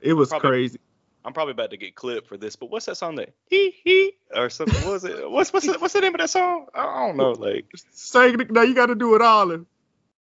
it 0.00 0.12
was 0.14 0.30
probably, 0.30 0.48
crazy. 0.48 0.80
I'm 1.24 1.32
probably 1.32 1.52
about 1.52 1.70
to 1.70 1.76
get 1.76 1.94
clipped 1.94 2.26
for 2.28 2.36
this, 2.36 2.56
but 2.56 2.70
what's 2.70 2.86
that 2.86 2.96
song 2.96 3.14
that 3.16 3.32
he 3.48 3.70
he 3.84 4.12
or 4.34 4.50
something? 4.50 4.82
What 4.82 4.94
was 4.94 5.04
it? 5.04 5.30
What's 5.30 5.52
what's 5.52 5.66
the, 5.66 5.78
what's 5.78 5.94
the 5.94 6.00
name 6.00 6.14
of 6.14 6.20
that 6.20 6.30
song? 6.30 6.66
I 6.74 7.06
don't 7.06 7.16
know. 7.16 7.32
Like 7.32 7.66
saying 7.92 8.36
now 8.50 8.62
you 8.62 8.74
got 8.74 8.86
to 8.86 8.96
do 8.96 9.14
it 9.14 9.22
all. 9.22 9.52
And, 9.52 9.66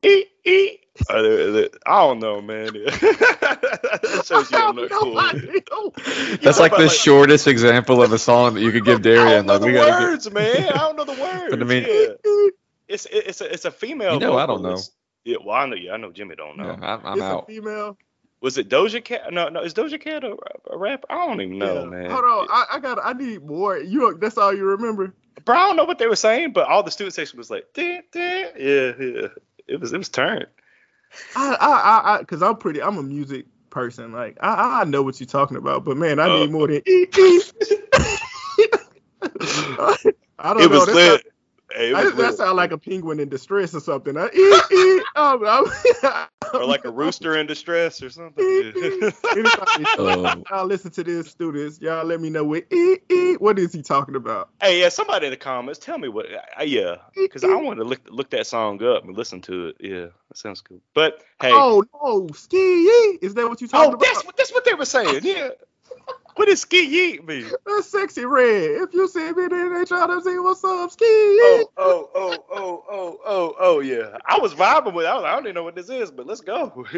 e 0.03 0.25
e 0.45 0.77
I 1.09 1.81
don't 1.85 2.19
know, 2.19 2.41
man. 2.41 2.65
that 2.73 4.23
shows 4.25 4.51
you 4.51 4.57
I'm 4.57 4.75
not 4.75 4.89
cool. 4.89 5.93
That's 6.41 6.59
like 6.59 6.73
the 6.73 6.83
like, 6.83 6.91
shortest 6.91 7.47
example 7.47 8.03
of 8.03 8.11
a 8.11 8.19
song 8.19 8.55
that 8.55 8.61
you 8.61 8.71
could 8.71 8.85
give 8.85 9.01
Darian. 9.01 9.49
I 9.49 9.57
don't 9.57 9.73
know 9.73 9.79
like, 9.79 9.99
the 9.99 10.05
words, 10.05 10.25
get... 10.25 10.33
man. 10.33 10.73
I 10.73 10.77
don't 10.77 10.95
know 10.97 11.05
the 11.05 11.21
words. 11.21 11.45
but 11.49 11.61
I 11.61 11.63
mean, 11.63 11.83
yeah. 11.83 12.49
it's 12.87 13.07
it's 13.09 13.41
a 13.41 13.53
it's 13.53 13.65
a 13.65 13.71
female. 13.71 14.13
You 14.13 14.19
know, 14.19 14.37
I 14.37 14.45
don't 14.45 14.61
know. 14.61 14.77
Yeah, 15.23 15.37
well, 15.43 15.55
I 15.55 15.65
know. 15.65 15.75
Yeah, 15.75 15.93
I 15.93 15.97
know. 15.97 16.11
Jimmy 16.11 16.35
don't 16.35 16.57
know. 16.57 16.65
Yeah, 16.65 16.95
I'm, 16.95 17.05
I'm 17.05 17.13
it's 17.13 17.21
out. 17.21 17.43
A 17.43 17.45
female. 17.45 17.97
Was 18.41 18.57
it 18.57 18.69
Doja 18.69 19.03
Cat? 19.03 19.31
No, 19.31 19.49
no. 19.49 19.61
Is 19.61 19.75
Doja 19.75 20.01
Cat 20.01 20.23
a, 20.23 20.35
a 20.71 20.77
rapper? 20.77 21.05
I 21.11 21.27
don't 21.27 21.41
even 21.41 21.59
know, 21.59 21.83
yeah. 21.83 21.89
man. 21.89 22.09
Hold 22.09 22.23
on, 22.23 22.47
I, 22.49 22.65
I 22.73 22.79
got. 22.79 22.99
I 23.03 23.13
need 23.13 23.43
more. 23.43 23.77
You. 23.77 24.17
That's 24.19 24.37
all 24.37 24.53
you 24.53 24.65
remember. 24.65 25.13
Bro, 25.45 25.55
I 25.55 25.67
don't 25.67 25.75
know 25.75 25.85
what 25.85 25.97
they 25.97 26.07
were 26.07 26.15
saying, 26.15 26.53
but 26.53 26.67
all 26.67 26.83
the 26.83 26.91
student 26.91 27.13
section 27.13 27.37
was 27.37 27.49
like, 27.49 27.65
yeah, 27.75 28.01
yeah. 28.13 29.27
It 29.71 29.79
was 29.79 29.93
it 29.93 29.97
was 29.97 30.09
turned. 30.09 30.47
I, 31.35 31.55
I, 31.59 32.15
I, 32.15 32.19
because 32.19 32.41
I'm 32.41 32.57
pretty, 32.57 32.81
I'm 32.81 32.97
a 32.97 33.03
music 33.03 33.45
person. 33.69 34.11
Like, 34.11 34.37
I, 34.41 34.81
I 34.81 34.83
know 34.83 35.01
what 35.01 35.19
you're 35.19 35.27
talking 35.27 35.57
about, 35.57 35.83
but 35.85 35.97
man, 35.97 36.19
I 36.19 36.25
uh, 36.25 36.39
need 36.39 36.51
more 36.51 36.67
than. 36.67 36.81
I 40.39 40.53
don't 40.53 40.61
it 40.61 40.69
know. 40.69 40.79
Was 40.79 40.87
lit. 40.87 41.25
Hey, 41.75 41.93
I, 41.93 42.09
that 42.09 42.35
sound 42.35 42.57
like 42.57 42.71
a 42.71 42.77
penguin 42.77 43.19
in 43.19 43.29
distress 43.29 43.73
or 43.73 43.79
something. 43.79 44.17
Uh, 44.17 44.27
e, 44.33 44.37
e, 44.37 45.03
oh, 45.15 46.27
or 46.53 46.65
like 46.65 46.85
a 46.85 46.91
rooster 46.91 47.37
in 47.37 47.47
distress 47.47 48.01
or 48.01 48.09
something. 48.09 48.43
oh. 48.45 50.43
I'll 50.49 50.65
listen 50.65 50.91
to 50.91 51.03
this, 51.03 51.29
students. 51.29 51.79
Y'all 51.81 52.05
let 52.05 52.19
me 52.21 52.29
know 52.29 52.43
what 52.43 52.65
e, 52.71 52.97
e, 53.09 53.35
what 53.35 53.59
is 53.59 53.73
he 53.73 53.81
talking 53.81 54.15
about. 54.15 54.49
Hey, 54.61 54.81
yeah, 54.81 54.89
somebody 54.89 55.27
in 55.27 55.31
the 55.31 55.37
comments, 55.37 55.79
tell 55.79 55.97
me 55.97 56.07
what. 56.07 56.27
Uh, 56.59 56.63
yeah, 56.63 56.95
because 57.15 57.43
I 57.43 57.55
want 57.55 57.79
to 57.79 57.83
look 57.83 58.01
look 58.09 58.29
that 58.31 58.47
song 58.47 58.83
up 58.83 59.05
and 59.05 59.15
listen 59.15 59.41
to 59.41 59.67
it. 59.67 59.77
Yeah, 59.79 60.07
that 60.29 60.37
sounds 60.37 60.61
cool. 60.61 60.81
But 60.93 61.23
hey. 61.41 61.51
Oh 61.51 61.83
no, 62.03 62.27
ski 62.33 62.57
Is 63.21 63.33
that 63.35 63.47
what 63.47 63.61
you 63.61 63.67
talking 63.67 63.91
oh, 63.91 63.95
about? 63.95 64.07
Oh, 64.07 64.13
that's 64.13 64.25
what 64.25 64.37
that's 64.37 64.53
what 64.53 64.65
they 64.65 64.73
were 64.73 64.85
saying. 64.85 65.21
Yeah. 65.23 65.49
What 66.35 66.47
does 66.47 66.61
ski 66.61 66.87
yeet 66.87 67.27
mean? 67.27 67.49
That's 67.65 67.91
Sexyy 67.91 68.29
Red. 68.29 68.83
If 68.83 68.93
you 68.93 69.07
see 69.07 69.31
me, 69.33 69.47
then 69.47 69.73
they 69.73 69.85
try 69.85 70.07
to 70.07 70.21
see 70.21 70.37
what's 70.39 70.63
up. 70.63 70.91
Ski 70.91 71.05
yeet. 71.05 71.65
Oh, 71.77 72.09
oh, 72.09 72.09
oh, 72.15 72.45
oh, 72.51 72.83
oh, 72.89 73.19
oh, 73.25 73.55
oh, 73.59 73.79
yeah. 73.79 74.17
I 74.25 74.39
was 74.39 74.53
vibing 74.53 74.93
with. 74.93 75.05
I, 75.05 75.15
was, 75.15 75.25
I 75.25 75.33
don't 75.33 75.45
even 75.45 75.55
know 75.55 75.63
what 75.63 75.75
this 75.75 75.89
is, 75.89 76.11
but 76.11 76.27
let's 76.27 76.41
go. 76.41 76.85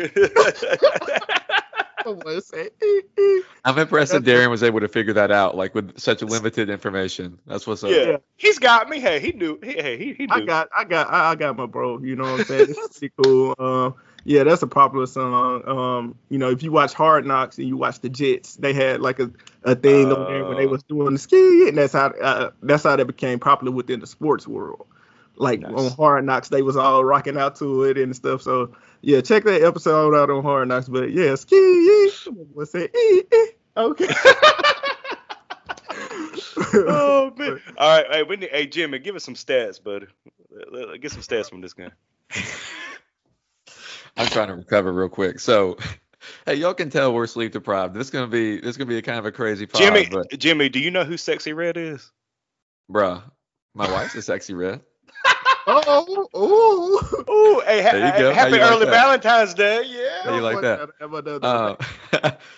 I'm 3.65 3.77
impressed 3.77 4.11
that 4.11 4.23
Darian 4.23 4.51
was 4.51 4.63
able 4.63 4.81
to 4.81 4.87
figure 4.87 5.13
that 5.13 5.31
out, 5.31 5.55
like 5.55 5.73
with 5.73 5.97
such 5.97 6.21
limited 6.21 6.69
information. 6.69 7.39
That's 7.47 7.65
what's 7.65 7.83
up. 7.83 7.91
Yeah, 7.91 8.17
he's 8.35 8.59
got 8.59 8.89
me. 8.89 8.99
Hey, 8.99 9.19
he 9.19 9.31
knew. 9.31 9.57
Hey, 9.61 9.97
he, 9.97 10.13
he 10.13 10.25
knew. 10.25 10.33
I 10.33 10.41
got, 10.41 10.69
I 10.75 10.83
got, 10.83 11.09
I 11.09 11.35
got 11.35 11.55
my 11.55 11.65
bro. 11.65 11.99
You 11.99 12.15
know 12.15 12.31
what 12.31 12.41
I'm 12.41 12.45
saying? 12.45 12.67
It's 12.77 12.99
pretty 12.99 13.13
cool. 13.23 13.55
Um, 13.57 13.95
yeah, 14.25 14.43
that's 14.43 14.61
a 14.61 14.67
popular 14.67 15.05
song. 15.05 15.67
Um, 15.67 16.15
you 16.29 16.37
know, 16.37 16.49
if 16.49 16.63
you 16.63 16.71
watch 16.71 16.93
Hard 16.93 17.25
Knocks 17.25 17.57
and 17.57 17.67
you 17.67 17.77
watch 17.77 17.99
the 17.99 18.09
Jets, 18.09 18.55
they 18.55 18.73
had 18.73 19.01
like 19.01 19.19
a, 19.19 19.31
a 19.63 19.75
thing 19.75 20.11
uh, 20.11 20.15
on 20.15 20.31
there 20.31 20.45
when 20.45 20.57
they 20.57 20.65
uh. 20.65 20.69
was 20.69 20.83
doing 20.83 21.13
the 21.13 21.19
ski, 21.19 21.67
and 21.67 21.77
that's 21.77 21.93
how 21.93 22.07
uh, 22.07 22.51
that's 22.61 22.83
how 22.83 22.95
they 22.95 23.03
became 23.03 23.39
popular 23.39 23.71
within 23.71 23.99
the 23.99 24.07
sports 24.07 24.47
world. 24.47 24.87
Like 25.35 25.61
nice. 25.61 25.73
on 25.73 25.91
Hard 25.91 26.25
Knocks, 26.25 26.49
they 26.49 26.61
was 26.61 26.77
all 26.77 27.03
rocking 27.03 27.37
out 27.37 27.55
to 27.57 27.83
it 27.83 27.97
and 27.97 28.15
stuff. 28.15 28.41
So 28.41 28.73
yeah, 29.01 29.21
check 29.21 29.43
that 29.43 29.63
episode 29.63 30.15
out 30.15 30.29
on 30.29 30.43
Hard 30.43 30.67
Knocks. 30.67 30.87
But 30.87 31.11
yeah, 31.11 31.35
ski, 31.35 32.09
what's 32.53 32.71
that? 32.71 32.91
Okay. 33.75 34.07
oh 36.73 37.33
man! 37.37 37.61
All 37.77 37.97
right, 37.97 38.05
hey, 38.11 38.23
we 38.23 38.35
need, 38.37 38.49
hey 38.51 38.67
Jimmy, 38.67 38.99
give 38.99 39.15
us 39.15 39.23
some 39.23 39.35
stats, 39.35 39.83
buddy. 39.83 40.07
Get 40.99 41.11
some 41.11 41.21
stats 41.21 41.49
from 41.49 41.61
this 41.61 41.73
guy. 41.73 41.89
I'm 44.17 44.27
trying 44.27 44.47
to 44.47 44.55
recover 44.55 44.91
real 44.91 45.09
quick. 45.09 45.39
So, 45.39 45.77
hey, 46.45 46.55
y'all 46.55 46.73
can 46.73 46.89
tell 46.89 47.13
we're 47.13 47.27
sleep 47.27 47.51
deprived. 47.51 47.93
This 47.93 48.07
is 48.07 48.11
gonna 48.11 48.27
be 48.27 48.57
this 48.57 48.71
is 48.71 48.77
gonna 48.77 48.89
be 48.89 48.97
a 48.97 49.01
kind 49.01 49.19
of 49.19 49.25
a 49.25 49.31
crazy 49.31 49.65
pod. 49.65 49.81
Jimmy, 49.81 50.07
but, 50.09 50.37
Jimmy, 50.37 50.69
do 50.69 50.79
you 50.79 50.91
know 50.91 51.03
who 51.03 51.15
Sexyy 51.15 51.55
Red 51.55 51.77
is? 51.77 52.11
Bruh, 52.91 53.23
my 53.73 53.91
wife's 53.91 54.15
a 54.15 54.19
Sexyy 54.19 54.57
Red. 54.57 54.81
oh, 55.67 56.27
oh, 56.33 57.23
oh! 57.27 57.63
Hey, 57.65 57.81
ha- 57.81 58.33
happy 58.33 58.59
early 58.59 58.85
like 58.85 58.93
Valentine's 58.93 59.53
Day! 59.53 59.83
Yeah. 59.85 60.23
How 60.23 60.35
you 60.35 60.41
like 60.41 60.61
that? 60.61 60.89
Um, 61.43 61.77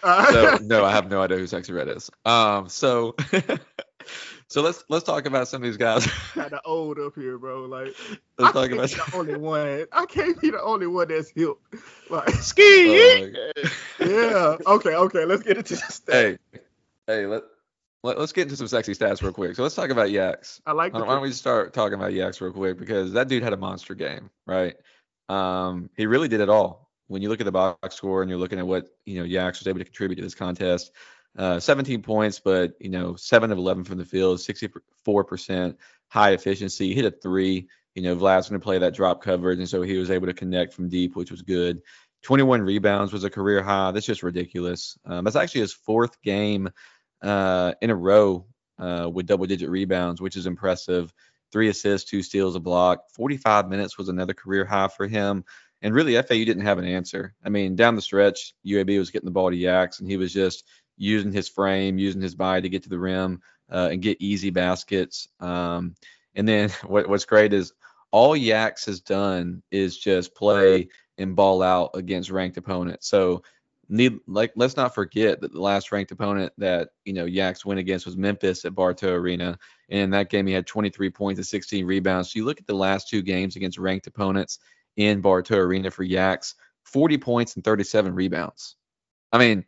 so 0.34 0.58
no, 0.64 0.84
I 0.84 0.92
have 0.92 1.10
no 1.10 1.22
idea 1.22 1.38
who 1.38 1.44
Sexyy 1.44 1.76
Red 1.76 1.90
is. 1.90 2.10
Um, 2.26 2.68
so 2.68 3.16
so 4.56 4.62
let's 4.62 4.86
let's 4.88 5.04
talk 5.04 5.26
about 5.26 5.50
some 5.50 5.62
of 5.62 5.64
these 5.64 5.76
guys. 5.76 6.08
kind 6.34 6.54
of 6.54 6.62
old 6.64 6.98
up 6.98 7.14
here, 7.16 7.38
bro. 7.38 7.66
Like 7.66 7.94
let's 8.38 8.54
talk 8.54 8.72
about 8.72 8.90
the 8.90 9.12
only 9.14 9.36
one. 9.36 9.86
I 9.92 10.06
can't 10.06 10.40
be 10.40 10.50
the 10.50 10.62
only 10.62 10.88
one 10.88 11.10
that's 11.10 11.30
hip. 11.30 11.58
Like 12.10 12.30
ski. 12.36 13.34
yeah. 14.00 14.56
Okay. 14.66 14.96
Okay. 14.96 15.26
Let's 15.26 15.44
get 15.44 15.58
into 15.58 15.76
the 15.76 15.82
stats. 15.82 16.40
Hey, 16.54 16.60
hey, 17.06 17.26
let, 17.26 17.44
let 18.02 18.18
us 18.18 18.32
get 18.32 18.44
into 18.44 18.56
some 18.56 18.70
sexy 18.70 18.94
stats 18.94 19.22
real 19.22 19.34
quick. 19.34 19.58
So 19.58 19.64
let's 19.64 19.76
talk 19.76 19.90
about 19.90 20.08
Yax. 20.08 20.62
I 20.66 20.72
like. 20.72 20.94
Why 20.94 21.00
don't, 21.00 21.08
why 21.10 21.16
don't 21.16 21.24
we 21.24 21.34
start 21.34 21.74
talking 21.74 21.96
about 21.96 22.14
Yax 22.14 22.40
real 22.40 22.54
quick 22.54 22.80
because 22.80 23.12
that 23.12 23.28
dude 23.28 23.44
had 23.44 23.52
a 23.52 23.58
monster 23.58 23.94
game, 23.94 24.30
right? 24.46 24.78
Um, 25.28 25.90
he 25.98 26.06
really 26.06 26.30
did 26.30 26.40
it 26.40 26.48
all. 26.48 26.90
When 27.08 27.22
you 27.22 27.28
look 27.28 27.42
at 27.42 27.46
the 27.46 27.52
box 27.52 27.94
score 27.94 28.22
and 28.22 28.30
you're 28.30 28.40
looking 28.40 28.60
at 28.60 28.66
what 28.66 28.88
you 29.06 29.20
know 29.20 29.28
Yax 29.28 29.60
was 29.60 29.68
able 29.68 29.80
to 29.80 29.86
contribute 29.86 30.16
to 30.16 30.22
this 30.22 30.34
contest, 30.34 30.94
uh, 31.38 31.60
17 31.60 32.02
points, 32.02 32.40
but 32.40 32.74
you 32.80 32.90
know 32.90 33.16
seven 33.16 33.52
of 33.52 33.58
11 33.58 33.84
from 33.84 33.98
the 33.98 34.06
field, 34.06 34.40
64 34.40 35.24
percent 35.24 35.78
high 36.08 36.32
efficiency. 36.32 36.94
Hit 36.94 37.06
a 37.06 37.12
three. 37.12 37.68
You 37.94 38.04
know 38.04 38.16
Vlad's 38.16 38.50
going 38.50 38.60
to 38.60 38.64
play 38.64 38.80
that 38.80 38.96
drop 38.96 39.22
coverage, 39.22 39.60
and 39.60 39.70
so 39.70 39.82
he 39.82 39.98
was 39.98 40.12
able 40.12 40.28
to 40.28 40.34
connect 40.34 40.74
from 40.74 40.90
deep, 40.90 41.16
which 41.16 41.32
was 41.32 41.42
good. 41.42 41.82
21 42.24 42.62
rebounds 42.64 43.14
was 43.14 43.24
a 43.24 43.30
career 43.30 43.62
high. 43.62 43.92
That's 43.92 44.06
just 44.06 44.24
ridiculous. 44.24 44.98
Um, 45.06 45.24
that's 45.24 45.36
actually 45.36 45.62
his 45.62 45.74
fourth 45.74 46.20
game 46.24 46.70
uh, 47.22 47.74
in 47.82 47.92
a 47.92 47.96
row 47.96 48.48
uh, 48.80 49.10
with 49.14 49.28
double 49.28 49.46
digit 49.46 49.70
rebounds, 49.70 50.20
which 50.20 50.36
is 50.36 50.48
impressive. 50.48 51.14
Three 51.52 51.70
assists, 51.70 52.10
two 52.10 52.24
steals, 52.24 52.56
a 52.56 52.60
block. 52.60 53.04
45 53.14 53.70
minutes 53.70 53.98
was 53.98 54.10
another 54.10 54.34
career 54.34 54.66
high 54.66 54.88
for 54.88 55.08
him. 55.08 55.46
And 55.82 55.94
really, 55.94 56.16
FAU 56.16 56.46
didn't 56.46 56.66
have 56.66 56.80
an 56.80 56.86
answer. 56.86 57.36
I 57.44 57.50
mean, 57.50 57.76
down 57.76 57.96
the 57.96 58.02
stretch, 58.02 58.56
UAB 58.66 58.98
was 58.98 59.12
getting 59.12 59.28
the 59.28 59.32
ball 59.32 59.52
to 59.52 59.56
Yax, 59.56 60.00
and 60.00 60.10
he 60.10 60.18
was 60.18 60.34
just 60.34 60.66
using 60.98 61.32
his 61.32 61.50
frame, 61.50 61.98
using 61.98 62.22
his 62.22 62.36
body 62.36 62.62
to 62.62 62.70
get 62.70 62.84
to 62.84 62.90
the 62.90 63.00
rim 63.00 63.42
uh, 63.72 63.90
and 63.92 64.02
get 64.02 64.22
easy 64.22 64.50
baskets. 64.50 65.28
Um, 65.40 65.96
and 66.36 66.48
then 66.48 66.70
what, 66.86 67.08
what's 67.08 67.26
great 67.26 67.54
is 67.54 67.74
all 68.12 68.36
Yax 68.36 68.86
has 68.86 69.02
done 69.02 69.62
is 69.72 69.98
just 69.98 70.36
play 70.36 70.88
and 71.18 71.36
ball 71.36 71.62
out 71.62 71.92
against 71.94 72.30
ranked 72.30 72.58
opponents. 72.58 73.08
So 73.08 73.44
need 73.88 74.18
like 74.28 74.52
let's 74.56 74.76
not 74.76 74.96
forget 74.96 75.42
that 75.42 75.52
the 75.52 75.62
last 75.62 75.92
ranked 75.92 76.12
opponent 76.12 76.52
that 76.58 76.90
you 77.04 77.14
know 77.14 77.26
Yax 77.26 77.66
went 77.66 77.80
against 77.80 78.06
was 78.06 78.18
Memphis 78.18 78.66
at 78.66 78.76
Bartow 78.76 79.14
Arena. 79.14 79.58
And 79.90 80.00
in 80.02 80.10
that 80.12 80.30
game 80.30 80.48
he 80.48 80.54
had 80.54 80.66
23 80.66 81.10
points 81.10 81.40
and 81.40 81.46
16 81.46 81.86
rebounds. 81.86 82.32
So 82.32 82.40
you 82.40 82.46
look 82.46 82.60
at 82.60 82.68
the 82.68 82.74
last 82.74 83.10
two 83.10 83.22
games 83.22 83.56
against 83.56 83.78
ranked 83.78 84.08
opponents 84.08 84.60
in 84.96 85.22
Bartow 85.22 85.58
Arena 85.58 85.92
for 85.92 86.06
Yax, 86.06 86.56
40 86.84 87.18
points 87.18 87.56
and 87.56 87.64
37 87.64 88.14
rebounds. 88.14 88.76
I 89.32 89.38
mean, 89.38 89.66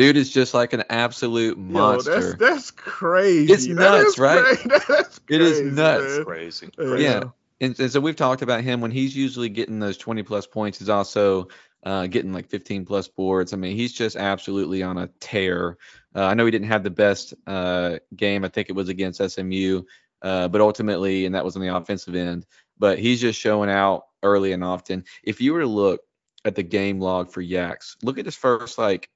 dude 0.00 0.16
is 0.16 0.30
just 0.30 0.54
like 0.54 0.72
an 0.72 0.82
absolute 0.88 1.58
monster. 1.58 2.12
Yo, 2.12 2.20
that's, 2.20 2.38
that's 2.38 2.70
crazy. 2.70 3.52
It's 3.52 3.66
nuts, 3.66 4.18
right? 4.18 4.56
That's 4.88 5.18
crazy, 5.18 5.22
it 5.28 5.40
is 5.42 5.60
nuts. 5.60 6.04
man. 6.04 6.24
Crazy. 6.24 6.66
Yeah. 6.66 6.84
crazy. 6.84 7.04
Yeah. 7.04 7.22
And, 7.60 7.78
and 7.78 7.92
so 7.92 8.00
we've 8.00 8.16
talked 8.16 8.40
about 8.40 8.62
him 8.62 8.80
when 8.80 8.90
he's 8.90 9.14
usually 9.14 9.50
getting 9.50 9.78
those 9.78 9.98
20 9.98 10.22
plus 10.22 10.46
points. 10.46 10.78
He's 10.78 10.88
also 10.88 11.48
uh, 11.84 12.06
getting 12.06 12.32
like 12.32 12.48
15 12.48 12.86
plus 12.86 13.08
boards. 13.08 13.52
I 13.52 13.58
mean, 13.58 13.76
he's 13.76 13.92
just 13.92 14.16
absolutely 14.16 14.82
on 14.82 14.96
a 14.96 15.08
tear. 15.20 15.76
Uh, 16.14 16.24
I 16.24 16.32
know 16.32 16.46
he 16.46 16.50
didn't 16.50 16.68
have 16.68 16.82
the 16.82 16.90
best 16.90 17.34
uh, 17.46 17.98
game. 18.16 18.42
I 18.44 18.48
think 18.48 18.70
it 18.70 18.74
was 18.74 18.88
against 18.88 19.20
SMU, 19.20 19.82
uh, 20.22 20.48
but 20.48 20.62
ultimately, 20.62 21.26
and 21.26 21.34
that 21.34 21.44
was 21.44 21.56
on 21.56 21.62
the 21.62 21.76
offensive 21.76 22.14
end. 22.14 22.46
But 22.78 22.98
he's 22.98 23.20
just 23.20 23.38
showing 23.38 23.68
out 23.68 24.04
early 24.22 24.52
and 24.52 24.64
often. 24.64 25.04
If 25.22 25.42
you 25.42 25.52
were 25.52 25.60
to 25.60 25.66
look 25.66 26.00
at 26.46 26.54
the 26.54 26.62
game 26.62 27.00
log 27.00 27.30
for 27.30 27.42
Yax, 27.42 27.96
look 28.02 28.16
at 28.16 28.24
his 28.24 28.36
first 28.36 28.78
like 28.78 29.10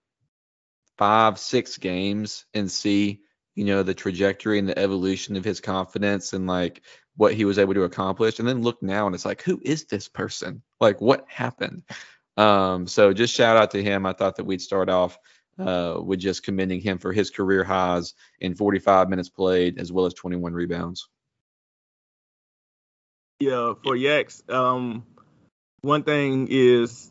five, 0.98 1.38
six 1.38 1.76
games 1.78 2.46
and 2.54 2.70
see, 2.70 3.20
you 3.54 3.64
know, 3.64 3.82
the 3.82 3.94
trajectory 3.94 4.58
and 4.58 4.68
the 4.68 4.78
evolution 4.78 5.36
of 5.36 5.44
his 5.44 5.60
confidence 5.60 6.32
and 6.32 6.46
like 6.46 6.82
what 7.16 7.34
he 7.34 7.44
was 7.44 7.58
able 7.58 7.74
to 7.74 7.84
accomplish. 7.84 8.38
And 8.38 8.48
then 8.48 8.62
look 8.62 8.82
now 8.82 9.06
and 9.06 9.14
it's 9.14 9.24
like, 9.24 9.42
who 9.42 9.60
is 9.62 9.84
this 9.84 10.08
person? 10.08 10.62
Like, 10.80 11.00
what 11.00 11.24
happened? 11.28 11.82
Um, 12.36 12.86
so 12.86 13.12
just 13.12 13.34
shout 13.34 13.56
out 13.56 13.70
to 13.72 13.82
him. 13.82 14.06
I 14.06 14.12
thought 14.12 14.36
that 14.36 14.44
we'd 14.44 14.60
start 14.60 14.88
off 14.88 15.18
uh, 15.58 16.00
with 16.02 16.18
just 16.18 16.42
commending 16.42 16.80
him 16.80 16.98
for 16.98 17.12
his 17.12 17.30
career 17.30 17.64
highs 17.64 18.14
in 18.40 18.54
45 18.54 19.08
minutes 19.08 19.28
played 19.28 19.78
as 19.78 19.92
well 19.92 20.06
as 20.06 20.14
21 20.14 20.52
rebounds. 20.52 21.08
Yeah, 23.40 23.74
for 23.82 23.96
Yax, 23.96 24.48
um, 24.48 25.04
one 25.80 26.02
thing 26.02 26.48
is 26.50 27.10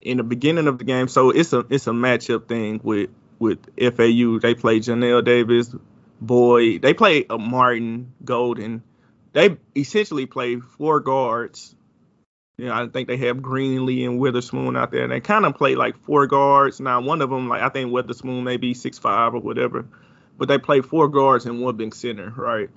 in 0.00 0.16
the 0.16 0.22
beginning 0.22 0.66
of 0.66 0.78
the 0.78 0.84
game, 0.84 1.08
so 1.08 1.30
it's 1.30 1.52
a 1.52 1.64
it's 1.70 1.86
a 1.86 1.90
matchup 1.90 2.48
thing 2.48 2.80
with 2.82 3.10
with 3.38 3.58
FAU. 3.78 4.38
They 4.38 4.54
play 4.54 4.80
Johnell 4.80 5.24
Davis, 5.24 5.74
Boyd. 6.20 6.82
They 6.82 6.94
play 6.94 7.26
a 7.28 7.38
Martin 7.38 8.12
Goldin. 8.24 8.82
They 9.32 9.56
essentially 9.76 10.26
play 10.26 10.56
four 10.56 11.00
guards. 11.00 11.74
You 12.58 12.66
know, 12.66 12.74
I 12.74 12.86
think 12.88 13.08
they 13.08 13.16
have 13.18 13.38
Greenlee 13.38 14.04
and 14.04 14.18
Witherspoon 14.18 14.76
out 14.76 14.90
there. 14.90 15.04
And 15.04 15.12
they 15.12 15.20
kind 15.20 15.46
of 15.46 15.54
play 15.54 15.76
like 15.76 15.96
four 16.04 16.26
guards. 16.26 16.78
Now, 16.78 17.00
one 17.00 17.22
of 17.22 17.30
them, 17.30 17.48
like 17.48 17.62
I 17.62 17.70
think 17.70 17.90
Witherspoon 17.90 18.44
may 18.44 18.58
be 18.58 18.74
six 18.74 18.98
five 18.98 19.34
or 19.34 19.40
whatever, 19.40 19.86
but 20.36 20.48
they 20.48 20.58
play 20.58 20.80
four 20.80 21.08
guards 21.08 21.46
and 21.46 21.60
one 21.60 21.76
big 21.76 21.94
center, 21.94 22.30
right? 22.36 22.68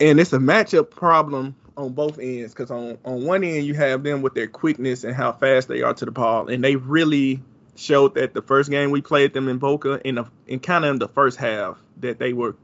and 0.00 0.20
it's 0.20 0.32
a 0.32 0.38
matchup 0.38 0.90
problem 0.90 1.54
on 1.76 1.92
both 1.92 2.18
ends 2.18 2.52
because 2.52 2.70
on 2.70 2.98
on 3.04 3.24
one 3.24 3.44
end 3.44 3.66
you 3.66 3.74
have 3.74 4.02
them 4.02 4.22
with 4.22 4.34
their 4.34 4.46
quickness 4.46 5.04
and 5.04 5.14
how 5.14 5.32
fast 5.32 5.68
they 5.68 5.82
are 5.82 5.94
to 5.94 6.04
the 6.04 6.10
ball, 6.10 6.48
and 6.48 6.62
they 6.62 6.76
really 6.76 7.42
showed 7.76 8.14
that 8.14 8.32
the 8.34 8.42
first 8.42 8.70
game 8.70 8.90
we 8.90 9.02
played 9.02 9.34
them 9.34 9.48
in 9.48 9.58
Boca 9.58 10.00
in 10.06 10.16
the 10.16 10.24
in 10.46 10.60
kind 10.60 10.84
of 10.84 10.92
in 10.92 10.98
the 10.98 11.08
first 11.08 11.38
half 11.38 11.78
that 11.98 12.18
they 12.18 12.32
were 12.32 12.56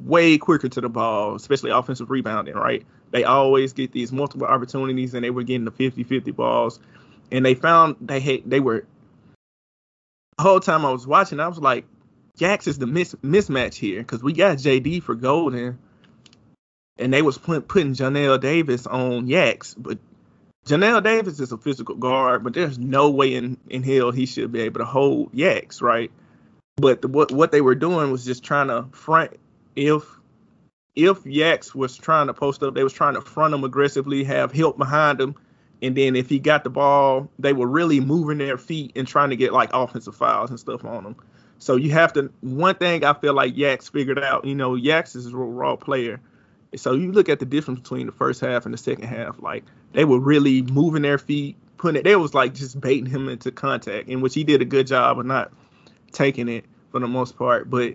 way 0.00 0.38
quicker 0.38 0.68
to 0.68 0.80
the 0.80 0.88
ball, 0.88 1.34
especially 1.34 1.70
offensive 1.70 2.10
rebounding, 2.10 2.54
right? 2.54 2.84
They 3.10 3.24
always 3.24 3.72
get 3.72 3.92
these 3.92 4.12
multiple 4.12 4.46
opportunities 4.46 5.14
and 5.14 5.24
they 5.24 5.30
were 5.30 5.42
getting 5.42 5.64
the 5.64 5.70
50-50 5.70 6.34
balls. 6.34 6.80
And 7.30 7.44
they 7.44 7.54
found 7.54 7.96
they 8.00 8.20
had 8.20 8.42
they 8.48 8.60
were 8.60 8.84
the 10.36 10.42
whole 10.42 10.60
time 10.60 10.84
I 10.84 10.90
was 10.90 11.06
watching, 11.06 11.40
I 11.40 11.48
was 11.48 11.58
like, 11.58 11.86
Yax 12.38 12.66
is 12.68 12.78
the 12.78 12.86
mis- 12.86 13.14
mismatch 13.16 13.74
here 13.74 14.00
because 14.00 14.22
we 14.22 14.32
got 14.32 14.58
JD 14.58 15.02
for 15.02 15.16
Goldin, 15.16 15.78
and 16.98 17.12
they 17.12 17.22
was 17.22 17.38
put, 17.38 17.68
putting 17.68 17.94
Johnell 17.94 18.40
Davis 18.40 18.86
on 18.86 19.26
Yax, 19.26 19.74
but 19.74 19.98
Johnell 20.66 21.02
Davis 21.02 21.38
is 21.38 21.52
a 21.52 21.58
physical 21.58 21.94
guard, 21.94 22.42
but 22.42 22.54
there's 22.54 22.78
no 22.78 23.10
way 23.10 23.34
in, 23.34 23.56
in 23.68 23.82
hell 23.82 24.10
he 24.10 24.26
should 24.26 24.50
be 24.50 24.62
able 24.62 24.80
to 24.80 24.84
hold 24.84 25.32
Yax, 25.32 25.80
right? 25.80 26.10
But 26.76 27.02
the, 27.02 27.08
what 27.08 27.32
what 27.32 27.52
they 27.52 27.60
were 27.60 27.74
doing 27.74 28.10
was 28.10 28.24
just 28.24 28.42
trying 28.42 28.68
to 28.68 28.86
front 28.92 29.38
if 29.76 30.02
if 30.94 31.22
Yax 31.24 31.74
was 31.74 31.96
trying 31.96 32.26
to 32.26 32.34
post 32.34 32.62
up, 32.62 32.74
they 32.74 32.82
was 32.82 32.92
trying 32.92 33.14
to 33.14 33.20
front 33.20 33.54
him 33.54 33.64
aggressively, 33.64 34.24
have 34.24 34.50
help 34.50 34.76
behind 34.76 35.20
him, 35.20 35.36
and 35.82 35.96
then 35.96 36.16
if 36.16 36.28
he 36.28 36.38
got 36.38 36.64
the 36.64 36.70
ball, 36.70 37.30
they 37.38 37.52
were 37.52 37.66
really 37.66 38.00
moving 38.00 38.38
their 38.38 38.58
feet 38.58 38.92
and 38.96 39.06
trying 39.06 39.30
to 39.30 39.36
get 39.36 39.52
like 39.52 39.70
offensive 39.72 40.16
fouls 40.16 40.50
and 40.50 40.58
stuff 40.58 40.84
on 40.84 41.04
him. 41.04 41.16
So 41.58 41.76
you 41.76 41.92
have 41.92 42.12
to 42.14 42.32
one 42.40 42.74
thing 42.74 43.04
I 43.04 43.14
feel 43.14 43.34
like 43.34 43.54
Yax 43.54 43.90
figured 43.90 44.18
out, 44.18 44.44
you 44.44 44.54
know, 44.54 44.72
Yax 44.72 45.16
is 45.16 45.26
a 45.26 45.36
raw 45.36 45.76
player. 45.76 46.20
So 46.76 46.92
you 46.92 47.12
look 47.12 47.28
at 47.28 47.38
the 47.38 47.46
difference 47.46 47.80
between 47.80 48.06
the 48.06 48.12
first 48.12 48.40
half 48.40 48.64
and 48.64 48.74
the 48.74 48.78
second 48.78 49.06
half, 49.06 49.40
like 49.40 49.64
they 49.92 50.04
were 50.04 50.18
really 50.18 50.62
moving 50.62 51.02
their 51.02 51.18
feet, 51.18 51.56
putting 51.76 52.00
it. 52.00 52.04
They 52.04 52.16
was 52.16 52.34
like 52.34 52.54
just 52.54 52.80
baiting 52.80 53.06
him 53.06 53.28
into 53.28 53.50
contact, 53.50 54.08
in 54.08 54.20
which 54.20 54.34
he 54.34 54.44
did 54.44 54.62
a 54.62 54.64
good 54.64 54.86
job 54.86 55.18
of 55.18 55.26
not 55.26 55.52
taking 56.12 56.48
it 56.48 56.64
for 56.90 57.00
the 57.00 57.08
most 57.08 57.36
part. 57.36 57.68
But 57.70 57.94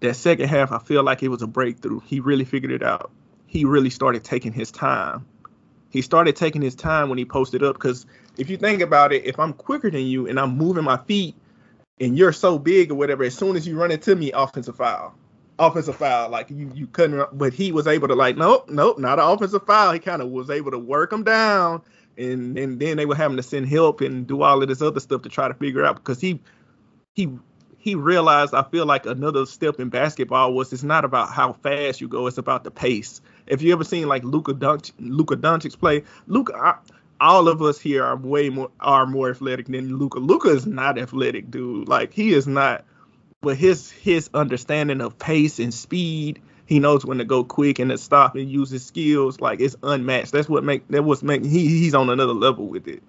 that 0.00 0.14
second 0.14 0.48
half, 0.48 0.72
I 0.72 0.78
feel 0.78 1.02
like 1.02 1.22
it 1.22 1.28
was 1.28 1.42
a 1.42 1.46
breakthrough. 1.46 2.00
He 2.00 2.20
really 2.20 2.44
figured 2.44 2.72
it 2.72 2.82
out. 2.82 3.10
He 3.46 3.64
really 3.64 3.90
started 3.90 4.24
taking 4.24 4.52
his 4.52 4.70
time. 4.70 5.26
He 5.90 6.02
started 6.02 6.36
taking 6.36 6.60
his 6.60 6.74
time 6.74 7.08
when 7.08 7.18
he 7.18 7.24
posted 7.24 7.62
up 7.62 7.74
because 7.74 8.04
if 8.36 8.50
you 8.50 8.56
think 8.56 8.82
about 8.82 9.12
it, 9.12 9.24
if 9.24 9.38
I'm 9.38 9.54
quicker 9.54 9.90
than 9.90 10.02
you 10.02 10.28
and 10.28 10.38
I'm 10.38 10.56
moving 10.56 10.84
my 10.84 10.98
feet 10.98 11.34
and 11.98 12.16
you're 12.16 12.32
so 12.32 12.58
big 12.58 12.90
or 12.90 12.94
whatever, 12.94 13.24
as 13.24 13.34
soon 13.34 13.56
as 13.56 13.66
you 13.66 13.78
run 13.78 13.90
into 13.90 14.14
me, 14.14 14.32
offensive 14.32 14.76
foul. 14.76 15.14
Offensive 15.58 15.96
foul, 15.96 16.30
like 16.30 16.50
you, 16.50 16.70
you 16.74 16.86
couldn't, 16.86 17.36
but 17.36 17.52
he 17.52 17.72
was 17.72 17.88
able 17.88 18.06
to 18.08 18.14
like, 18.14 18.36
nope, 18.36 18.68
nope, 18.70 18.98
not 18.98 19.18
an 19.18 19.26
offensive 19.28 19.66
foul. 19.66 19.92
He 19.92 19.98
kind 19.98 20.22
of 20.22 20.28
was 20.28 20.50
able 20.50 20.70
to 20.70 20.78
work 20.78 21.12
him 21.12 21.24
down, 21.24 21.82
and 22.16 22.56
and 22.56 22.78
then 22.78 22.96
they 22.96 23.06
were 23.06 23.16
having 23.16 23.36
to 23.38 23.42
send 23.42 23.68
help 23.68 24.00
and 24.00 24.26
do 24.26 24.42
all 24.42 24.62
of 24.62 24.68
this 24.68 24.80
other 24.82 25.00
stuff 25.00 25.22
to 25.22 25.28
try 25.28 25.48
to 25.48 25.54
figure 25.54 25.84
out 25.84 25.96
because 25.96 26.20
he 26.20 26.40
he 27.14 27.28
he 27.78 27.94
realized 27.94 28.54
I 28.54 28.62
feel 28.62 28.86
like 28.86 29.06
another 29.06 29.46
step 29.46 29.80
in 29.80 29.88
basketball 29.88 30.52
was 30.52 30.72
it's 30.72 30.82
not 30.82 31.04
about 31.04 31.30
how 31.30 31.54
fast 31.54 32.00
you 32.00 32.08
go, 32.08 32.26
it's 32.26 32.38
about 32.38 32.64
the 32.64 32.70
pace. 32.70 33.20
If 33.46 33.62
you 33.62 33.72
ever 33.72 33.84
seen 33.84 34.08
like 34.08 34.22
Luka 34.24 34.52
Doncic, 34.54 34.92
Luka 34.98 35.36
Doncic 35.36 35.78
play, 35.78 36.04
Luka, 36.26 36.78
all 37.20 37.48
of 37.48 37.62
us 37.62 37.80
here 37.80 38.04
are 38.04 38.16
way 38.16 38.48
more 38.48 38.70
are 38.80 39.06
more 39.06 39.30
athletic 39.30 39.66
than 39.66 39.96
Luka. 39.96 40.18
Luka 40.18 40.48
is 40.50 40.66
not 40.66 40.98
athletic, 40.98 41.50
dude. 41.50 41.88
Like 41.88 42.12
he 42.12 42.32
is 42.32 42.46
not. 42.46 42.84
But 43.40 43.56
his 43.56 43.90
his 43.90 44.30
understanding 44.34 45.00
of 45.00 45.18
pace 45.18 45.58
and 45.58 45.72
speed, 45.72 46.40
he 46.66 46.80
knows 46.80 47.04
when 47.04 47.18
to 47.18 47.24
go 47.24 47.44
quick 47.44 47.78
and 47.78 47.90
to 47.90 47.98
stop 47.98 48.34
and 48.34 48.50
use 48.50 48.70
his 48.70 48.84
skills. 48.84 49.40
Like 49.40 49.60
it's 49.60 49.76
unmatched. 49.82 50.32
That's 50.32 50.48
what 50.48 50.64
make 50.64 50.86
that 50.88 51.04
was 51.04 51.22
make 51.22 51.44
he 51.44 51.66
he's 51.68 51.94
on 51.94 52.10
another 52.10 52.32
level 52.32 52.66
with 52.66 52.88
it. 52.88 53.02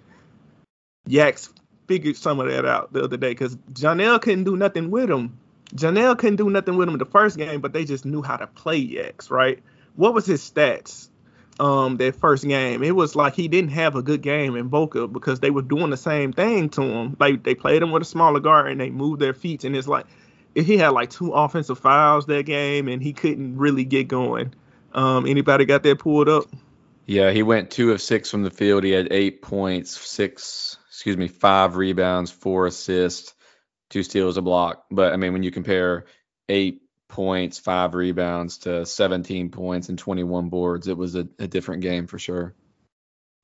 Yax 1.08 1.52
figured 1.88 2.16
some 2.16 2.40
of 2.40 2.48
that 2.48 2.66
out 2.66 2.94
the 2.94 3.04
other 3.04 3.18
day 3.18 3.30
because 3.30 3.56
Johnell 3.74 4.22
couldn't 4.22 4.44
do 4.44 4.56
nothing 4.56 4.92
with 4.92 5.10
him. 5.10 5.40
Johnell 5.74 6.16
couldn't 6.18 6.36
do 6.36 6.50
nothing 6.50 6.78
with 6.78 6.88
him 6.88 6.96
in 6.96 7.00
the 7.00 7.06
first 7.06 7.38
game, 7.38 7.62
but 7.62 7.74
they 7.74 7.86
just 7.86 8.06
knew 8.06 8.22
how 8.22 8.38
to 8.38 8.48
play 8.48 8.80
Yax, 8.80 9.32
right? 9.32 9.60
What 9.96 10.14
was 10.14 10.28
his 10.28 10.42
stats 10.42 11.10
um 11.60 11.98
that 11.98 12.16
first 12.16 12.48
game. 12.48 12.84
It 12.84 12.96
was 12.96 13.16
like 13.16 13.36
he 13.36 13.48
didn't 13.48 13.72
have 13.72 13.96
a 13.96 14.02
good 14.02 14.22
game 14.22 14.56
in 14.56 14.70
Boca 14.70 15.08
because 15.08 15.40
they 15.40 15.52
were 15.52 15.62
doing 15.62 15.90
the 15.90 15.98
same 15.98 16.34
thing 16.34 16.70
to 16.70 16.82
him. 16.82 17.18
Like 17.20 17.44
they 17.44 17.56
played 17.56 17.82
him 17.82 17.92
with 17.92 18.02
a 18.02 18.06
smaller 18.06 18.40
guard 18.40 18.72
and 18.72 18.80
they 18.80 18.90
moved 18.90 19.22
their 19.22 19.34
feet, 19.34 19.64
and 19.64 19.76
it's 19.76 19.88
like 19.88 20.06
he 20.56 20.78
had 20.78 20.90
like 20.90 21.10
two 21.10 21.32
offensive 21.32 21.80
fouls 21.80 22.26
that 22.28 22.46
game, 22.46 22.88
and 22.88 23.02
he 23.02 23.14
couldn't 23.14 23.58
really 23.58 23.86
get 23.86 24.08
going. 24.08 24.54
Um, 24.94 25.26
anybody 25.28 25.66
got 25.66 25.84
that 25.84 26.00
pulled 26.00 26.30
up? 26.30 26.46
Yeah, 27.06 27.32
he 27.32 27.44
went 27.44 27.72
two 27.72 27.92
of 27.92 28.02
six 28.02 28.30
from 28.30 28.44
the 28.44 28.52
field. 28.52 28.84
He 28.84 28.92
had 28.92 29.12
eight 29.12 29.42
points, 29.42 29.98
six, 30.00 30.78
excuse 30.90 31.18
me, 31.18 31.28
five 31.28 31.76
rebounds, 31.76 32.30
four 32.32 32.68
assists, 32.68 33.34
two 33.90 34.04
steals, 34.04 34.38
a 34.38 34.42
block. 34.42 34.86
But 34.92 35.14
I 35.14 35.18
mean, 35.18 35.34
when 35.34 35.44
you 35.44 35.52
compare 35.52 36.06
eight 36.48 36.82
points, 37.10 37.60
five 37.60 37.94
rebounds 37.94 38.60
to 38.60 38.86
17 38.86 39.50
points 39.50 39.90
and 39.90 40.00
21 40.00 40.48
boards, 40.48 40.88
it 40.88 40.96
was 40.96 41.16
a, 41.16 41.28
a 41.38 41.48
different 41.48 41.82
game 41.82 42.08
for 42.08 42.18
sure. 42.18 42.54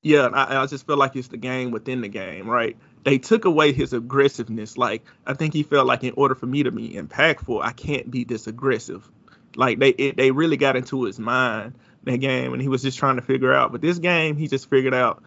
Yeah, 0.01 0.27
I, 0.27 0.61
I 0.61 0.65
just 0.67 0.85
feel 0.85 0.97
like 0.97 1.15
it's 1.15 1.29
the 1.29 1.37
game 1.37 1.71
within 1.71 2.01
the 2.01 2.07
game, 2.07 2.47
right? 2.47 2.77
They 3.03 3.17
took 3.17 3.45
away 3.45 3.73
his 3.73 3.91
aggressiveness. 3.91 4.77
Like 4.77 5.03
I 5.25 5.33
think 5.33 5.53
he 5.53 5.63
felt 5.63 5.87
like 5.87 6.03
in 6.03 6.13
order 6.15 6.35
for 6.35 6.45
me 6.45 6.63
to 6.63 6.71
be 6.71 6.91
impactful, 6.91 7.61
I 7.61 7.71
can't 7.71 8.09
be 8.09 8.23
this 8.23 8.45
aggressive. 8.47 9.09
Like 9.55 9.79
they 9.79 9.89
it, 9.89 10.15
they 10.15 10.29
really 10.31 10.57
got 10.57 10.75
into 10.75 11.03
his 11.03 11.17
mind 11.19 11.73
that 12.03 12.17
game, 12.17 12.53
and 12.53 12.61
he 12.61 12.67
was 12.67 12.83
just 12.83 12.99
trying 12.99 13.15
to 13.15 13.23
figure 13.23 13.51
out. 13.51 13.71
But 13.71 13.81
this 13.81 13.97
game, 13.97 14.37
he 14.37 14.47
just 14.47 14.69
figured 14.69 14.93
out 14.93 15.23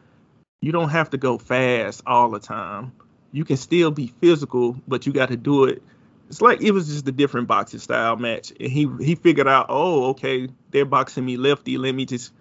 you 0.61 0.71
don't 0.71 0.91
have 0.91 1.11
to 1.11 1.19
go 1.19 1.39
fast 1.39 2.03
all 2.07 2.31
the 2.31 2.39
time. 2.39 2.93
You 3.33 3.45
can 3.45 3.57
still 3.57 3.91
be 3.91 4.07
physical, 4.21 4.77
but 4.87 5.07
you 5.07 5.13
got 5.13 5.31
to 5.31 5.37
do 5.37 5.65
it. 5.65 5.83
It's 6.29 6.43
like 6.43 6.61
it 6.61 6.73
was 6.73 6.89
just 6.89 7.09
a 7.09 7.13
different 7.13 7.49
boxing 7.49 7.81
style 7.81 8.17
match, 8.17 8.53
and 8.61 8.71
he 8.71 8.89
he 9.01 9.15
figured 9.15 9.49
out, 9.49 9.67
oh, 9.69 10.11
okay, 10.11 10.49
they're 10.71 10.85
boxing 10.85 11.25
me 11.25 11.37
lefty. 11.37 11.79
Let 11.79 11.95
me 11.95 12.05
just 12.05 12.33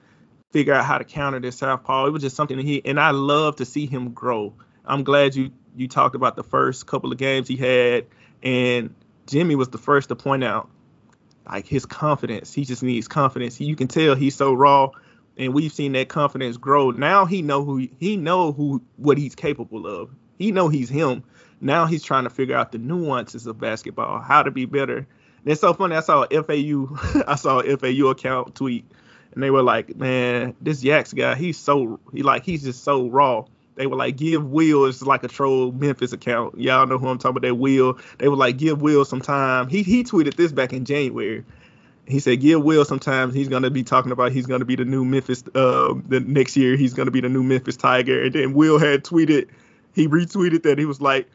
figure 0.52 0.74
out 0.74 0.86
how 0.86 0.98
to 0.98 1.04
counter 1.04 1.40
this 1.40 1.58
southpaw. 1.58 2.08
It 2.08 2.12
was 2.12 2.22
just 2.22 2.36
something 2.36 2.58
he 2.60 2.82
and 2.86 3.00
I 3.00 3.12
love 3.12 3.58
to 3.58 3.66
see 3.66 3.86
him 3.86 4.12
grow. 4.12 4.54
I'm 4.86 5.04
glad 5.04 5.36
you 5.36 5.52
you 5.76 5.88
talked 5.88 6.16
about 6.16 6.36
the 6.36 6.44
first 6.44 6.86
couple 6.86 7.12
of 7.12 7.18
games 7.18 7.48
he 7.48 7.56
had, 7.56 8.06
and 8.44 8.94
Jimmy 9.26 9.56
was 9.56 9.70
the 9.70 9.78
first 9.78 10.10
to 10.10 10.16
point 10.16 10.44
out 10.44 10.70
like 11.50 11.66
his 11.66 11.86
confidence. 11.86 12.54
He 12.54 12.66
just 12.66 12.84
needs 12.84 13.08
confidence. 13.08 13.60
You 13.60 13.76
can 13.76 13.88
tell 13.88 14.16
he's 14.16 14.36
so 14.36 14.54
raw, 14.54 14.90
and 15.38 15.54
we've 15.54 15.72
seen 15.72 15.94
that 15.94 16.10
confidence 16.10 16.58
grow. 16.58 16.92
Now 16.92 17.26
he 17.26 17.42
know 17.42 17.64
who 17.64 17.88
he 18.00 18.18
know 18.18 18.52
who 18.52 18.82
what 18.98 19.18
he's 19.18 19.36
capable 19.36 19.88
of. 19.88 20.10
He 20.38 20.52
know 20.52 20.68
he's 20.68 20.90
him. 20.90 21.24
Now 21.60 21.86
he's 21.86 22.04
trying 22.04 22.26
to 22.26 22.30
figure 22.30 22.56
out 22.56 22.72
the 22.72 22.78
nuances 22.78 23.48
of 23.48 23.60
basketball, 23.60 24.20
how 24.20 24.44
to 24.44 24.52
be 24.52 24.66
better. 24.66 24.98
And 24.98 25.08
it's 25.46 25.62
so 25.62 25.74
funny. 25.74 25.96
I 25.96 26.02
saw 26.02 26.26
a 26.30 26.44
FAU 26.44 27.24
I 27.28 27.36
saw 27.36 27.60
a 27.60 27.78
FAU 27.78 28.08
account 28.08 28.56
tweet, 28.56 28.86
and 29.34 29.42
they 29.42 29.50
were 29.50 29.64
like, 29.64 29.96
"Man, 29.96 30.56
this 30.62 30.84
Yax 30.84 31.16
guy, 31.16 31.36
he's 31.36 31.58
so 31.58 32.00
he 32.14 32.24
like 32.24 32.44
he's 32.44 32.64
just 32.64 32.84
so 32.84 33.08
raw." 33.08 33.46
They 33.78 33.86
were 33.86 33.96
like, 33.96 34.18
give 34.18 34.44
Will 34.44 34.86
is 34.86 35.06
like 35.06 35.24
a 35.24 35.28
troll 35.28 35.72
Memphis 35.72 36.12
account. 36.12 36.60
Y'all 36.60 36.88
know 36.88 36.98
who 36.98 37.08
I'm 37.08 37.20
talking 37.20 37.38
about. 37.38 37.48
That 37.48 37.56
Will. 37.56 38.00
They 38.18 38.28
were 38.28 38.36
like, 38.36 38.58
give 38.58 38.82
Will 38.82 39.06
some 39.06 39.22
time. 39.22 39.70
He 39.70 39.84
he 39.84 40.04
tweeted 40.04 40.36
this 40.36 40.52
back 40.52 40.74
in 40.74 40.84
January. 40.84 41.46
He 42.08 42.20
said, 42.20 42.42
give 42.42 42.64
Will 42.64 42.86
sometimes. 42.86 43.36
He's 43.36 43.48
gonna 43.48 43.70
be 43.70 43.84
talking 43.84 44.12
about 44.12 44.32
he's 44.32 44.48
gonna 44.48 44.66
be 44.66 44.76
the 44.76 44.86
new 44.86 45.06
Memphis. 45.06 45.44
Uh, 45.54 45.94
the 46.08 46.20
next 46.22 46.58
year 46.58 46.76
he's 46.76 46.94
gonna 46.94 47.12
be 47.12 47.22
the 47.22 47.30
new 47.30 47.44
Memphis 47.44 47.78
Tiger. 47.78 48.24
And 48.24 48.34
then 48.34 48.54
Will 48.54 48.80
had 48.80 49.04
tweeted, 49.04 49.48
he 49.94 50.08
retweeted 50.08 50.64
that 50.64 50.80
he 50.80 50.86
was 50.86 51.00
like, 51.00 51.30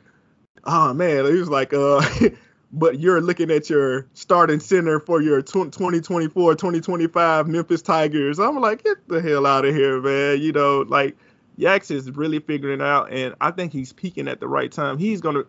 oh 0.65 0.93
man, 0.95 1.27
he 1.27 1.39
was 1.39 1.49
like, 1.49 1.73
uh. 1.73 2.03
but 2.73 2.99
you're 2.99 3.21
looking 3.21 3.51
at 3.51 3.69
your 3.69 4.07
starting 4.15 4.59
center 4.59 4.99
for 4.99 5.21
your 5.21 5.43
2024 5.43 6.55
2025 6.55 7.47
Memphis 7.47 7.83
Tigers. 7.83 8.39
I'm 8.39 8.59
like, 8.61 8.83
get 8.83 8.97
the 9.09 9.21
hell 9.21 9.47
out 9.47 9.67
of 9.67 9.75
here, 9.75 10.01
man. 10.01 10.41
You 10.41 10.53
know, 10.53 10.81
like 10.89 11.17
Yax 11.59 11.91
is 11.91 12.11
really 12.11 12.39
figuring 12.39 12.81
it 12.81 12.85
out, 12.85 13.13
and 13.13 13.35
I 13.41 13.51
think 13.51 13.73
he's 13.73 13.93
peaking 13.93 14.27
at 14.27 14.41
the 14.41 14.49
right 14.49 14.73
time. 14.73 14.99
He's 14.99 15.21
gonna 15.21 15.45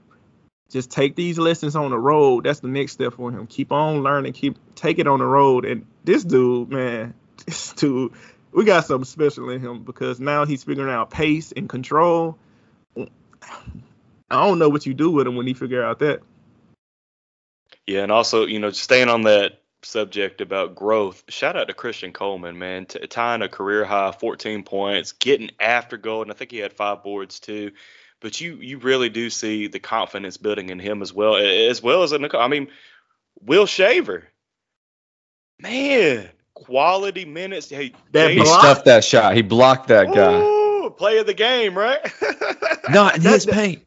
just 0.69 0.91
take 0.91 1.15
these 1.15 1.37
lessons 1.37 1.75
on 1.75 1.91
the 1.91 1.99
road. 1.99 2.43
That's 2.43 2.59
the 2.59 2.67
next 2.67 2.93
step 2.93 3.13
for 3.13 3.31
him. 3.31 3.47
Keep 3.47 3.71
on 3.71 4.03
learning, 4.03 4.33
keep 4.33 4.57
take 4.75 4.99
it 4.99 5.07
on 5.07 5.19
the 5.19 5.25
road. 5.25 5.65
And 5.65 5.85
this 6.03 6.23
dude, 6.23 6.69
man, 6.69 7.13
this 7.45 7.71
dude, 7.73 8.11
we 8.51 8.65
got 8.65 8.85
something 8.85 9.05
special 9.05 9.49
in 9.49 9.61
him 9.61 9.83
because 9.83 10.19
now 10.19 10.45
he's 10.45 10.63
figuring 10.63 10.91
out 10.91 11.09
pace 11.09 11.53
and 11.53 11.69
control. 11.69 12.37
I 14.33 14.45
don't 14.45 14.59
know 14.59 14.69
what 14.69 14.85
you 14.85 14.93
do 14.93 15.11
with 15.11 15.27
him 15.27 15.35
when 15.35 15.47
he 15.47 15.53
figure 15.53 15.83
out 15.83 15.99
that. 15.99 16.21
Yeah, 17.85 18.03
and 18.03 18.11
also, 18.11 18.45
you 18.45 18.59
know, 18.59 18.71
staying 18.71 19.09
on 19.09 19.23
that 19.23 19.61
subject 19.83 20.41
about 20.41 20.75
growth, 20.75 21.23
shout 21.27 21.57
out 21.57 21.67
to 21.67 21.73
Christian 21.73 22.13
Coleman, 22.13 22.57
man, 22.57 22.85
t- 22.85 23.05
tying 23.07 23.41
a 23.41 23.49
career 23.49 23.83
high 23.83 24.11
14 24.11 24.63
points, 24.63 25.11
getting 25.11 25.51
after 25.59 25.97
goal, 25.97 26.21
and 26.21 26.31
I 26.31 26.33
think 26.33 26.51
he 26.51 26.57
had 26.57 26.73
five 26.73 27.03
boards 27.03 27.39
too. 27.39 27.71
But 28.21 28.39
you 28.39 28.55
you 28.55 28.77
really 28.77 29.09
do 29.09 29.29
see 29.29 29.67
the 29.67 29.79
confidence 29.79 30.37
building 30.37 30.69
in 30.69 30.79
him 30.79 31.01
as 31.01 31.13
well, 31.13 31.35
as 31.35 31.83
well 31.83 32.03
as 32.03 32.13
in 32.13 32.21
the, 32.21 32.37
I 32.37 32.47
mean, 32.47 32.69
Will 33.41 33.65
Shaver, 33.65 34.23
man, 35.59 36.29
quality 36.53 37.25
minutes. 37.25 37.69
Hey, 37.69 37.91
that 38.13 38.31
he 38.31 38.45
stuffed 38.45 38.85
that 38.85 39.03
shot. 39.03 39.35
He 39.35 39.41
blocked 39.41 39.89
that 39.89 40.13
guy. 40.13 40.39
Ooh, 40.39 40.89
play 40.97 41.17
of 41.17 41.25
the 41.25 41.33
game, 41.33 41.77
right? 41.77 41.99
Not 42.89 43.17
in 43.17 43.21
his 43.23 43.45
paint. 43.45 43.82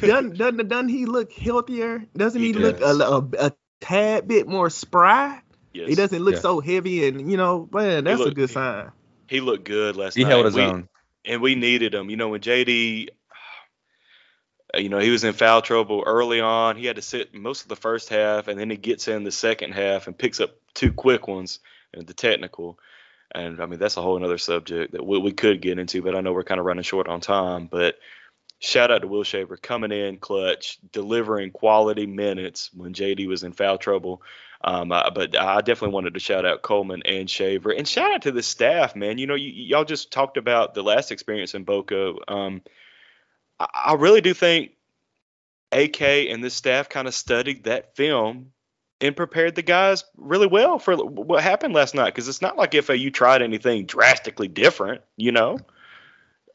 Doesn't, 0.00 0.36
doesn't 0.38 0.68
doesn't 0.68 0.88
he 0.88 1.06
look 1.06 1.32
healthier? 1.32 2.04
Doesn't 2.16 2.40
he, 2.40 2.48
he 2.48 2.52
look 2.54 2.80
a, 2.80 2.84
a, 2.84 3.46
a, 3.46 3.52
tad 3.80 4.26
bit 4.26 4.48
more 4.48 4.70
spry. 4.70 5.40
Yes. 5.72 5.88
He 5.88 5.94
doesn't 5.94 6.22
look 6.22 6.36
so 6.36 6.60
heavy, 6.60 7.06
and 7.06 7.30
you 7.30 7.36
know, 7.36 7.68
man, 7.72 8.04
that's 8.04 8.18
looked, 8.18 8.32
a 8.32 8.34
good 8.34 8.50
sign. 8.50 8.90
He, 9.28 9.36
he 9.36 9.40
looked 9.40 9.64
good 9.64 9.96
last 9.96 10.14
he 10.14 10.22
night. 10.22 10.28
He 10.28 10.32
held 10.32 10.46
his 10.46 10.54
we, 10.54 10.62
own, 10.62 10.88
and 11.24 11.42
we 11.42 11.54
needed 11.54 11.94
him. 11.94 12.08
You 12.10 12.16
know, 12.16 12.28
when 12.28 12.40
JD, 12.40 13.08
uh, 14.74 14.78
you 14.78 14.88
know, 14.88 15.00
he 15.00 15.10
was 15.10 15.24
in 15.24 15.32
foul 15.32 15.62
trouble 15.62 16.04
early 16.06 16.40
on. 16.40 16.76
He 16.76 16.86
had 16.86 16.96
to 16.96 17.02
sit 17.02 17.34
most 17.34 17.62
of 17.62 17.68
the 17.68 17.76
first 17.76 18.08
half, 18.08 18.48
and 18.48 18.58
then 18.58 18.70
he 18.70 18.76
gets 18.76 19.08
in 19.08 19.24
the 19.24 19.32
second 19.32 19.72
half 19.72 20.06
and 20.06 20.16
picks 20.16 20.40
up 20.40 20.56
two 20.74 20.92
quick 20.92 21.26
ones 21.26 21.58
and 21.92 22.06
the 22.06 22.14
technical. 22.14 22.78
And 23.34 23.60
I 23.60 23.66
mean, 23.66 23.80
that's 23.80 23.96
a 23.96 24.02
whole 24.02 24.16
another 24.16 24.38
subject 24.38 24.92
that 24.92 25.04
we, 25.04 25.18
we 25.18 25.32
could 25.32 25.60
get 25.60 25.78
into, 25.78 26.02
but 26.02 26.14
I 26.14 26.20
know 26.20 26.32
we're 26.32 26.44
kind 26.44 26.60
of 26.60 26.66
running 26.66 26.84
short 26.84 27.08
on 27.08 27.20
time. 27.20 27.66
But 27.66 27.96
shout 28.58 28.90
out 28.90 29.02
to 29.02 29.08
Will 29.08 29.24
Shaver 29.24 29.56
coming 29.56 29.92
in 29.92 30.18
clutch, 30.18 30.78
delivering 30.92 31.50
quality 31.50 32.06
minutes 32.06 32.70
when 32.74 32.94
JD 32.94 33.26
was 33.28 33.42
in 33.42 33.52
foul 33.52 33.78
trouble. 33.78 34.22
Um, 34.62 34.92
uh, 34.92 35.10
but 35.10 35.38
I 35.38 35.60
definitely 35.60 35.94
wanted 35.94 36.14
to 36.14 36.20
shout 36.20 36.46
out 36.46 36.62
Coleman 36.62 37.02
and 37.04 37.28
Shaver, 37.28 37.70
and 37.70 37.86
shout 37.86 38.14
out 38.14 38.22
to 38.22 38.32
the 38.32 38.42
staff, 38.42 38.96
man. 38.96 39.18
You 39.18 39.26
know, 39.26 39.34
y'all 39.34 39.84
just 39.84 40.10
talked 40.10 40.38
about 40.38 40.72
the 40.72 40.82
last 40.82 41.12
experience 41.12 41.54
in 41.54 41.64
Boca. 41.64 42.14
Um, 42.28 42.62
I, 43.60 43.66
I 43.86 43.94
really 43.94 44.22
do 44.22 44.32
think 44.32 44.72
AK 45.70 46.00
and 46.00 46.42
the 46.42 46.50
staff 46.50 46.88
kind 46.88 47.06
of 47.06 47.14
studied 47.14 47.64
that 47.64 47.94
film 47.94 48.52
and 49.00 49.16
prepared 49.16 49.54
the 49.54 49.62
guys 49.62 50.04
really 50.16 50.46
well 50.46 50.78
for 50.78 50.96
what 50.96 51.42
happened 51.42 51.74
last 51.74 51.94
night 51.94 52.14
because 52.14 52.28
it's 52.28 52.40
not 52.40 52.56
like 52.56 52.72
FAU 52.74 53.10
tried 53.12 53.42
anything 53.42 53.84
drastically 53.84 54.48
different, 54.48 55.02
you 55.16 55.32
know. 55.32 55.58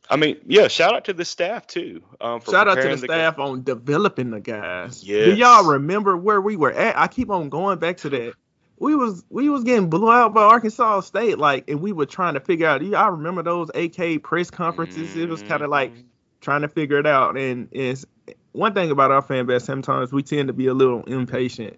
I 0.09 0.15
mean, 0.15 0.37
yeah, 0.47 0.67
shout 0.67 0.95
out 0.95 1.05
to 1.05 1.13
the 1.13 1.23
staff 1.23 1.67
too. 1.67 2.01
Um, 2.19 2.41
shout 2.41 2.67
out 2.67 2.75
to 2.75 2.81
the, 2.81 2.89
the 2.89 2.97
staff 2.97 3.37
guys. 3.37 3.49
on 3.49 3.63
developing 3.63 4.31
the 4.31 4.39
guys. 4.39 5.03
Yes. 5.03 5.25
Do 5.25 5.35
y'all 5.35 5.65
remember 5.65 6.17
where 6.17 6.41
we 6.41 6.55
were 6.55 6.71
at? 6.71 6.97
I 6.97 7.07
keep 7.07 7.29
on 7.29 7.49
going 7.49 7.77
back 7.77 7.97
to 7.97 8.09
that. 8.09 8.33
We 8.79 8.95
was 8.95 9.23
we 9.29 9.49
was 9.49 9.63
getting 9.63 9.89
blew 9.89 10.11
out 10.11 10.33
by 10.33 10.41
Arkansas 10.41 11.01
State, 11.01 11.37
like, 11.37 11.69
and 11.69 11.81
we 11.81 11.91
were 11.91 12.07
trying 12.07 12.33
to 12.33 12.39
figure 12.39 12.65
out. 12.65 12.81
I 12.81 13.07
remember 13.09 13.43
those 13.43 13.69
AK 13.75 14.23
press 14.23 14.49
conferences. 14.49 15.09
Mm-hmm. 15.09 15.21
It 15.21 15.29
was 15.29 15.43
kind 15.43 15.61
of 15.61 15.69
like 15.69 15.91
mm-hmm. 15.91 16.07
trying 16.41 16.61
to 16.61 16.69
figure 16.69 16.97
it 16.97 17.05
out. 17.05 17.37
And 17.37 17.67
it's 17.71 18.05
one 18.53 18.73
thing 18.73 18.89
about 18.89 19.11
our 19.11 19.21
fan 19.21 19.45
base. 19.45 19.63
Sometimes 19.63 20.11
we 20.11 20.23
tend 20.23 20.47
to 20.47 20.53
be 20.53 20.67
a 20.67 20.73
little 20.73 21.03
impatient 21.03 21.77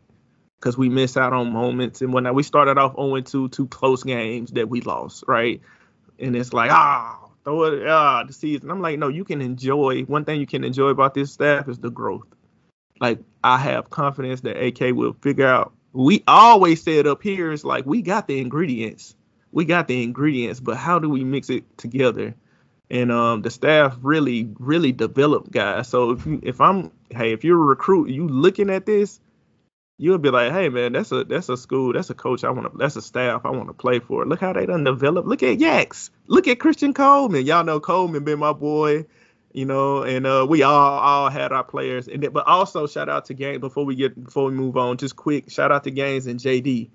because 0.59 0.77
we 0.77 0.89
miss 0.89 1.17
out 1.17 1.33
on 1.33 1.51
moments. 1.51 2.01
And 2.01 2.13
when 2.13 2.33
we 2.33 2.43
started 2.43 2.77
off 2.77 2.95
0 2.95 3.19
2, 3.19 3.49
two 3.49 3.67
close 3.67 4.03
games 4.03 4.51
that 4.51 4.69
we 4.69 4.81
lost, 4.81 5.23
right? 5.27 5.59
And 6.19 6.35
it's 6.35 6.53
like, 6.53 6.71
ah, 6.71 7.20
throw 7.43 7.63
it 7.63 7.87
ah 7.87 8.23
the 8.23 8.33
season. 8.33 8.71
I'm 8.71 8.81
like, 8.81 8.99
no, 8.99 9.07
you 9.07 9.23
can 9.23 9.41
enjoy. 9.41 10.01
One 10.03 10.25
thing 10.25 10.39
you 10.39 10.47
can 10.47 10.63
enjoy 10.63 10.89
about 10.89 11.13
this 11.13 11.31
staff 11.31 11.67
is 11.67 11.79
the 11.79 11.89
growth. 11.89 12.27
Like 12.99 13.19
I 13.43 13.57
have 13.57 13.89
confidence 13.89 14.41
that 14.41 14.61
AK 14.61 14.95
will 14.95 15.13
figure 15.21 15.47
out. 15.47 15.73
We 15.93 16.23
always 16.27 16.81
said 16.83 17.07
up 17.07 17.21
here 17.21 17.51
is 17.51 17.65
like 17.65 17.85
we 17.85 18.01
got 18.01 18.27
the 18.27 18.39
ingredients. 18.39 19.15
We 19.51 19.65
got 19.65 19.87
the 19.87 20.03
ingredients, 20.03 20.59
but 20.59 20.77
how 20.77 20.99
do 20.99 21.09
we 21.09 21.23
mix 21.23 21.49
it 21.49 21.77
together? 21.77 22.35
And 22.89 23.09
um, 23.11 23.41
the 23.41 23.49
staff 23.49 23.97
really, 24.01 24.49
really 24.59 24.91
developed 24.91 25.51
guys. 25.51 25.87
So 25.87 26.11
if 26.11 26.25
you, 26.25 26.41
if 26.43 26.59
I'm, 26.59 26.91
hey, 27.09 27.31
if 27.31 27.45
you're 27.45 27.61
a 27.61 27.65
recruit, 27.65 28.09
you 28.09 28.27
looking 28.27 28.69
at 28.69 28.85
this, 28.85 29.20
you'll 30.01 30.17
be 30.17 30.31
like, 30.31 30.51
hey 30.51 30.67
man, 30.69 30.93
that's 30.93 31.11
a 31.11 31.23
that's 31.23 31.47
a 31.47 31.55
school, 31.55 31.93
that's 31.93 32.09
a 32.09 32.15
coach 32.15 32.43
I 32.43 32.49
want 32.49 32.71
to, 32.71 32.77
that's 32.77 32.95
a 32.95 33.03
staff 33.03 33.45
I 33.45 33.51
want 33.51 33.67
to 33.67 33.73
play 33.73 33.99
for. 33.99 34.25
Look 34.25 34.39
how 34.39 34.51
they 34.51 34.65
done 34.65 34.83
developed. 34.83 35.27
Look 35.27 35.43
at 35.43 35.59
Yax. 35.59 36.09
Look 36.25 36.47
at 36.47 36.59
Christian 36.59 36.95
Coleman. 36.95 37.45
Y'all 37.45 37.63
know 37.63 37.79
Coleman 37.79 38.23
been 38.23 38.39
my 38.39 38.51
boy, 38.51 39.05
you 39.53 39.65
know, 39.65 40.01
and 40.01 40.25
uh, 40.25 40.47
we 40.49 40.63
all 40.63 40.99
all 40.99 41.29
had 41.29 41.51
our 41.51 41.63
players. 41.63 42.07
And 42.07 42.33
but 42.33 42.47
also 42.47 42.87
shout 42.87 43.09
out 43.09 43.25
to 43.25 43.35
Gaines 43.35 43.59
before 43.59 43.85
we 43.85 43.95
get 43.95 44.21
before 44.21 44.45
we 44.45 44.53
move 44.53 44.75
on, 44.75 44.97
just 44.97 45.15
quick 45.15 45.51
shout 45.51 45.71
out 45.71 45.83
to 45.83 45.91
Gaines 45.91 46.25
and 46.25 46.39
JD. 46.39 46.89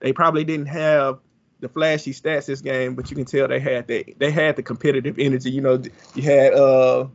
They 0.00 0.12
probably 0.12 0.42
didn't 0.42 0.66
have 0.66 1.20
the 1.60 1.68
flashy 1.68 2.12
stats 2.12 2.46
this 2.46 2.60
game, 2.60 2.96
but 2.96 3.08
you 3.08 3.16
can 3.16 3.24
tell 3.24 3.46
they 3.46 3.60
had 3.60 3.86
that 3.86 4.14
they 4.18 4.32
had 4.32 4.56
the 4.56 4.64
competitive 4.64 5.20
energy. 5.20 5.52
You 5.52 5.60
know, 5.60 5.80
you 6.16 6.22
had 6.22 6.54
uh 6.54 7.06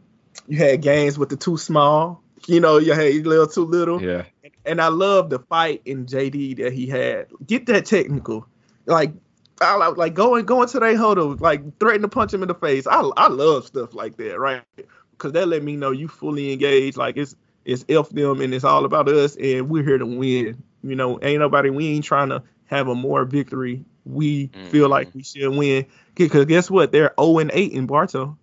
you 0.47 0.57
had 0.57 0.81
Gaines 0.81 1.19
with 1.19 1.27
the 1.27 1.35
too 1.35 1.57
small. 1.57 2.23
You 2.47 2.61
know, 2.61 2.77
you 2.77 2.93
had 2.93 3.13
little 3.25 3.47
too 3.47 3.65
little. 3.65 4.01
Yeah. 4.01 4.23
And 4.65 4.81
I 4.81 4.87
love 4.87 5.29
the 5.29 5.39
fight 5.39 5.81
in 5.85 6.05
JD 6.05 6.57
that 6.57 6.73
he 6.73 6.87
had. 6.87 7.27
Get 7.45 7.65
that 7.67 7.85
technical, 7.85 8.47
like. 8.85 9.13
I 9.61 9.75
like, 9.75 9.97
like 9.97 10.13
going 10.13 10.45
going 10.45 10.67
to 10.67 10.79
their 10.79 10.97
huddle, 10.97 11.37
like 11.39 11.79
threaten 11.79 12.01
to 12.01 12.07
punch 12.09 12.33
him 12.33 12.41
in 12.41 12.47
the 12.47 12.55
face. 12.55 12.85
I 12.87 12.99
I 13.15 13.27
love 13.27 13.65
stuff 13.65 13.93
like 13.93 14.17
that, 14.17 14.37
right? 14.39 14.63
Because 15.11 15.31
that 15.33 15.47
let 15.47 15.63
me 15.63 15.77
know 15.77 15.91
you 15.91 16.07
fully 16.07 16.51
engaged. 16.51 16.97
Like 16.97 17.15
it's 17.15 17.35
it's 17.63 17.85
F 17.87 18.09
them 18.09 18.41
and 18.41 18.53
it's 18.53 18.63
all 18.63 18.83
about 18.83 19.07
us 19.07 19.35
and 19.37 19.69
we're 19.69 19.83
here 19.83 19.97
to 19.97 20.05
win. 20.05 20.61
You 20.83 20.95
know, 20.95 21.19
ain't 21.21 21.39
nobody 21.39 21.69
we 21.69 21.87
ain't 21.89 22.03
trying 22.03 22.29
to 22.29 22.43
have 22.65 22.87
a 22.87 22.95
more 22.95 23.25
victory. 23.25 23.85
We 24.05 24.47
mm-hmm. 24.47 24.65
feel 24.65 24.89
like 24.89 25.13
we 25.13 25.23
should 25.23 25.55
win. 25.55 25.85
Because 26.15 26.45
guess 26.45 26.69
what? 26.69 26.91
They're 26.91 27.13
0 27.19 27.39
and 27.39 27.51
8 27.53 27.71
in 27.71 27.85
Bartow. 27.85 28.37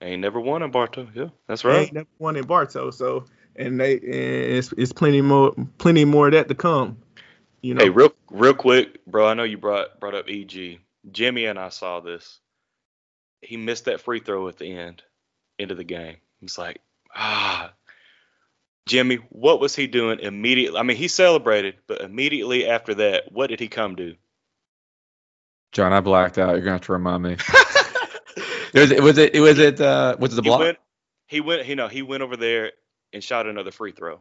Ain't 0.00 0.22
never 0.22 0.40
won 0.40 0.62
in 0.62 0.70
Bartow. 0.70 1.08
Yeah, 1.14 1.28
that's 1.46 1.64
right. 1.64 1.80
ain't 1.80 1.92
never 1.92 2.08
won 2.18 2.36
in 2.36 2.46
Bartow. 2.46 2.90
So 2.90 3.26
and 3.56 3.80
they 3.80 3.94
and 3.94 4.04
it's 4.04 4.72
it's 4.72 4.92
plenty 4.92 5.20
more 5.20 5.54
plenty 5.78 6.04
more 6.04 6.26
of 6.26 6.32
that 6.32 6.48
to 6.48 6.54
come. 6.54 6.98
You 7.62 7.74
know. 7.74 7.84
Hey, 7.84 7.90
real 7.90 8.12
real 8.30 8.54
quick, 8.54 9.04
bro. 9.06 9.26
I 9.26 9.34
know 9.34 9.42
you 9.42 9.58
brought 9.58 10.00
brought 10.00 10.14
up 10.14 10.28
EG. 10.28 10.80
Jimmy 11.10 11.46
and 11.46 11.58
I 11.58 11.70
saw 11.70 12.00
this. 12.00 12.38
He 13.42 13.56
missed 13.56 13.86
that 13.86 14.00
free 14.00 14.20
throw 14.20 14.48
at 14.48 14.58
the 14.58 14.76
end, 14.76 15.02
end 15.58 15.70
of 15.70 15.78
the 15.78 15.84
game. 15.84 16.16
He's 16.40 16.58
like, 16.58 16.80
ah, 17.14 17.72
Jimmy, 18.86 19.16
what 19.30 19.60
was 19.60 19.74
he 19.74 19.86
doing 19.86 20.20
immediately? 20.20 20.78
I 20.78 20.82
mean, 20.82 20.96
he 20.96 21.08
celebrated, 21.08 21.76
but 21.86 22.02
immediately 22.02 22.68
after 22.68 22.94
that, 22.96 23.32
what 23.32 23.48
did 23.48 23.60
he 23.60 23.68
come 23.68 23.94
do? 23.94 24.14
John, 25.72 25.92
I 25.92 26.00
blacked 26.00 26.38
out. 26.38 26.50
You're 26.50 26.60
gonna 26.60 26.72
have 26.72 26.80
to 26.82 26.92
remind 26.92 27.22
me. 27.22 27.32
it 28.74 28.80
was 28.80 28.90
it 28.90 29.02
was 29.02 29.18
it 29.18 29.40
was 29.40 29.58
it 29.58 29.80
uh 29.80 30.16
was 30.18 30.32
it 30.32 30.36
the 30.36 30.42
block? 30.42 30.60
He 30.60 30.64
went, 30.64 30.78
he 31.26 31.40
went 31.40 31.66
you 31.66 31.76
know 31.76 31.88
he 31.88 32.02
went 32.02 32.22
over 32.22 32.36
there 32.36 32.72
and 33.12 33.22
shot 33.22 33.46
another 33.46 33.70
free 33.70 33.92
throw. 33.92 34.20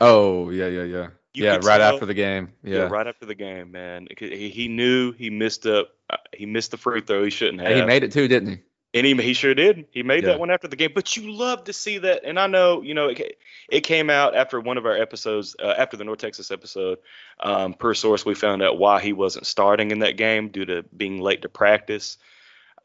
Oh 0.00 0.50
yeah 0.50 0.66
yeah 0.66 0.82
yeah 0.82 1.06
you 1.32 1.44
yeah 1.44 1.54
right 1.56 1.78
tell, 1.78 1.94
after 1.94 2.06
the 2.06 2.14
game 2.14 2.52
yeah. 2.62 2.76
yeah. 2.76 2.82
right 2.84 3.06
after 3.06 3.24
the 3.26 3.34
game 3.34 3.72
man 3.72 4.06
he, 4.18 4.50
he 4.50 4.68
knew 4.68 5.12
he 5.12 5.30
missed 5.30 5.66
up 5.66 5.88
uh, 6.10 6.16
he 6.34 6.46
missed 6.46 6.70
the 6.70 6.76
free 6.76 7.00
throw 7.00 7.24
he 7.24 7.30
shouldn't 7.30 7.60
have. 7.60 7.70
And 7.70 7.80
he 7.80 7.86
made 7.86 8.04
it 8.04 8.12
too, 8.12 8.28
didn't 8.28 8.48
he? 8.48 8.58
And 8.96 9.04
he, 9.04 9.14
he 9.14 9.34
sure 9.34 9.54
did. 9.54 9.86
He 9.90 10.02
made 10.02 10.22
yeah. 10.22 10.30
that 10.30 10.40
one 10.40 10.50
after 10.50 10.68
the 10.68 10.76
game. 10.76 10.92
But 10.94 11.16
you 11.16 11.30
love 11.30 11.64
to 11.64 11.74
see 11.74 11.98
that. 11.98 12.22
And 12.24 12.40
I 12.40 12.46
know, 12.46 12.80
you 12.80 12.94
know, 12.94 13.08
it, 13.08 13.36
it 13.68 13.80
came 13.82 14.08
out 14.08 14.34
after 14.34 14.58
one 14.58 14.78
of 14.78 14.86
our 14.86 14.96
episodes, 14.96 15.54
uh, 15.62 15.74
after 15.76 15.98
the 15.98 16.04
North 16.04 16.18
Texas 16.18 16.50
episode. 16.50 16.98
Um, 17.38 17.74
per 17.74 17.92
source, 17.92 18.24
we 18.24 18.34
found 18.34 18.62
out 18.62 18.78
why 18.78 19.02
he 19.02 19.12
wasn't 19.12 19.46
starting 19.46 19.90
in 19.90 19.98
that 19.98 20.16
game 20.16 20.48
due 20.48 20.64
to 20.64 20.82
being 20.96 21.20
late 21.20 21.42
to 21.42 21.50
practice. 21.50 22.16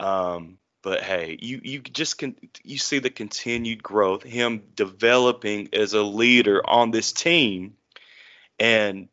Um, 0.02 0.58
but 0.82 1.02
hey, 1.02 1.38
you 1.40 1.62
you 1.64 1.80
just 1.80 2.18
can 2.18 2.36
you 2.64 2.78
see 2.78 3.00
the 3.00 3.10
continued 3.10 3.84
growth, 3.84 4.24
him 4.24 4.64
developing 4.76 5.70
as 5.74 5.94
a 5.94 6.02
leader 6.02 6.62
on 6.68 6.92
this 6.92 7.12
team, 7.12 7.76
and 8.60 9.08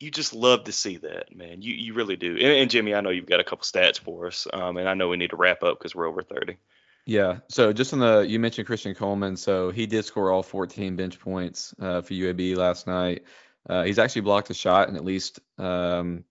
you 0.00 0.10
just 0.10 0.34
love 0.34 0.64
to 0.64 0.72
see 0.72 0.96
that, 0.98 1.34
man. 1.34 1.62
You 1.62 1.74
you 1.74 1.94
really 1.94 2.16
do. 2.16 2.32
And, 2.32 2.42
and, 2.42 2.70
Jimmy, 2.70 2.94
I 2.94 3.00
know 3.00 3.10
you've 3.10 3.26
got 3.26 3.40
a 3.40 3.44
couple 3.44 3.64
stats 3.64 4.00
for 4.00 4.26
us, 4.26 4.46
um, 4.52 4.76
and 4.76 4.88
I 4.88 4.94
know 4.94 5.08
we 5.08 5.16
need 5.16 5.30
to 5.30 5.36
wrap 5.36 5.62
up 5.62 5.78
because 5.78 5.94
we're 5.94 6.08
over 6.08 6.22
thirty. 6.22 6.58
Yeah. 7.04 7.38
So 7.48 7.72
just 7.72 7.92
on 7.92 7.98
the 7.98 8.20
you 8.20 8.38
mentioned 8.38 8.66
Christian 8.66 8.94
Coleman, 8.94 9.36
so 9.36 9.70
he 9.70 9.86
did 9.86 10.04
score 10.04 10.30
all 10.30 10.42
14 10.42 10.94
bench 10.96 11.18
points 11.18 11.74
uh, 11.80 12.00
for 12.00 12.14
UAB 12.14 12.56
last 12.56 12.86
night. 12.86 13.24
Uh, 13.68 13.82
he's 13.84 13.98
actually 13.98 14.22
blocked 14.22 14.50
a 14.50 14.54
shot 14.54 14.88
in 14.88 14.96
at 14.96 15.04
least 15.04 15.40
um, 15.58 16.24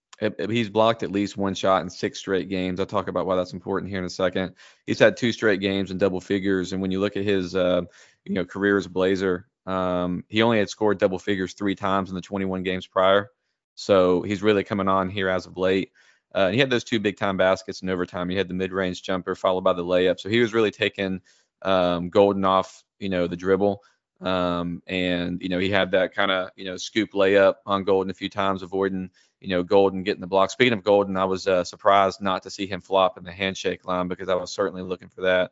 he's 0.49 0.69
blocked 0.69 1.03
at 1.03 1.11
least 1.11 1.37
one 1.37 1.53
shot 1.55 1.81
in 1.81 1.89
six 1.89 2.19
straight 2.19 2.49
games. 2.49 2.79
I'll 2.79 2.85
talk 2.85 3.07
about 3.07 3.25
why 3.25 3.35
that's 3.35 3.53
important 3.53 3.89
here 3.89 3.99
in 3.99 4.05
a 4.05 4.09
second. 4.09 4.53
He's 4.85 4.99
had 4.99 5.17
two 5.17 5.31
straight 5.31 5.61
games 5.61 5.91
in 5.91 5.97
double 5.97 6.21
figures, 6.21 6.73
and 6.73 6.81
when 6.81 6.91
you 6.91 6.99
look 6.99 7.17
at 7.17 7.23
his 7.23 7.55
uh, 7.55 7.81
you 8.25 8.33
know 8.33 8.45
career 8.45 8.77
as 8.77 8.85
a 8.85 8.89
Blazer, 8.89 9.47
um, 9.65 10.23
he 10.27 10.41
only 10.41 10.59
had 10.59 10.69
scored 10.69 10.99
double 10.99 11.19
figures 11.19 11.53
three 11.53 11.75
times 11.75 12.09
in 12.09 12.15
the 12.15 12.21
21 12.21 12.63
games 12.63 12.87
prior. 12.87 13.29
So 13.75 14.21
he's 14.21 14.43
really 14.43 14.63
coming 14.63 14.87
on 14.87 15.09
here 15.09 15.29
as 15.29 15.45
of 15.45 15.57
late. 15.57 15.91
Uh, 16.33 16.49
he 16.49 16.59
had 16.59 16.69
those 16.69 16.83
two 16.83 16.99
big 16.99 17.17
time 17.17 17.37
baskets 17.37 17.81
in 17.81 17.89
overtime. 17.89 18.29
He 18.29 18.37
had 18.37 18.47
the 18.47 18.53
mid 18.53 18.71
range 18.71 19.03
jumper 19.03 19.35
followed 19.35 19.63
by 19.63 19.73
the 19.73 19.83
layup. 19.83 20.19
So 20.19 20.29
he 20.29 20.39
was 20.39 20.53
really 20.53 20.71
taking 20.71 21.21
um, 21.61 22.09
Goldin 22.09 22.45
off, 22.45 22.83
you 22.99 23.09
know, 23.09 23.27
the 23.27 23.35
dribble. 23.35 23.81
Um, 24.21 24.83
and 24.85 25.41
you 25.41 25.49
know 25.49 25.59
he 25.59 25.69
had 25.69 25.91
that 25.91 26.13
kind 26.13 26.31
of 26.31 26.51
you 26.55 26.65
know 26.65 26.77
scoop 26.77 27.13
layup 27.13 27.55
on 27.65 27.85
Goldin 27.85 28.11
a 28.11 28.13
few 28.13 28.29
times, 28.29 28.61
avoiding 28.61 29.09
you 29.39 29.49
know 29.49 29.63
Goldin 29.63 30.05
getting 30.05 30.21
the 30.21 30.27
block. 30.27 30.51
Speaking 30.51 30.73
of 30.73 30.83
Goldin, 30.83 31.17
I 31.17 31.25
was 31.25 31.47
uh, 31.47 31.63
surprised 31.63 32.21
not 32.21 32.43
to 32.43 32.49
see 32.49 32.67
him 32.67 32.81
flop 32.81 33.17
in 33.17 33.23
the 33.23 33.31
handshake 33.31 33.85
line 33.85 34.07
because 34.07 34.29
I 34.29 34.35
was 34.35 34.53
certainly 34.53 34.83
looking 34.83 35.09
for 35.09 35.21
that. 35.21 35.51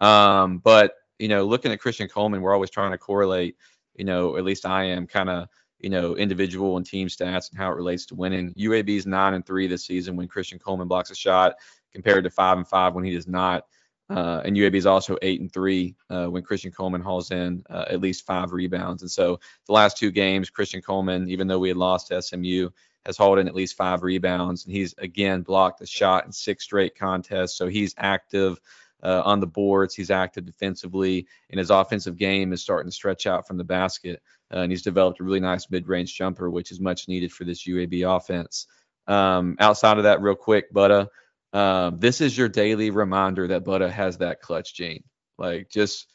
Um, 0.00 0.58
but 0.58 0.94
you 1.18 1.28
know, 1.28 1.44
looking 1.44 1.72
at 1.72 1.80
Christian 1.80 2.08
Coleman, 2.08 2.40
we're 2.40 2.54
always 2.54 2.70
trying 2.70 2.92
to 2.92 2.98
correlate. 2.98 3.56
You 3.94 4.04
know, 4.04 4.36
at 4.36 4.44
least 4.44 4.66
I 4.66 4.84
am 4.84 5.06
kind 5.06 5.30
of 5.30 5.48
you 5.80 5.90
know, 5.90 6.16
individual 6.16 6.78
and 6.78 6.86
team 6.86 7.08
stats 7.08 7.50
and 7.50 7.58
how 7.58 7.70
it 7.70 7.76
relates 7.76 8.06
to 8.06 8.14
winning. 8.14 8.54
UAB's 8.54 9.06
nine 9.06 9.34
and 9.34 9.44
three 9.44 9.66
this 9.66 9.84
season 9.84 10.16
when 10.16 10.28
Christian 10.28 10.58
Coleman 10.58 10.88
blocks 10.88 11.10
a 11.10 11.14
shot, 11.14 11.56
compared 11.92 12.24
to 12.24 12.30
five 12.30 12.56
and 12.56 12.66
five 12.66 12.94
when 12.94 13.04
he 13.04 13.12
does 13.12 13.28
not. 13.28 13.66
Uh, 14.10 14.42
and 14.44 14.56
UAB 14.56 14.74
is 14.74 14.86
also 14.86 15.16
eight 15.22 15.40
and 15.40 15.52
three 15.52 15.96
uh, 16.10 16.26
when 16.26 16.42
Christian 16.42 16.70
Coleman 16.70 17.00
hauls 17.00 17.30
in 17.30 17.64
uh, 17.70 17.86
at 17.88 18.00
least 18.00 18.26
five 18.26 18.52
rebounds. 18.52 19.02
And 19.02 19.10
so 19.10 19.40
the 19.66 19.72
last 19.72 19.96
two 19.96 20.10
games, 20.10 20.50
Christian 20.50 20.82
Coleman, 20.82 21.28
even 21.30 21.46
though 21.46 21.58
we 21.58 21.68
had 21.68 21.78
lost 21.78 22.08
to 22.08 22.20
SMU, 22.20 22.68
has 23.06 23.16
hauled 23.16 23.38
in 23.38 23.48
at 23.48 23.54
least 23.54 23.76
five 23.76 24.02
rebounds, 24.02 24.64
and 24.64 24.74
he's 24.74 24.94
again 24.98 25.42
blocked 25.42 25.80
a 25.80 25.86
shot 25.86 26.24
in 26.26 26.32
six 26.32 26.64
straight 26.64 26.96
contests. 26.96 27.56
So 27.56 27.66
he's 27.68 27.94
active 27.98 28.60
uh, 29.02 29.22
on 29.24 29.40
the 29.40 29.46
boards. 29.46 29.94
He's 29.94 30.10
active 30.10 30.46
defensively, 30.46 31.26
and 31.50 31.58
his 31.58 31.70
offensive 31.70 32.16
game 32.16 32.52
is 32.52 32.62
starting 32.62 32.90
to 32.90 32.94
stretch 32.94 33.26
out 33.26 33.46
from 33.46 33.58
the 33.58 33.64
basket. 33.64 34.22
Uh, 34.52 34.58
and 34.58 34.72
he's 34.72 34.82
developed 34.82 35.20
a 35.20 35.24
really 35.24 35.40
nice 35.40 35.70
mid-range 35.70 36.14
jumper, 36.16 36.50
which 36.50 36.70
is 36.70 36.80
much 36.80 37.08
needed 37.08 37.32
for 37.32 37.44
this 37.44 37.66
UAB 37.66 38.16
offense. 38.16 38.66
Um, 39.06 39.56
outside 39.58 39.98
of 39.98 40.04
that, 40.04 40.22
real 40.22 40.34
quick, 40.34 40.72
Butta, 40.72 41.08
um, 41.54 41.98
this 41.98 42.20
is 42.20 42.36
your 42.36 42.50
daily 42.50 42.90
reminder 42.90 43.48
that 43.48 43.64
Butta 43.64 43.90
has 43.90 44.18
that 44.18 44.42
clutch 44.42 44.74
gene. 44.74 45.04
Like, 45.38 45.70
just, 45.70 46.06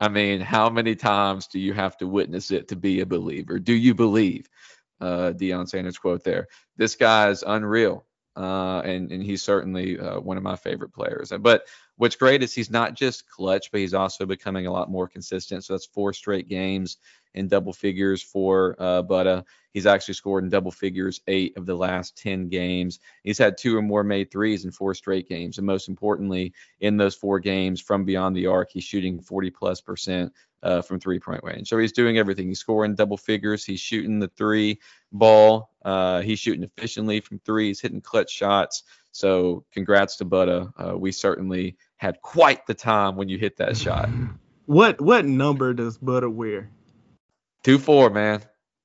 I 0.00 0.08
mean, 0.08 0.40
how 0.40 0.70
many 0.70 0.96
times 0.96 1.48
do 1.48 1.60
you 1.60 1.74
have 1.74 1.96
to 1.98 2.08
witness 2.08 2.50
it 2.50 2.68
to 2.68 2.76
be 2.76 3.00
a 3.00 3.06
believer? 3.06 3.60
Do 3.60 3.74
you 3.74 3.94
believe? 3.94 4.48
Uh, 5.00 5.32
Deion 5.36 5.68
Sanders 5.68 5.98
quote 5.98 6.24
there. 6.24 6.48
This 6.76 6.96
guy 6.96 7.30
is 7.30 7.44
unreal. 7.46 8.06
Uh, 8.36 8.80
and 8.84 9.10
and 9.10 9.22
he's 9.22 9.42
certainly 9.42 9.98
uh, 9.98 10.20
one 10.20 10.36
of 10.36 10.42
my 10.42 10.56
favorite 10.56 10.92
players. 10.92 11.32
But 11.40 11.66
what's 11.96 12.16
great 12.16 12.42
is 12.42 12.54
he's 12.54 12.70
not 12.70 12.94
just 12.94 13.28
clutch, 13.28 13.70
but 13.70 13.80
he's 13.80 13.94
also 13.94 14.24
becoming 14.24 14.66
a 14.66 14.72
lot 14.72 14.90
more 14.90 15.08
consistent. 15.08 15.64
So 15.64 15.74
that's 15.74 15.86
four 15.86 16.12
straight 16.12 16.48
games 16.48 16.98
in 17.34 17.48
double 17.48 17.72
figures 17.72 18.22
for 18.22 18.76
uh, 18.78 19.02
Butta. 19.02 19.44
He's 19.72 19.86
actually 19.86 20.14
scored 20.14 20.44
in 20.44 20.50
double 20.50 20.70
figures 20.70 21.20
eight 21.28 21.56
of 21.56 21.66
the 21.66 21.74
last 21.74 22.16
10 22.18 22.48
games. 22.48 22.98
He's 23.22 23.38
had 23.38 23.56
two 23.56 23.76
or 23.76 23.82
more 23.82 24.02
made 24.02 24.30
threes 24.30 24.64
in 24.64 24.72
four 24.72 24.94
straight 24.94 25.28
games. 25.28 25.58
And 25.58 25.66
most 25.66 25.88
importantly, 25.88 26.52
in 26.80 26.96
those 26.96 27.14
four 27.14 27.38
games 27.38 27.80
from 27.80 28.04
beyond 28.04 28.34
the 28.34 28.46
arc, 28.46 28.70
he's 28.72 28.84
shooting 28.84 29.20
40 29.20 29.50
plus 29.50 29.80
percent 29.80 30.32
uh, 30.62 30.82
from 30.82 30.98
three 30.98 31.20
point 31.20 31.42
range. 31.44 31.68
So 31.68 31.78
he's 31.78 31.92
doing 31.92 32.18
everything. 32.18 32.48
He's 32.48 32.60
scoring 32.60 32.94
double 32.94 33.16
figures. 33.16 33.64
He's 33.64 33.80
shooting 33.80 34.18
the 34.18 34.28
three 34.28 34.80
ball. 35.12 35.69
Uh, 35.82 36.20
he's 36.20 36.38
shooting 36.38 36.64
efficiently 36.64 37.20
from 37.20 37.38
threes, 37.40 37.80
hitting 37.80 38.00
clutch 38.00 38.30
shots. 38.30 38.82
So 39.12 39.64
congrats 39.72 40.16
to 40.16 40.24
Butta. 40.24 40.72
Uh, 40.76 40.96
we 40.96 41.12
certainly 41.12 41.76
had 41.96 42.20
quite 42.22 42.66
the 42.66 42.74
time 42.74 43.16
when 43.16 43.28
you 43.28 43.38
hit 43.38 43.56
that 43.58 43.76
shot. 43.76 44.08
What 44.66 45.00
what 45.00 45.24
number 45.24 45.74
does 45.74 45.98
Butta 45.98 46.32
wear? 46.32 46.70
Two 47.64 47.76
four, 47.76 48.08
man. 48.08 48.40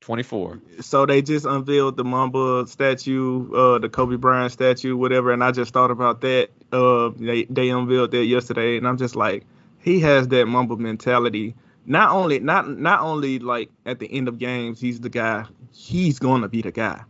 24. 0.05 0.61
So 0.81 1.07
they 1.07 1.23
just 1.23 1.45
unveiled 1.45 1.97
the 1.97 2.03
Mamba 2.03 2.65
statue, 2.67 3.51
uh, 3.53 3.79
the 3.79 3.89
Kobe 3.89 4.17
Bryant 4.17 4.51
statue, 4.51 4.95
whatever, 4.95 5.31
and 5.31 5.43
I 5.43 5.51
just 5.51 5.73
thought 5.73 5.89
about 5.89 6.21
that. 6.21 6.49
Uh, 6.71 7.09
they 7.15 7.45
they 7.45 7.69
unveiled 7.69 8.11
that 8.11 8.25
yesterday, 8.25 8.77
and 8.77 8.87
I'm 8.87 8.97
just 8.97 9.15
like, 9.15 9.45
he 9.79 9.99
has 10.01 10.27
that 10.27 10.45
Mamba 10.45 10.77
mentality. 10.77 11.55
Not 11.85 12.11
only 12.11 12.39
not 12.39 12.69
not 12.69 13.01
only 13.01 13.39
like 13.39 13.69
at 13.85 13.99
the 13.99 14.11
end 14.11 14.27
of 14.27 14.39
games, 14.39 14.79
he's 14.79 14.99
the 14.99 15.09
guy. 15.09 15.45
He's 15.71 16.19
gonna 16.19 16.47
be 16.47 16.61
the 16.61 16.71
guy, 16.71 17.03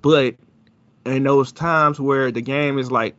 but 0.00 0.36
in 1.06 1.22
those 1.22 1.52
times 1.52 1.98
where 1.98 2.30
the 2.30 2.42
game 2.42 2.78
is 2.78 2.90
like 2.90 3.14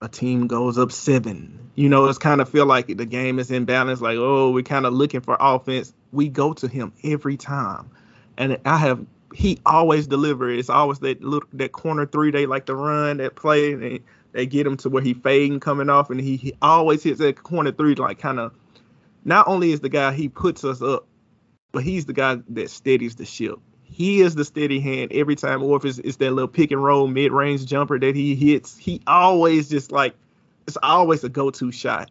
a 0.00 0.08
team 0.08 0.46
goes 0.46 0.78
up 0.78 0.92
seven, 0.92 1.70
you 1.74 1.88
know, 1.88 2.04
it's 2.06 2.18
kind 2.18 2.40
of 2.40 2.48
feel 2.48 2.66
like 2.66 2.86
the 2.86 3.06
game 3.06 3.38
is 3.38 3.50
in 3.50 3.64
balance. 3.64 4.00
Like, 4.00 4.18
oh, 4.18 4.50
we're 4.50 4.62
kind 4.62 4.86
of 4.86 4.92
looking 4.92 5.20
for 5.20 5.36
offense 5.40 5.92
we 6.12 6.28
go 6.28 6.52
to 6.52 6.68
him 6.68 6.92
every 7.02 7.36
time. 7.36 7.90
And 8.36 8.58
I 8.64 8.76
have 8.76 9.04
he 9.34 9.58
always 9.64 10.06
delivers. 10.06 10.58
It's 10.58 10.70
always 10.70 10.98
that 11.00 11.22
little 11.22 11.48
that 11.54 11.72
corner 11.72 12.06
three 12.06 12.30
they 12.30 12.46
like 12.46 12.66
to 12.66 12.74
run 12.74 13.16
that 13.16 13.34
play 13.34 13.72
and 13.72 13.82
they, 13.82 14.00
they 14.32 14.46
get 14.46 14.66
him 14.66 14.76
to 14.78 14.90
where 14.90 15.02
he 15.02 15.14
fading 15.14 15.58
coming 15.60 15.88
off 15.88 16.10
and 16.10 16.20
he, 16.20 16.36
he 16.36 16.52
always 16.60 17.02
hits 17.02 17.18
that 17.18 17.42
corner 17.42 17.72
three 17.72 17.94
like 17.94 18.18
kind 18.18 18.38
of 18.38 18.52
not 19.24 19.48
only 19.48 19.72
is 19.72 19.80
the 19.80 19.88
guy 19.88 20.12
he 20.12 20.28
puts 20.28 20.64
us 20.64 20.82
up, 20.82 21.06
but 21.72 21.82
he's 21.82 22.06
the 22.06 22.12
guy 22.12 22.38
that 22.50 22.70
steadies 22.70 23.16
the 23.16 23.24
ship. 23.24 23.58
he 23.92 24.20
is 24.20 24.34
the 24.34 24.44
steady 24.44 24.80
hand 24.80 25.12
every 25.12 25.36
time, 25.36 25.62
or 25.62 25.76
if 25.76 25.84
it's, 25.84 25.98
it's 25.98 26.16
that 26.16 26.32
little 26.32 26.48
pick 26.48 26.70
and 26.70 26.82
roll 26.82 27.06
mid 27.06 27.30
range 27.30 27.66
jumper 27.66 27.98
that 27.98 28.16
he 28.16 28.34
hits, 28.34 28.76
he 28.76 29.02
always 29.06 29.68
just 29.68 29.92
like 29.92 30.14
it's 30.66 30.78
always 30.82 31.22
a 31.24 31.28
go 31.28 31.50
to 31.50 31.70
shot. 31.72 32.10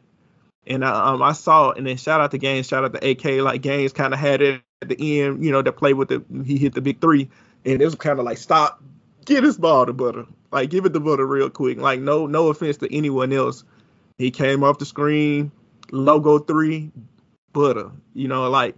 And 0.67 0.83
uh, 0.83 1.05
um, 1.05 1.23
I 1.23 1.31
saw, 1.31 1.71
and 1.71 1.87
then 1.87 1.97
shout 1.97 2.21
out 2.21 2.31
to 2.31 2.37
Gaines, 2.37 2.67
shout 2.67 2.83
out 2.83 2.93
to 2.93 3.09
AK. 3.09 3.41
Like 3.41 3.61
Gaines 3.61 3.93
kind 3.93 4.13
of 4.13 4.19
had 4.19 4.41
it 4.41 4.61
at 4.81 4.89
the 4.89 5.21
end, 5.21 5.43
you 5.43 5.51
know, 5.51 5.61
to 5.61 5.71
play 5.71 5.93
with 5.93 6.09
the 6.09 6.23
he 6.45 6.57
hit 6.57 6.75
the 6.75 6.81
big 6.81 7.01
three, 7.01 7.29
and 7.65 7.81
it 7.81 7.85
was 7.85 7.95
kind 7.95 8.19
of 8.19 8.25
like 8.25 8.37
stop, 8.37 8.81
get 9.25 9.43
his 9.43 9.57
ball 9.57 9.85
to 9.87 9.93
Butta, 9.93 10.27
like 10.51 10.69
give 10.69 10.85
it 10.85 10.93
to 10.93 10.99
Butta 10.99 11.27
real 11.27 11.49
quick. 11.49 11.79
Like 11.79 11.99
no 11.99 12.27
no 12.27 12.49
offense 12.49 12.77
to 12.77 12.95
anyone 12.95 13.33
else, 13.33 13.63
he 14.19 14.29
came 14.29 14.63
off 14.63 14.77
the 14.77 14.85
screen, 14.85 15.51
logo 15.91 16.39
three, 16.39 16.91
Butta. 17.53 17.91
You 18.13 18.27
know, 18.27 18.49
like 18.49 18.75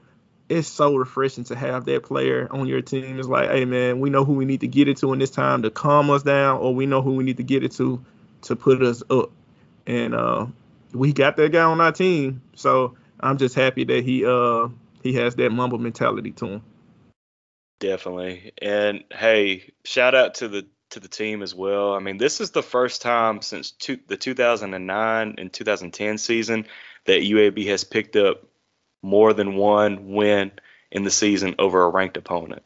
it's 0.49 0.67
so 0.67 0.95
refreshing 0.95 1.45
to 1.45 1.55
have 1.55 1.85
that 1.85 2.03
player 2.03 2.47
on 2.51 2.67
your 2.67 2.81
team. 2.81 3.17
It's 3.17 3.27
like, 3.27 3.49
hey 3.49 3.65
man, 3.65 3.99
we 3.99 4.09
know 4.09 4.25
who 4.25 4.33
we 4.33 4.45
need 4.45 4.61
to 4.61 4.67
get 4.67 4.87
it 4.87 4.97
to 4.97 5.13
in 5.13 5.19
this 5.19 5.31
time 5.31 5.61
to 5.63 5.71
calm 5.71 6.09
us 6.09 6.23
down, 6.23 6.59
or 6.59 6.75
we 6.75 6.85
know 6.85 7.01
who 7.01 7.15
we 7.15 7.23
need 7.23 7.37
to 7.37 7.43
get 7.43 7.63
it 7.63 7.71
to 7.73 8.03
to 8.43 8.55
put 8.55 8.81
us 8.81 9.01
up. 9.09 9.31
And 9.87 10.13
uh, 10.13 10.47
we 10.93 11.13
got 11.13 11.37
that 11.37 11.51
guy 11.51 11.63
on 11.63 11.81
our 11.81 11.91
team. 11.91 12.41
So 12.55 12.95
I'm 13.19 13.37
just 13.37 13.55
happy 13.55 13.85
that 13.85 14.03
he 14.03 14.25
uh 14.25 14.69
he 15.01 15.13
has 15.13 15.35
that 15.35 15.51
Mamba 15.51 15.77
mentality 15.77 16.31
to 16.31 16.45
him. 16.45 16.61
Definitely. 17.79 18.53
And 18.61 19.03
hey, 19.11 19.73
shout 19.83 20.15
out 20.15 20.35
to 20.35 20.47
the 20.47 20.67
to 20.91 20.99
the 20.99 21.07
team 21.07 21.41
as 21.41 21.55
well. 21.55 21.93
I 21.93 21.99
mean, 21.99 22.17
this 22.17 22.39
is 22.39 22.51
the 22.51 22.63
first 22.63 23.01
time 23.01 23.41
since 23.41 23.71
two, 23.71 23.99
the 24.07 24.15
2009 24.17 25.35
and 25.37 25.51
2010 25.51 26.17
season 26.17 26.65
that 27.05 27.21
UAB 27.21 27.67
has 27.67 27.83
picked 27.83 28.15
up 28.15 28.43
more 29.01 29.33
than 29.33 29.55
one 29.55 30.13
win 30.13 30.51
in 30.91 31.03
the 31.03 31.11
season 31.11 31.55
over 31.59 31.83
a 31.83 31.89
ranked 31.89 32.17
opponent. 32.17 32.63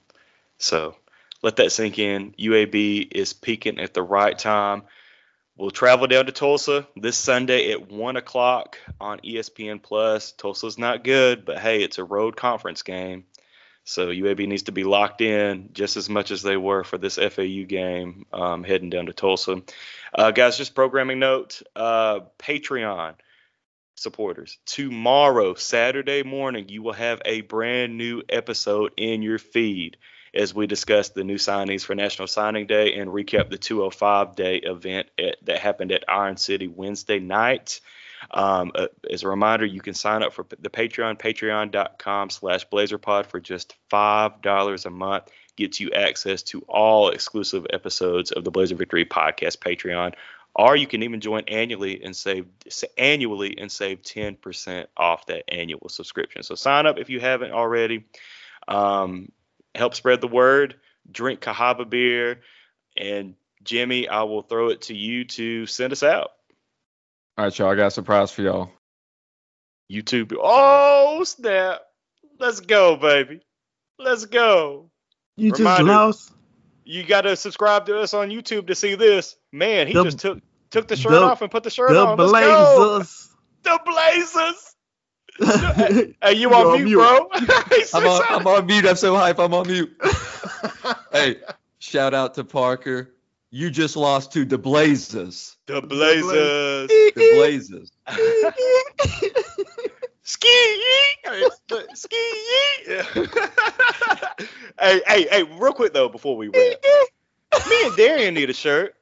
So 0.58 0.96
let 1.42 1.58
that 1.58 1.72
sink 1.72 2.00
in. 2.00 2.34
UAB 2.34 3.10
is 3.12 3.34
peaking 3.34 3.80
at 3.80 3.94
the 3.94 4.04
right 4.04 4.38
time. 4.38 4.84
We'll 5.58 5.72
travel 5.72 6.06
down 6.06 6.28
to 6.28 6.32
Tulsa 6.32 6.88
this 6.96 7.18
Sunday 7.18 7.72
at 7.72 7.90
one 7.92 8.16
o'clock 8.16 8.78
on 9.02 9.20
ESPN 9.22 9.82
Plus. 9.82 10.32
Tulsa's 10.34 10.78
not 10.78 11.04
good, 11.04 11.46
but 11.46 11.58
hey, 11.58 11.82
it's 11.82 11.98
a 11.98 12.04
road 12.04 12.36
conference 12.36 12.84
game, 12.84 13.26
so 13.84 14.10
UAB 14.10 14.48
needs 14.48 14.64
to 14.64 14.72
be 14.72 14.84
locked 14.84 15.22
in 15.22 15.70
just 15.74 15.98
as 15.98 16.10
much 16.10 16.30
as 16.30 16.44
they 16.44 16.58
were 16.58 16.84
for 16.84 17.00
this 17.00 17.16
FAU 17.16 17.64
game 17.68 18.28
um, 18.32 18.64
heading 18.64 18.92
down 18.92 19.08
to 19.08 19.14
Tulsa. 19.14 19.64
Uh, 20.14 20.30
guys, 20.30 20.58
just 20.58 20.76
programming 20.76 21.18
note: 21.18 21.64
uh, 21.76 22.20
Patreon 22.38 23.16
supporters. 23.98 24.58
Tomorrow, 24.66 25.56
Saturday 25.56 26.24
morning, 26.24 26.70
you 26.70 26.82
will 26.82 26.94
have 26.94 27.22
a 27.26 27.42
brand 27.42 27.98
new 27.98 28.22
episode 28.30 28.94
in 28.98 29.22
your 29.22 29.40
feed 29.40 29.98
as 30.34 30.54
we 30.54 30.68
discuss 30.68 31.10
the 31.10 31.24
new 31.24 31.38
signees 31.38 31.84
for 31.84 31.96
National 31.96 32.28
Signing 32.28 32.68
Day 32.68 32.94
and 32.96 33.10
recap 33.10 33.50
the 33.50 33.58
205 33.58 34.36
day 34.36 34.58
event 34.58 35.08
at, 35.18 35.38
that 35.46 35.60
happened 35.60 35.92
at 35.92 36.04
Iron 36.08 36.38
City 36.38 36.68
Wednesday 36.68 37.20
night. 37.20 37.82
Um, 38.32 38.72
uh, 38.76 38.88
as 39.10 39.24
a 39.24 39.28
reminder, 39.28 39.66
you 39.66 39.82
can 39.82 39.94
sign 39.94 40.24
up 40.24 40.34
for 40.34 40.46
the 40.60 40.70
Patreon, 40.70 41.20
patreon.com 41.20 42.30
slash 42.30 42.68
blazerpod 42.70 43.28
for 43.28 43.40
just 43.40 43.76
$5 43.92 44.86
a 44.86 44.90
month. 44.90 45.26
Gets 45.56 45.80
you 45.80 45.92
access 45.92 46.44
to 46.44 46.62
all 46.68 47.10
exclusive 47.10 47.66
episodes 47.72 48.32
of 48.32 48.44
the 48.44 48.52
Blazer 48.52 48.76
Victory 48.76 49.06
Podcast 49.06 49.58
Patreon. 49.58 50.14
Or 50.58 50.76
you 50.76 50.88
can 50.88 51.04
even 51.04 51.22
join 51.22 51.44
annually 51.48 52.04
and 52.04 52.16
save 52.16 52.48
annually 52.98 53.60
and 53.60 53.72
save 53.72 54.02
10% 54.02 54.88
off 54.98 55.28
that 55.28 55.44
annual 55.54 55.88
subscription. 55.88 56.42
So 56.42 56.56
sign 56.56 56.88
up 56.88 56.98
if 56.98 57.12
you 57.12 57.20
haven't 57.20 57.52
already. 57.52 58.06
Um, 58.68 59.32
help 59.76 59.94
spread 59.94 60.20
the 60.20 60.28
word. 60.28 60.76
Drink 61.10 61.42
Cahaba 61.42 61.88
beer. 61.88 62.42
And 62.98 63.36
Jimmy, 63.64 64.08
I 64.08 64.24
will 64.24 64.42
throw 64.42 64.70
it 64.70 64.82
to 64.84 64.96
you 64.96 65.26
to 65.26 65.68
send 65.68 65.94
us 65.94 66.02
out. 66.02 66.32
All 67.38 67.46
right, 67.46 67.60
y'all. 67.60 67.70
I 67.70 67.76
got 67.76 67.88
a 67.88 67.92
surprise 67.92 68.32
for 68.32 68.42
y'all. 68.42 68.72
YouTube. 69.92 70.34
Oh, 70.42 71.24
snap. 71.24 71.82
Let's 72.40 72.62
go, 72.62 72.96
baby. 72.98 73.42
Let's 74.00 74.26
go. 74.26 74.90
You 75.36 75.52
Reminder, 75.52 75.84
just 75.84 75.88
lost. 75.88 76.34
You 76.88 77.04
got 77.04 77.22
to 77.22 77.36
subscribe 77.36 77.86
to 77.88 78.00
us 78.00 78.14
on 78.14 78.30
YouTube 78.30 78.68
to 78.68 78.76
see 78.76 78.96
this. 78.96 79.36
Man, 79.52 79.88
he 79.88 79.94
the, 79.94 80.04
just 80.06 80.20
took 80.20 80.40
took 80.70 80.88
the 80.88 80.96
shirt 80.96 81.12
the, 81.12 81.22
off 81.22 81.42
and 81.42 81.52
put 81.52 81.64
the 81.64 81.70
shirt 81.70 81.90
the 81.90 82.06
on. 82.06 82.18
Let's 82.18 82.32
Blazers. 82.32 83.30
The 83.64 83.80
Blazers. 83.86 84.76
hey, 86.24 86.34
you 86.34 86.54
on, 86.54 86.78
mute, 86.78 86.86
mute, 86.86 86.96
bro? 86.96 87.28
I'm, 87.94 88.08
on, 88.08 88.22
I'm 88.30 88.48
on 88.48 88.66
mute. 88.66 88.86
I'm 88.86 88.96
so 88.96 89.18
hype. 89.18 89.38
I'm 89.38 89.54
on 89.54 89.68
mute. 89.68 90.02
hey, 91.12 91.42
shout 91.80 92.14
out 92.14 92.36
to 92.36 92.46
Parker. 92.46 93.14
You 93.50 93.70
just 93.70 93.98
lost 93.98 94.32
to 94.34 94.46
the 94.46 94.58
Blazers. 94.58 95.58
The 95.66 95.82
Blazers. 95.82 96.88
The 96.88 97.12
Blazers. 97.16 97.92
Ski 100.28 100.50
Ski 101.94 102.18
Hey, 104.78 105.02
hey, 105.08 105.28
hey, 105.32 105.44
real 105.44 105.72
quick 105.72 105.94
though, 105.94 106.10
before 106.10 106.36
we 106.36 106.50
wrap. 106.50 106.84
me 107.70 107.86
and 107.86 107.96
Darian 107.96 108.34
need 108.34 108.50
a 108.50 108.54
shirt. 108.54 108.96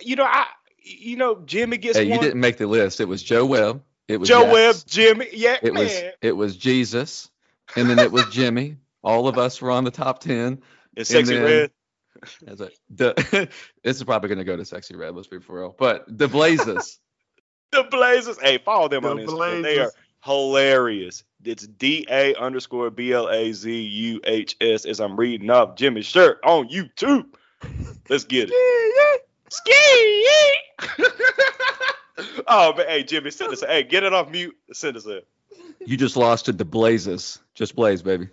You 0.00 0.14
know, 0.14 0.22
I 0.22 0.46
you 0.78 1.16
know, 1.16 1.42
Jimmy 1.44 1.76
gets 1.76 1.98
hey, 1.98 2.04
one. 2.08 2.14
you 2.14 2.20
didn't 2.20 2.40
make 2.40 2.58
the 2.58 2.68
list. 2.68 3.00
It 3.00 3.08
was 3.08 3.20
Joe 3.20 3.44
Webb. 3.44 3.82
It 4.06 4.20
was 4.20 4.28
Joe 4.28 4.44
Yax. 4.44 4.52
Webb, 4.52 4.76
Jimmy. 4.86 5.26
Yeah, 5.32 5.56
it 5.60 5.74
man. 5.74 5.82
was 5.82 6.02
it 6.22 6.32
was 6.36 6.56
Jesus, 6.56 7.30
and 7.74 7.90
then 7.90 7.98
it 7.98 8.12
was 8.12 8.26
Jimmy. 8.26 8.76
All 9.02 9.26
of 9.26 9.38
us 9.38 9.60
were 9.60 9.72
on 9.72 9.82
the 9.82 9.90
top 9.90 10.20
ten. 10.20 10.62
It's 10.94 11.10
sexy 11.10 11.34
then, 11.34 11.44
red. 11.44 11.70
As 12.46 12.60
a, 12.60 12.70
the, 12.90 13.48
this 13.82 13.96
is 13.96 14.04
probably 14.04 14.28
going 14.28 14.38
to 14.38 14.44
go 14.44 14.56
to 14.56 14.62
Sexyy 14.62 14.96
Red. 14.96 15.16
Let's 15.16 15.26
be 15.26 15.40
for 15.40 15.58
real. 15.58 15.74
But 15.76 16.04
the 16.06 16.28
Blazers. 16.28 17.00
the 17.72 17.82
Blazers. 17.90 18.38
Hey, 18.40 18.58
follow 18.58 18.88
them 18.88 19.02
the 19.02 19.10
on 19.10 19.16
Instagram. 19.18 19.26
Blazers. 19.26 19.62
They 19.62 19.78
are 19.80 19.92
hilarious. 20.24 21.24
It's 21.44 21.66
D 21.66 22.06
A 22.10 22.34
underscore 22.36 22.90
B 22.90 23.12
L 23.12 23.28
A 23.28 23.52
Z 23.52 23.70
U 23.70 24.20
H 24.24 24.56
S 24.60 24.86
as 24.86 25.00
I'm 25.00 25.16
reading 25.16 25.50
off 25.50 25.76
Jimmy's 25.76 26.06
shirt 26.06 26.40
on 26.44 26.68
YouTube. 26.68 27.26
Let's 28.08 28.24
get 28.24 28.50
it. 28.52 29.22
Ski. 29.50 30.54
oh, 32.48 32.72
but 32.74 32.88
hey, 32.88 33.04
Jimmy, 33.04 33.30
send 33.30 33.52
us. 33.52 33.62
Hey, 33.62 33.82
get 33.82 34.02
it 34.02 34.12
off 34.12 34.30
mute. 34.30 34.56
Send 34.72 34.96
us 34.96 35.06
a. 35.06 35.22
You 35.86 35.96
just 35.96 36.16
lost 36.16 36.48
it 36.48 36.52
to 36.52 36.58
the 36.58 36.64
Blazers. 36.64 37.38
Just 37.54 37.76
Blaze, 37.76 38.02
baby. 38.02 38.28